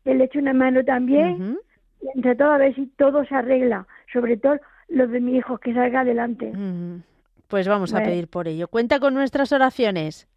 que 0.03 0.13
le 0.13 0.25
eche 0.25 0.39
una 0.39 0.53
mano 0.53 0.83
también 0.83 1.57
y 2.01 2.07
entre 2.15 2.35
todo 2.35 2.51
a 2.51 2.57
ver 2.57 2.75
si 2.75 2.87
todo 2.97 3.25
se 3.25 3.35
arregla 3.35 3.87
sobre 4.11 4.37
todo 4.37 4.57
lo 4.89 5.07
de 5.07 5.19
mi 5.19 5.37
hijo 5.37 5.57
que 5.57 5.73
salga 5.73 6.01
adelante. 6.01 6.51
Pues 7.47 7.67
vamos 7.67 7.93
a 7.93 8.03
pedir 8.03 8.27
por 8.27 8.47
ello. 8.47 8.67
Cuenta 8.67 8.99
con 8.99 9.13
nuestras 9.13 9.51
oraciones. 9.51 10.27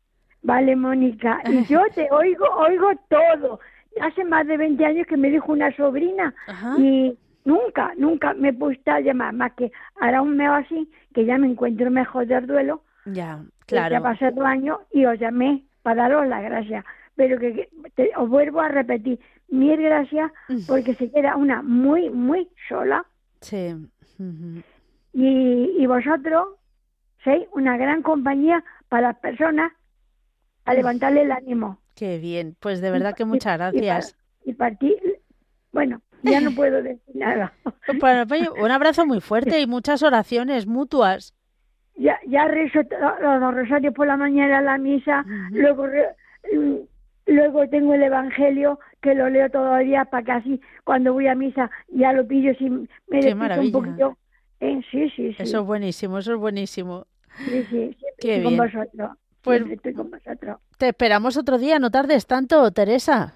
vale 0.42 0.76
Mónica 0.76 1.40
y 1.48 1.64
yo 1.64 1.82
te 1.94 2.08
oigo 2.10 2.44
oigo 2.68 2.90
todo 3.08 3.60
hace 4.00 4.24
más 4.24 4.46
de 4.46 4.56
20 4.56 4.84
años 4.84 5.06
que 5.06 5.16
me 5.16 5.30
dijo 5.30 5.52
una 5.52 5.74
sobrina 5.76 6.34
Ajá. 6.46 6.74
y, 6.78 7.18
nunca, 7.44 7.92
nunca 7.96 8.34
me 8.34 8.50
he 8.50 8.52
puesto 8.52 8.90
a 8.90 9.00
llamar, 9.00 9.32
más 9.32 9.52
que 9.54 9.72
ahora 10.00 10.22
un 10.22 10.36
mes 10.36 10.50
así, 10.50 10.88
que 11.14 11.24
ya 11.24 11.38
me 11.38 11.48
encuentro 11.48 11.90
mejor 11.90 12.26
del 12.26 12.46
duelo. 12.46 12.82
Ya, 13.06 13.42
claro. 13.68 13.92
Ya 13.92 14.00
pasé 14.00 14.30
dos 14.32 14.44
años 14.44 14.78
y 14.92 15.04
os 15.04 15.18
llamé 15.18 15.64
para 15.82 16.02
daros 16.02 16.26
las 16.26 16.42
gracias. 16.42 16.84
Pero 17.14 17.38
que 17.38 17.68
os 18.16 18.28
vuelvo 18.28 18.60
a 18.60 18.68
repetir, 18.68 19.20
mil 19.48 19.80
gracias 19.80 20.32
porque 20.66 20.94
se 20.94 21.10
queda 21.10 21.36
una 21.36 21.62
muy, 21.62 22.10
muy 22.10 22.48
sola. 22.68 23.04
Sí. 23.40 23.76
y, 25.12 25.74
y 25.78 25.86
vosotros 25.86 26.48
sois 27.22 27.46
una 27.52 27.76
gran 27.76 28.02
compañía 28.02 28.64
para 28.88 29.08
las 29.08 29.18
personas 29.18 29.72
a 30.64 30.74
levantarle 30.74 31.22
el 31.22 31.32
ánimo. 31.32 31.78
Qué 31.94 32.18
bien, 32.18 32.56
pues 32.60 32.80
de 32.80 32.90
verdad 32.90 33.14
que 33.14 33.24
muchas 33.24 33.58
gracias. 33.58 34.16
Y, 34.44 34.52
para, 34.52 34.76
ti, 34.76 34.96
bueno, 35.72 36.00
ya 36.22 36.40
no 36.40 36.52
puedo 36.52 36.82
decir 36.82 37.16
nada. 37.16 37.52
un 38.62 38.70
abrazo 38.70 39.04
muy 39.06 39.20
fuerte 39.20 39.60
y 39.60 39.66
muchas 39.66 40.02
oraciones 40.02 40.66
mutuas. 40.66 41.34
Ya, 41.98 42.18
ya 42.26 42.46
rezo 42.46 42.80
los 43.20 43.54
rosarios 43.54 43.92
por 43.92 44.06
la 44.06 44.16
mañana 44.16 44.60
la 44.60 44.78
misa, 44.78 45.24
luego 45.50 45.86
mm, 45.86 46.76
luego 47.26 47.68
tengo 47.68 47.94
el 47.94 48.04
Evangelio 48.04 48.78
que 49.02 49.14
lo 49.14 49.28
leo 49.28 49.50
todavía 49.50 50.04
para 50.04 50.24
que 50.24 50.32
así 50.32 50.60
cuando 50.84 51.12
voy 51.12 51.26
a 51.26 51.34
misa 51.34 51.70
ya 51.88 52.12
lo 52.12 52.26
pillo 52.26 52.54
si 52.54 52.70
me 52.70 52.88
Qué 53.20 53.34
un 53.34 53.72
poquito. 53.72 54.16
Eh, 54.60 54.80
sí, 54.90 55.10
sí, 55.10 55.34
sí. 55.34 55.42
Eso 55.42 55.60
es 55.60 55.66
buenísimo, 55.66 56.18
eso 56.18 56.32
es 56.34 56.38
buenísimo. 56.38 57.06
Sí, 57.36 57.64
sí, 57.70 57.96
Qué 58.18 58.40
bien. 58.40 58.44
con 58.44 58.56
vosotros. 58.56 59.10
Pues 59.42 59.64
te 60.78 60.88
esperamos 60.88 61.36
otro 61.36 61.58
día, 61.58 61.78
no 61.78 61.90
tardes 61.90 62.26
tanto, 62.26 62.70
Teresa. 62.72 63.34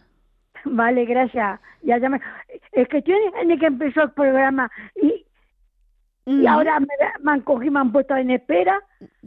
Vale, 0.64 1.04
gracias. 1.04 1.60
Ya, 1.82 1.98
ya 1.98 2.20
Es 2.72 2.88
que 2.88 3.02
tiene 3.02 3.58
que 3.58 3.66
empezó 3.66 4.02
el 4.02 4.10
programa 4.12 4.70
y, 4.96 5.24
y 6.26 6.46
ahora 6.46 6.78
me, 6.80 6.86
me, 7.20 7.32
han 7.32 7.40
cogido, 7.40 7.72
me 7.72 7.80
han 7.80 7.92
puesto 7.92 8.16
en 8.16 8.30
espera. 8.30 8.80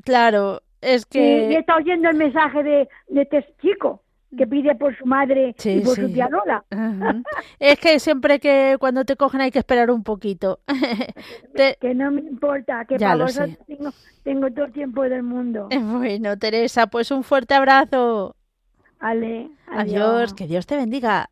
Claro, 0.03 0.61
es 0.81 1.05
que... 1.05 1.49
Y, 1.51 1.55
está 1.55 1.75
oyendo 1.75 2.09
el 2.09 2.15
mensaje 2.15 2.63
de, 2.63 2.89
de 3.07 3.21
este 3.21 3.45
chico 3.61 4.01
que 4.35 4.47
pide 4.47 4.75
por 4.75 4.95
su 4.97 5.05
madre 5.05 5.55
y 5.63 5.79
por 5.81 5.95
su 5.95 6.11
tía 6.11 6.29
Es 7.59 7.79
que 7.79 7.99
siempre 7.99 8.39
que 8.39 8.77
cuando 8.79 9.05
te 9.05 9.15
cogen 9.15 9.41
hay 9.41 9.51
que 9.51 9.59
esperar 9.59 9.91
un 9.91 10.03
poquito. 10.03 10.59
Que 11.79 11.95
no 11.95 12.11
me 12.11 12.21
importa, 12.21 12.83
que 12.85 12.97
para 12.97 13.15
vosotros 13.15 13.57
tengo, 13.65 13.91
tengo, 14.23 14.51
todo 14.51 14.65
el 14.65 14.73
tiempo 14.73 15.03
del 15.03 15.23
mundo. 15.23 15.69
Bueno, 15.81 16.37
Teresa, 16.37 16.87
pues 16.87 17.11
un 17.11 17.23
fuerte 17.23 17.53
abrazo. 17.53 18.35
Ale, 18.99 19.49
adiós, 19.67 20.33
que 20.33 20.47
Dios 20.47 20.65
te 20.65 20.75
bendiga. 20.75 21.29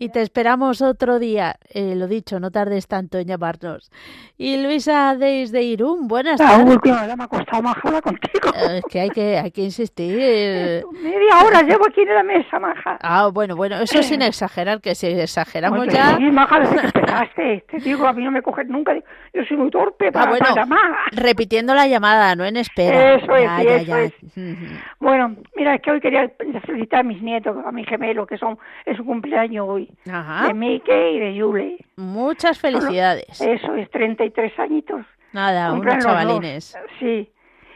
Y 0.00 0.10
te 0.10 0.22
esperamos 0.22 0.80
otro 0.80 1.18
día. 1.18 1.56
Eh, 1.74 1.96
lo 1.96 2.06
dicho, 2.06 2.38
no 2.38 2.52
tardes 2.52 2.86
tanto 2.86 3.18
en 3.18 3.26
llamarnos. 3.26 3.90
Y 4.36 4.62
Luisa 4.62 5.16
desde 5.18 5.62
Irún, 5.62 6.06
buenas 6.06 6.38
tardes. 6.38 6.66
La 6.66 6.72
última 6.72 7.04
vez 7.04 7.16
me 7.16 7.24
ha 7.24 7.26
costado 7.26 7.62
más 7.62 7.76
hablar 7.82 8.02
contigo. 8.02 8.48
Eh, 8.54 8.78
es 8.78 8.84
que 8.88 9.00
hay 9.00 9.10
que, 9.10 9.38
hay 9.38 9.50
que 9.50 9.62
insistir. 9.62 10.14
Media 11.02 11.44
hora 11.44 11.62
llevo 11.62 11.88
aquí 11.88 12.02
en 12.02 12.14
la 12.14 12.22
mesa, 12.22 12.60
maja. 12.60 12.96
Ah, 13.02 13.28
bueno, 13.32 13.56
bueno, 13.56 13.80
eso 13.80 14.00
sin 14.04 14.22
exagerar, 14.22 14.80
que 14.80 14.94
si 14.94 15.08
exageramos 15.08 15.88
ya... 15.88 16.16
Sí, 16.16 16.30
maja, 16.30 16.60
desde 16.60 16.80
que 16.80 16.86
esperaste. 16.86 17.64
Te 17.68 17.78
digo, 17.78 18.06
a 18.06 18.12
mí 18.12 18.22
no 18.22 18.30
me 18.30 18.40
coges 18.40 18.68
nunca. 18.68 18.94
Yo 19.34 19.44
soy 19.48 19.56
muy 19.56 19.70
torpe 19.70 20.12
para, 20.12 20.26
ah, 20.26 20.28
bueno, 20.28 20.54
llamar. 20.54 20.92
Repitiendo 21.10 21.74
la 21.74 21.88
llamada, 21.88 22.36
no 22.36 22.44
en 22.44 22.56
espera. 22.56 23.14
Eso 23.16 23.34
es, 23.34 23.44
ya, 23.44 23.62
eso 23.62 23.96
es. 23.96 24.12
Bueno, 25.00 25.34
mira, 25.56 25.74
es 25.74 25.82
que 25.82 25.90
hoy 25.90 26.00
quería 26.00 26.30
felicitar 26.64 27.00
a 27.00 27.02
mis 27.02 27.20
nietos, 27.20 27.56
a 27.64 27.72
mi 27.72 27.84
gemelo, 27.84 28.26
que 28.26 28.38
son, 28.38 28.58
es 28.86 28.96
su 28.96 29.04
cumpleaños 29.04 29.66
hoy. 29.68 29.87
De 30.04 30.54
Mike 30.54 31.12
y 31.12 31.18
de 31.18 31.34
Yule. 31.34 31.84
Muchas 31.96 32.58
felicidades. 32.58 33.40
Eso 33.40 33.74
es, 33.74 33.90
33 33.90 34.58
añitos. 34.58 35.04
Nada, 35.32 35.72
unos 35.72 35.98
chavalines. 35.98 36.76
Sí. 36.98 37.30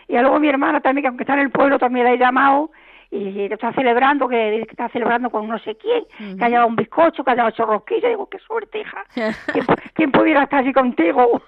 Y 0.08 0.18
luego 0.18 0.38
mi 0.40 0.48
hermana 0.48 0.80
también, 0.80 1.02
que 1.02 1.08
aunque 1.08 1.24
está 1.24 1.34
en 1.34 1.40
el 1.40 1.50
pueblo, 1.50 1.78
también 1.78 2.06
la 2.06 2.12
he 2.12 2.18
llamado 2.18 2.70
y 3.10 3.40
está 3.52 3.72
celebrando, 3.74 4.26
que, 4.26 4.62
está 4.62 4.88
celebrando 4.88 5.28
con 5.28 5.46
no 5.46 5.58
sé 5.58 5.76
quién, 5.76 6.04
que 6.38 6.44
haya 6.44 6.64
un 6.64 6.76
bizcocho, 6.76 7.22
que 7.22 7.30
haya 7.30 7.44
ocho 7.44 7.66
rosquillas. 7.66 8.10
Digo, 8.10 8.26
qué 8.28 8.38
suerte, 8.38 8.80
hija. 8.80 9.04
¿Quién, 9.94 10.10
pudiera 10.10 10.44
estar 10.44 10.60
así 10.60 10.72
contigo? 10.72 11.42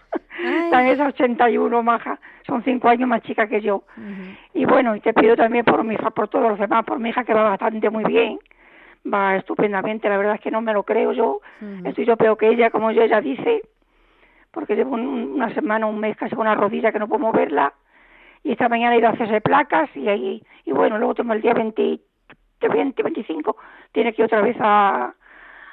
También 0.70 0.94
es 0.94 1.00
81, 1.00 1.82
maja. 1.82 2.18
Son 2.46 2.62
cinco 2.64 2.88
años 2.88 3.08
más 3.08 3.22
chica 3.22 3.46
que 3.46 3.62
yo. 3.62 3.84
Y 4.52 4.66
bueno, 4.66 4.94
y 4.94 5.00
te 5.00 5.14
pido 5.14 5.36
también 5.36 5.64
por 5.64 5.82
mi 5.84 5.94
hija, 5.94 6.10
por 6.10 6.28
todos 6.28 6.50
los 6.50 6.58
demás, 6.58 6.84
por 6.84 6.98
mi 6.98 7.08
hija 7.08 7.24
que 7.24 7.32
va 7.32 7.44
bastante 7.44 7.88
muy 7.88 8.04
bien 8.04 8.38
va 9.12 9.36
estupendamente, 9.36 10.08
la 10.08 10.16
verdad 10.16 10.36
es 10.36 10.40
que 10.40 10.50
no 10.50 10.60
me 10.60 10.72
lo 10.72 10.82
creo 10.82 11.12
yo, 11.12 11.40
estoy 11.84 12.04
yo 12.06 12.16
peor 12.16 12.36
que 12.38 12.48
ella, 12.48 12.70
como 12.70 12.90
yo 12.90 13.02
ella 13.02 13.20
dice, 13.20 13.62
porque 14.50 14.76
llevo 14.76 14.94
una 14.94 15.52
semana, 15.54 15.86
un 15.86 16.00
mes 16.00 16.16
casi 16.16 16.34
con 16.34 16.46
una 16.46 16.54
rodilla 16.54 16.92
que 16.92 16.98
no 16.98 17.08
puedo 17.08 17.20
moverla, 17.20 17.74
y 18.42 18.52
esta 18.52 18.68
mañana 18.68 18.94
he 18.94 18.98
ido 18.98 19.08
a 19.08 19.12
hacerse 19.12 19.40
placas, 19.40 19.94
y 19.96 20.08
ahí, 20.08 20.42
y 20.64 20.72
bueno, 20.72 20.98
luego 20.98 21.14
tengo 21.14 21.32
el 21.32 21.42
día 21.42 21.54
20, 21.54 22.00
20 22.60 23.02
25, 23.02 23.56
tiene 23.92 24.12
que 24.12 24.22
ir 24.22 24.26
otra 24.26 24.40
vez 24.40 24.56
a, 24.60 25.12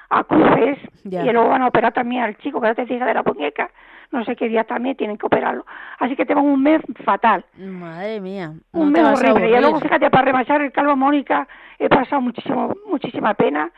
a 0.09 0.23
Cruces, 0.25 0.79
y 1.05 1.31
luego 1.31 1.49
van 1.49 1.61
a 1.61 1.67
operar 1.67 1.93
también 1.93 2.23
al 2.23 2.37
chico, 2.37 2.59
que 2.59 2.67
ya 2.67 2.75
te 2.75 2.85
dije 2.85 3.03
de 3.03 3.13
la 3.13 3.23
muñeca, 3.23 3.71
no 4.11 4.23
sé 4.25 4.35
qué 4.35 4.47
día 4.49 4.63
también 4.63 4.95
tienen 4.95 5.17
que 5.17 5.25
operarlo. 5.25 5.65
Así 5.99 6.15
que 6.15 6.25
tengo 6.25 6.41
un 6.41 6.61
mes 6.61 6.81
fatal. 7.03 7.45
Madre 7.57 8.19
mía. 8.19 8.53
un 8.73 8.91
mes 8.91 9.03
horrible. 9.03 9.49
Y 9.49 9.59
luego, 9.59 9.79
fíjate, 9.79 10.09
para 10.09 10.25
remachar 10.25 10.61
el 10.61 10.71
calvo 10.71 10.95
Mónica, 10.95 11.47
he 11.79 11.89
pasado 11.89 12.21
muchísimo, 12.21 12.75
muchísima 12.87 13.33
pena, 13.33 13.71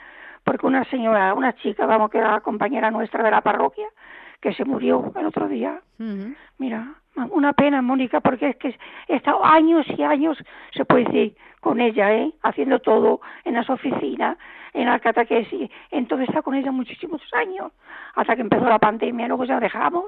porque 0.43 0.65
una 0.65 0.83
señora, 0.85 1.33
una 1.33 1.53
chica, 1.53 1.85
vamos, 1.85 2.09
que 2.09 2.17
era 2.17 2.41
compañera 2.41 2.91
nuestra 2.91 3.23
de 3.23 3.31
la 3.31 3.41
parroquia, 3.41 3.87
que 4.41 4.53
se 4.53 4.65
murió 4.65 5.11
el 5.15 5.25
otro 5.27 5.47
día. 5.47 5.79
Mira, 6.57 6.95
una 7.29 7.53
pena, 7.53 7.81
Mónica, 7.81 8.19
porque 8.19 8.49
es 8.49 8.55
que 8.57 8.75
he 9.07 9.15
estado 9.15 9.45
años 9.45 9.85
y 9.97 10.03
años, 10.03 10.37
se 10.73 10.83
puede 10.83 11.05
decir, 11.05 11.35
con 11.59 11.79
ella, 11.79 12.13
¿eh? 12.13 12.33
haciendo 12.41 12.79
todo 12.79 13.21
en 13.45 13.53
las 13.53 13.69
oficinas, 13.69 14.37
en 14.73 14.85
la 14.87 14.99
catequesis. 14.99 15.69
Entonces 15.91 16.29
está 16.29 16.41
con 16.41 16.55
ella 16.55 16.71
muchísimos 16.71 17.21
años, 17.33 17.71
hasta 18.15 18.35
que 18.35 18.41
empezó 18.41 18.65
la 18.65 18.79
pandemia, 18.79 19.27
luego 19.27 19.45
ya 19.45 19.59
dejamos. 19.59 20.05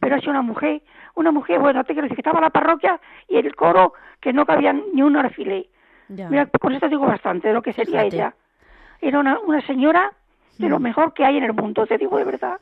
Pero 0.00 0.16
ha 0.16 0.20
sido 0.20 0.30
una 0.30 0.42
mujer, 0.42 0.82
una 1.14 1.30
mujer, 1.32 1.58
bueno, 1.60 1.82
te 1.84 1.92
quiero 1.92 2.02
decir 2.02 2.16
que 2.16 2.20
estaba 2.20 2.40
la 2.40 2.50
parroquia 2.50 3.00
y 3.28 3.36
el 3.36 3.54
coro 3.54 3.94
que 4.20 4.32
no 4.32 4.46
cabía 4.46 4.72
ni 4.72 5.02
un 5.02 5.16
alfilé. 5.16 5.68
Mira, 6.30 6.46
con 6.46 6.72
esto 6.72 6.88
digo 6.88 7.06
bastante 7.06 7.48
de 7.48 7.54
lo 7.54 7.62
que 7.62 7.72
sería 7.72 8.02
ella. 8.02 8.34
Era 9.00 9.18
una, 9.18 9.38
una 9.40 9.60
señora 9.62 10.12
de 10.58 10.68
lo 10.68 10.78
mejor 10.78 11.12
que 11.12 11.24
hay 11.24 11.36
en 11.36 11.44
el 11.44 11.52
mundo, 11.52 11.86
te 11.86 11.98
digo 11.98 12.16
de 12.18 12.24
verdad. 12.24 12.60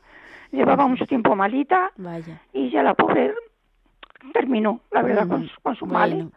Llevaba 0.51 0.87
mucho 0.87 1.05
tiempo 1.05 1.35
malita 1.35 1.91
y 2.53 2.69
ya 2.69 2.83
la 2.83 2.93
pobre 2.93 3.33
terminó, 4.33 4.79
la 4.91 5.01
verdad, 5.01 5.27
con, 5.27 5.49
con 5.61 5.75
su 5.75 5.85
mal. 5.85 6.31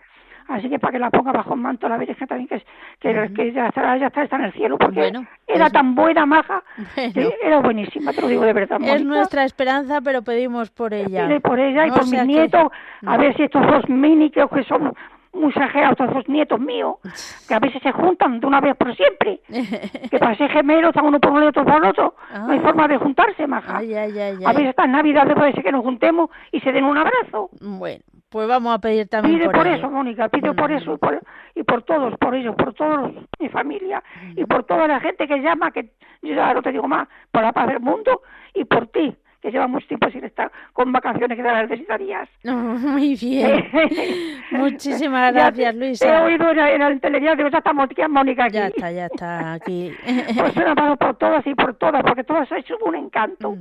Así 0.48 0.68
que 0.68 0.78
para 0.78 0.92
que 0.92 0.98
la 0.98 1.10
ponga 1.10 1.32
bajo 1.32 1.54
el 1.54 1.60
manto 1.60 1.88
la 1.88 1.96
Virgen 1.96 2.28
también, 2.28 2.48
que, 2.48 2.62
que, 3.00 3.32
que 3.34 3.52
ya, 3.52 3.68
está, 3.68 3.96
ya 3.96 4.06
está, 4.06 4.22
está, 4.22 4.36
en 4.36 4.44
el 4.44 4.52
cielo, 4.52 4.78
porque 4.78 5.12
era 5.46 5.70
tan 5.70 5.94
buena, 5.94 6.24
maja, 6.24 6.62
era 6.96 7.60
buenísima, 7.60 8.12
te 8.12 8.20
lo 8.20 8.28
digo 8.28 8.44
de 8.44 8.52
verdad. 8.52 8.78
Es 8.82 9.04
nuestra 9.04 9.44
esperanza, 9.44 10.00
pero 10.00 10.22
pedimos 10.22 10.70
por 10.70 10.94
ella. 10.94 11.28
por 11.40 11.58
ella 11.58 11.86
y 11.86 11.90
por 11.90 12.08
mis 12.08 12.24
nietos, 12.26 12.70
a 13.04 13.16
ver 13.16 13.36
si 13.36 13.44
estos 13.44 13.66
dos 13.66 13.88
mini 13.88 14.30
que 14.30 14.46
son 14.68 14.92
muy 15.32 15.50
exagerados, 15.50 15.92
estos 15.92 16.14
dos 16.14 16.28
nietos 16.28 16.60
míos, 16.60 16.96
que 17.48 17.54
a 17.54 17.58
veces 17.58 17.82
se 17.82 17.92
juntan 17.92 18.40
de 18.40 18.46
una 18.46 18.60
vez 18.60 18.76
por 18.76 18.94
siempre, 18.94 19.40
que 20.10 20.18
para 20.18 20.36
ser 20.36 20.50
gemelos 20.50 20.90
están 20.90 21.06
uno 21.06 21.20
por 21.20 21.32
uno 21.32 21.44
y 21.44 21.48
otro 21.48 21.64
por 21.64 21.84
otro, 21.84 22.14
no 22.32 22.52
hay 22.52 22.58
ah. 22.58 22.62
forma 22.62 22.88
de 22.88 22.98
juntarse, 22.98 23.46
maja. 23.46 23.78
Ay, 23.78 23.94
ay, 23.94 24.18
ay, 24.18 24.38
a 24.44 24.52
veces 24.52 24.70
esta 24.70 24.86
Navidad 24.86 25.26
puede 25.34 25.52
ser 25.52 25.62
que 25.62 25.72
nos 25.72 25.82
juntemos 25.82 26.30
y 26.52 26.60
se 26.60 26.72
den 26.72 26.84
un 26.84 26.96
abrazo. 26.96 27.50
Bueno, 27.60 28.02
pues 28.36 28.48
vamos 28.48 28.74
a 28.74 28.78
pedir 28.78 29.08
también 29.08 29.38
pide 29.38 29.48
por, 29.48 29.66
eso, 29.66 29.90
Mónica, 29.90 30.28
pide 30.28 30.52
por 30.52 30.70
eso 30.70 30.92
y 30.92 30.98
por, 30.98 31.22
y 31.54 31.62
por 31.62 31.82
todos, 31.84 32.18
por 32.18 32.34
ellos, 32.34 32.54
por 32.54 32.74
todos 32.74 33.14
mi 33.38 33.48
familia 33.48 34.02
y 34.36 34.44
por 34.44 34.64
toda 34.64 34.86
la 34.86 35.00
gente 35.00 35.26
que 35.26 35.38
llama, 35.38 35.70
que 35.70 35.94
yo 36.20 36.34
ya 36.34 36.52
no 36.52 36.60
te 36.60 36.70
digo 36.70 36.86
más, 36.86 37.08
por 37.32 37.40
la 37.40 37.54
paz 37.54 37.68
del 37.68 37.80
mundo 37.80 38.20
y 38.52 38.64
por 38.66 38.88
ti, 38.88 39.16
que 39.46 39.52
llevamos 39.52 39.86
tiempo 39.86 40.10
sin 40.10 40.24
estar 40.24 40.50
con 40.72 40.92
vacaciones 40.92 41.36
que 41.36 41.42
te 41.42 41.48
las 41.48 41.68
necesitarías. 41.68 42.28
muy 42.44 43.14
bien. 43.14 43.64
Muchísimas 44.50 45.32
gracias, 45.32 45.72
Luisa. 45.76 46.04
He 46.04 46.24
oído 46.24 46.50
en, 46.50 46.82
en 46.82 46.82
el 46.82 47.36
digo, 47.36 47.48
ya 47.48 47.62
aquí, 47.64 48.02
Mónica, 48.08 48.46
aquí. 48.46 48.54
Ya 48.54 48.66
está, 48.66 48.90
ya 48.90 49.06
está, 49.06 49.52
aquí. 49.52 49.92
pues 50.36 50.56
un 50.56 50.62
abrazo 50.64 50.96
por 50.96 51.16
todas 51.16 51.46
y 51.46 51.54
por 51.54 51.74
todas, 51.74 52.02
porque 52.02 52.24
todas 52.24 52.50
es 52.50 52.64
un 52.84 52.96
encanto. 52.96 53.56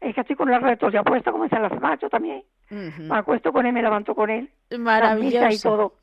Es 0.00 0.14
que 0.14 0.20
estoy 0.20 0.36
con 0.36 0.52
el 0.52 0.62
retos 0.62 0.92
ya 0.92 1.02
puesto, 1.02 1.32
como 1.32 1.44
dicen 1.44 1.62
las 1.62 1.72
demás, 1.72 1.98
yo 2.00 2.08
también. 2.08 2.44
Me 2.70 3.16
acuesto 3.16 3.52
con 3.52 3.66
él, 3.66 3.72
me 3.72 3.82
levanto 3.82 4.14
con 4.14 4.30
él. 4.30 4.48
Maravilloso. 4.78 5.48
y 5.50 5.58
todo. 5.58 5.94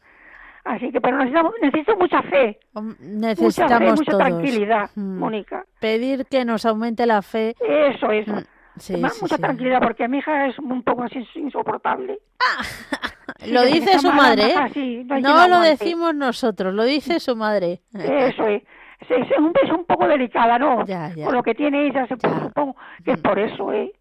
Así 0.65 0.91
que, 0.91 0.99
pero 0.99 1.17
necesitamos, 1.17 1.53
necesito 1.61 1.95
mucha 1.95 2.21
fe. 2.23 2.59
Necesitamos 2.99 3.39
mucha 3.39 3.79
fe, 3.79 3.91
mucha 3.91 4.17
tranquilidad, 4.17 4.89
Mónica. 4.95 5.65
Pedir 5.79 6.25
que 6.25 6.43
nos 6.43 6.65
aumente 6.65 7.05
la 7.05 7.21
fe. 7.21 7.55
Eso, 7.59 8.11
eso. 8.11 8.33
Sí, 8.77 8.95
mucha 8.97 9.37
tranquilidad 9.37 9.81
porque 9.81 10.07
mi 10.07 10.19
hija 10.19 10.47
es 10.47 10.57
un 10.59 10.81
poco 10.83 11.03
así 11.03 11.27
insoportable. 11.35 12.19
lo 13.47 13.63
dice 13.63 13.99
su 13.99 14.11
madre, 14.11 14.53
¿eh? 14.75 15.05
no, 15.21 15.47
lo 15.47 15.59
decimos 15.59 16.15
nosotros, 16.15 16.73
lo 16.73 16.83
dice 16.83 17.19
su 17.19 17.35
madre. 17.35 17.81
Eso 17.93 18.47
es. 18.47 18.63
Es, 19.09 19.37
un, 19.37 19.51
es 19.61 19.71
un 19.71 19.83
poco 19.85 20.07
delicada, 20.07 20.59
¿no? 20.59 20.85
Con 20.85 21.33
lo 21.33 21.41
que 21.41 21.55
tiene 21.55 21.87
ella, 21.87 22.05
se 22.07 22.15
supongo 22.15 22.75
que 23.03 23.13
es 23.13 23.19
por 23.19 23.39
eso, 23.39 23.73
¿eh? 23.73 23.91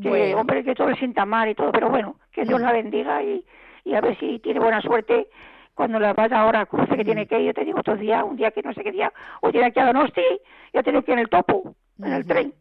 Que, 0.00 0.34
hombre, 0.34 0.64
que 0.64 0.74
todo 0.74 0.88
le 0.88 0.96
sienta 0.96 1.26
mal 1.26 1.50
y 1.50 1.54
todo, 1.54 1.70
pero 1.72 1.90
bueno, 1.90 2.16
que 2.30 2.44
Dios 2.44 2.60
la 2.60 2.72
bendiga 2.72 3.22
y, 3.22 3.44
y 3.84 3.94
a 3.94 4.00
ver 4.00 4.18
si 4.18 4.38
tiene 4.38 4.60
buena 4.60 4.80
suerte 4.80 5.28
cuando 5.74 5.98
la 5.98 6.12
vaya 6.12 6.40
ahora 6.40 6.60
a 6.60 6.66
cruce 6.66 6.96
que 6.96 7.04
tiene 7.04 7.26
que 7.26 7.40
ir, 7.40 7.46
yo 7.46 7.54
te 7.54 7.64
digo 7.64 7.80
otro 7.80 7.96
día, 7.96 8.24
un 8.24 8.36
día 8.36 8.50
que 8.50 8.62
no 8.62 8.72
sé 8.72 8.82
qué 8.82 8.92
día, 8.92 9.12
o 9.40 9.50
tiene 9.50 9.66
aquí 9.66 9.80
a 9.80 9.86
Donosti, 9.86 10.22
ya 10.72 10.82
tengo 10.82 11.02
que 11.02 11.12
ir 11.12 11.18
en 11.18 11.24
el 11.24 11.28
topo, 11.28 11.74
en 11.98 12.12
el 12.12 12.26
tren, 12.26 12.54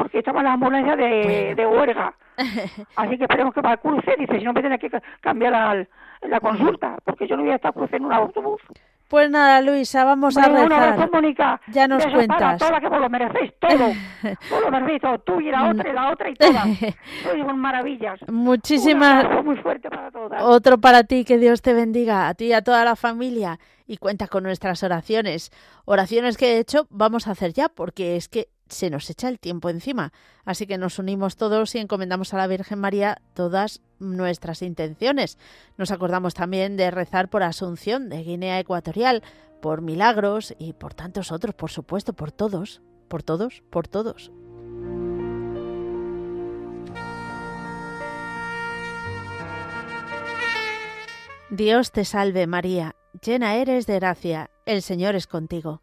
porque 0.00 0.20
estamos 0.20 0.40
en 0.40 0.46
la 0.46 0.54
ambulancia 0.54 0.96
de, 0.96 1.54
de 1.54 1.66
huelga. 1.66 2.14
Así 2.96 3.18
que 3.18 3.24
esperemos 3.24 3.52
que 3.52 3.60
va 3.60 3.72
al 3.72 3.80
cruce, 3.80 4.14
dice, 4.18 4.38
si 4.38 4.44
no 4.46 4.54
me 4.54 4.62
tiene 4.62 4.78
que 4.78 4.90
cambiar 5.20 5.52
la, 5.52 5.86
la 6.22 6.40
consulta, 6.40 6.96
porque 7.04 7.28
yo 7.28 7.36
no 7.36 7.42
voy 7.42 7.52
a 7.52 7.56
estar 7.56 7.74
cruce 7.74 7.96
en 7.96 8.06
un 8.06 8.12
autobús. 8.14 8.62
Pues 9.08 9.30
nada, 9.30 9.60
Luisa, 9.60 10.04
vamos 10.04 10.38
a 10.38 10.48
rezar. 10.48 10.72
Abrazo, 10.72 11.10
Mónica. 11.12 11.60
Ya 11.66 11.86
nos 11.86 11.98
Besos 11.98 12.14
cuentas. 12.14 12.38
Para 12.38 12.56
todas, 12.56 12.80
que 12.80 12.88
vos 12.88 13.00
lo 13.00 13.10
merecéis 13.10 13.52
todo. 13.58 13.92
vos 14.50 14.60
lo 14.62 14.70
merecéis 14.70 15.02
todo. 15.02 15.18
Tú 15.18 15.40
y 15.40 15.50
la 15.50 15.68
otra 15.68 15.90
y 15.90 15.92
la 15.92 16.12
otra 16.12 16.30
y 16.30 16.34
todas. 16.34 16.66
Sois 17.22 17.44
con 17.44 17.58
maravillas. 17.58 18.20
Muchísimas. 18.28 19.44
Muy 19.44 19.56
fuerte 19.56 19.90
para 19.90 20.10
todas. 20.10 20.42
Otro 20.42 20.78
para 20.78 21.04
ti, 21.04 21.26
que 21.26 21.36
Dios 21.36 21.60
te 21.60 21.74
bendiga, 21.74 22.28
a 22.28 22.34
ti 22.34 22.46
y 22.46 22.52
a 22.54 22.62
toda 22.62 22.86
la 22.86 22.96
familia. 22.96 23.58
Y 23.86 23.98
cuenta 23.98 24.28
con 24.28 24.44
nuestras 24.44 24.82
oraciones. 24.82 25.50
Oraciones 25.84 26.38
que 26.38 26.46
de 26.46 26.60
hecho 26.60 26.86
vamos 26.88 27.26
a 27.26 27.32
hacer 27.32 27.52
ya, 27.52 27.68
porque 27.68 28.16
es 28.16 28.28
que 28.28 28.48
se 28.70 28.90
nos 28.90 29.08
echa 29.10 29.28
el 29.28 29.38
tiempo 29.38 29.68
encima. 29.68 30.12
Así 30.44 30.66
que 30.66 30.78
nos 30.78 30.98
unimos 30.98 31.36
todos 31.36 31.74
y 31.74 31.78
encomendamos 31.78 32.32
a 32.32 32.38
la 32.38 32.46
Virgen 32.46 32.78
María 32.78 33.20
todas 33.34 33.80
nuestras 33.98 34.62
intenciones. 34.62 35.38
Nos 35.76 35.90
acordamos 35.90 36.34
también 36.34 36.76
de 36.76 36.90
rezar 36.90 37.28
por 37.28 37.42
Asunción 37.42 38.08
de 38.08 38.22
Guinea 38.22 38.58
Ecuatorial, 38.58 39.22
por 39.60 39.82
Milagros 39.82 40.54
y 40.58 40.72
por 40.72 40.94
tantos 40.94 41.32
otros, 41.32 41.54
por 41.54 41.70
supuesto, 41.70 42.12
por 42.12 42.32
todos, 42.32 42.80
por 43.08 43.22
todos, 43.22 43.62
por 43.70 43.88
todos. 43.88 44.32
Dios 51.50 51.90
te 51.90 52.04
salve 52.04 52.46
María, 52.46 52.94
llena 53.24 53.56
eres 53.56 53.86
de 53.86 53.96
gracia, 53.96 54.50
el 54.66 54.82
Señor 54.82 55.16
es 55.16 55.26
contigo. 55.26 55.82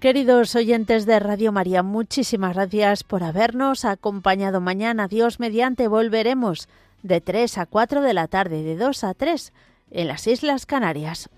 Queridos 0.00 0.56
oyentes 0.56 1.04
de 1.04 1.20
Radio 1.20 1.52
María, 1.52 1.82
muchísimas 1.82 2.54
gracias 2.54 3.04
por 3.04 3.22
habernos 3.22 3.84
acompañado 3.84 4.62
mañana. 4.62 5.08
Dios 5.08 5.38
mediante 5.40 5.88
volveremos 5.88 6.70
de 7.02 7.20
3 7.20 7.58
a 7.58 7.66
4 7.66 8.00
de 8.00 8.14
la 8.14 8.26
tarde, 8.26 8.62
de 8.62 8.76
2 8.76 9.04
a 9.04 9.12
3 9.12 9.52
en 9.90 10.08
las 10.08 10.26
Islas 10.26 10.64
Canarias. 10.64 11.28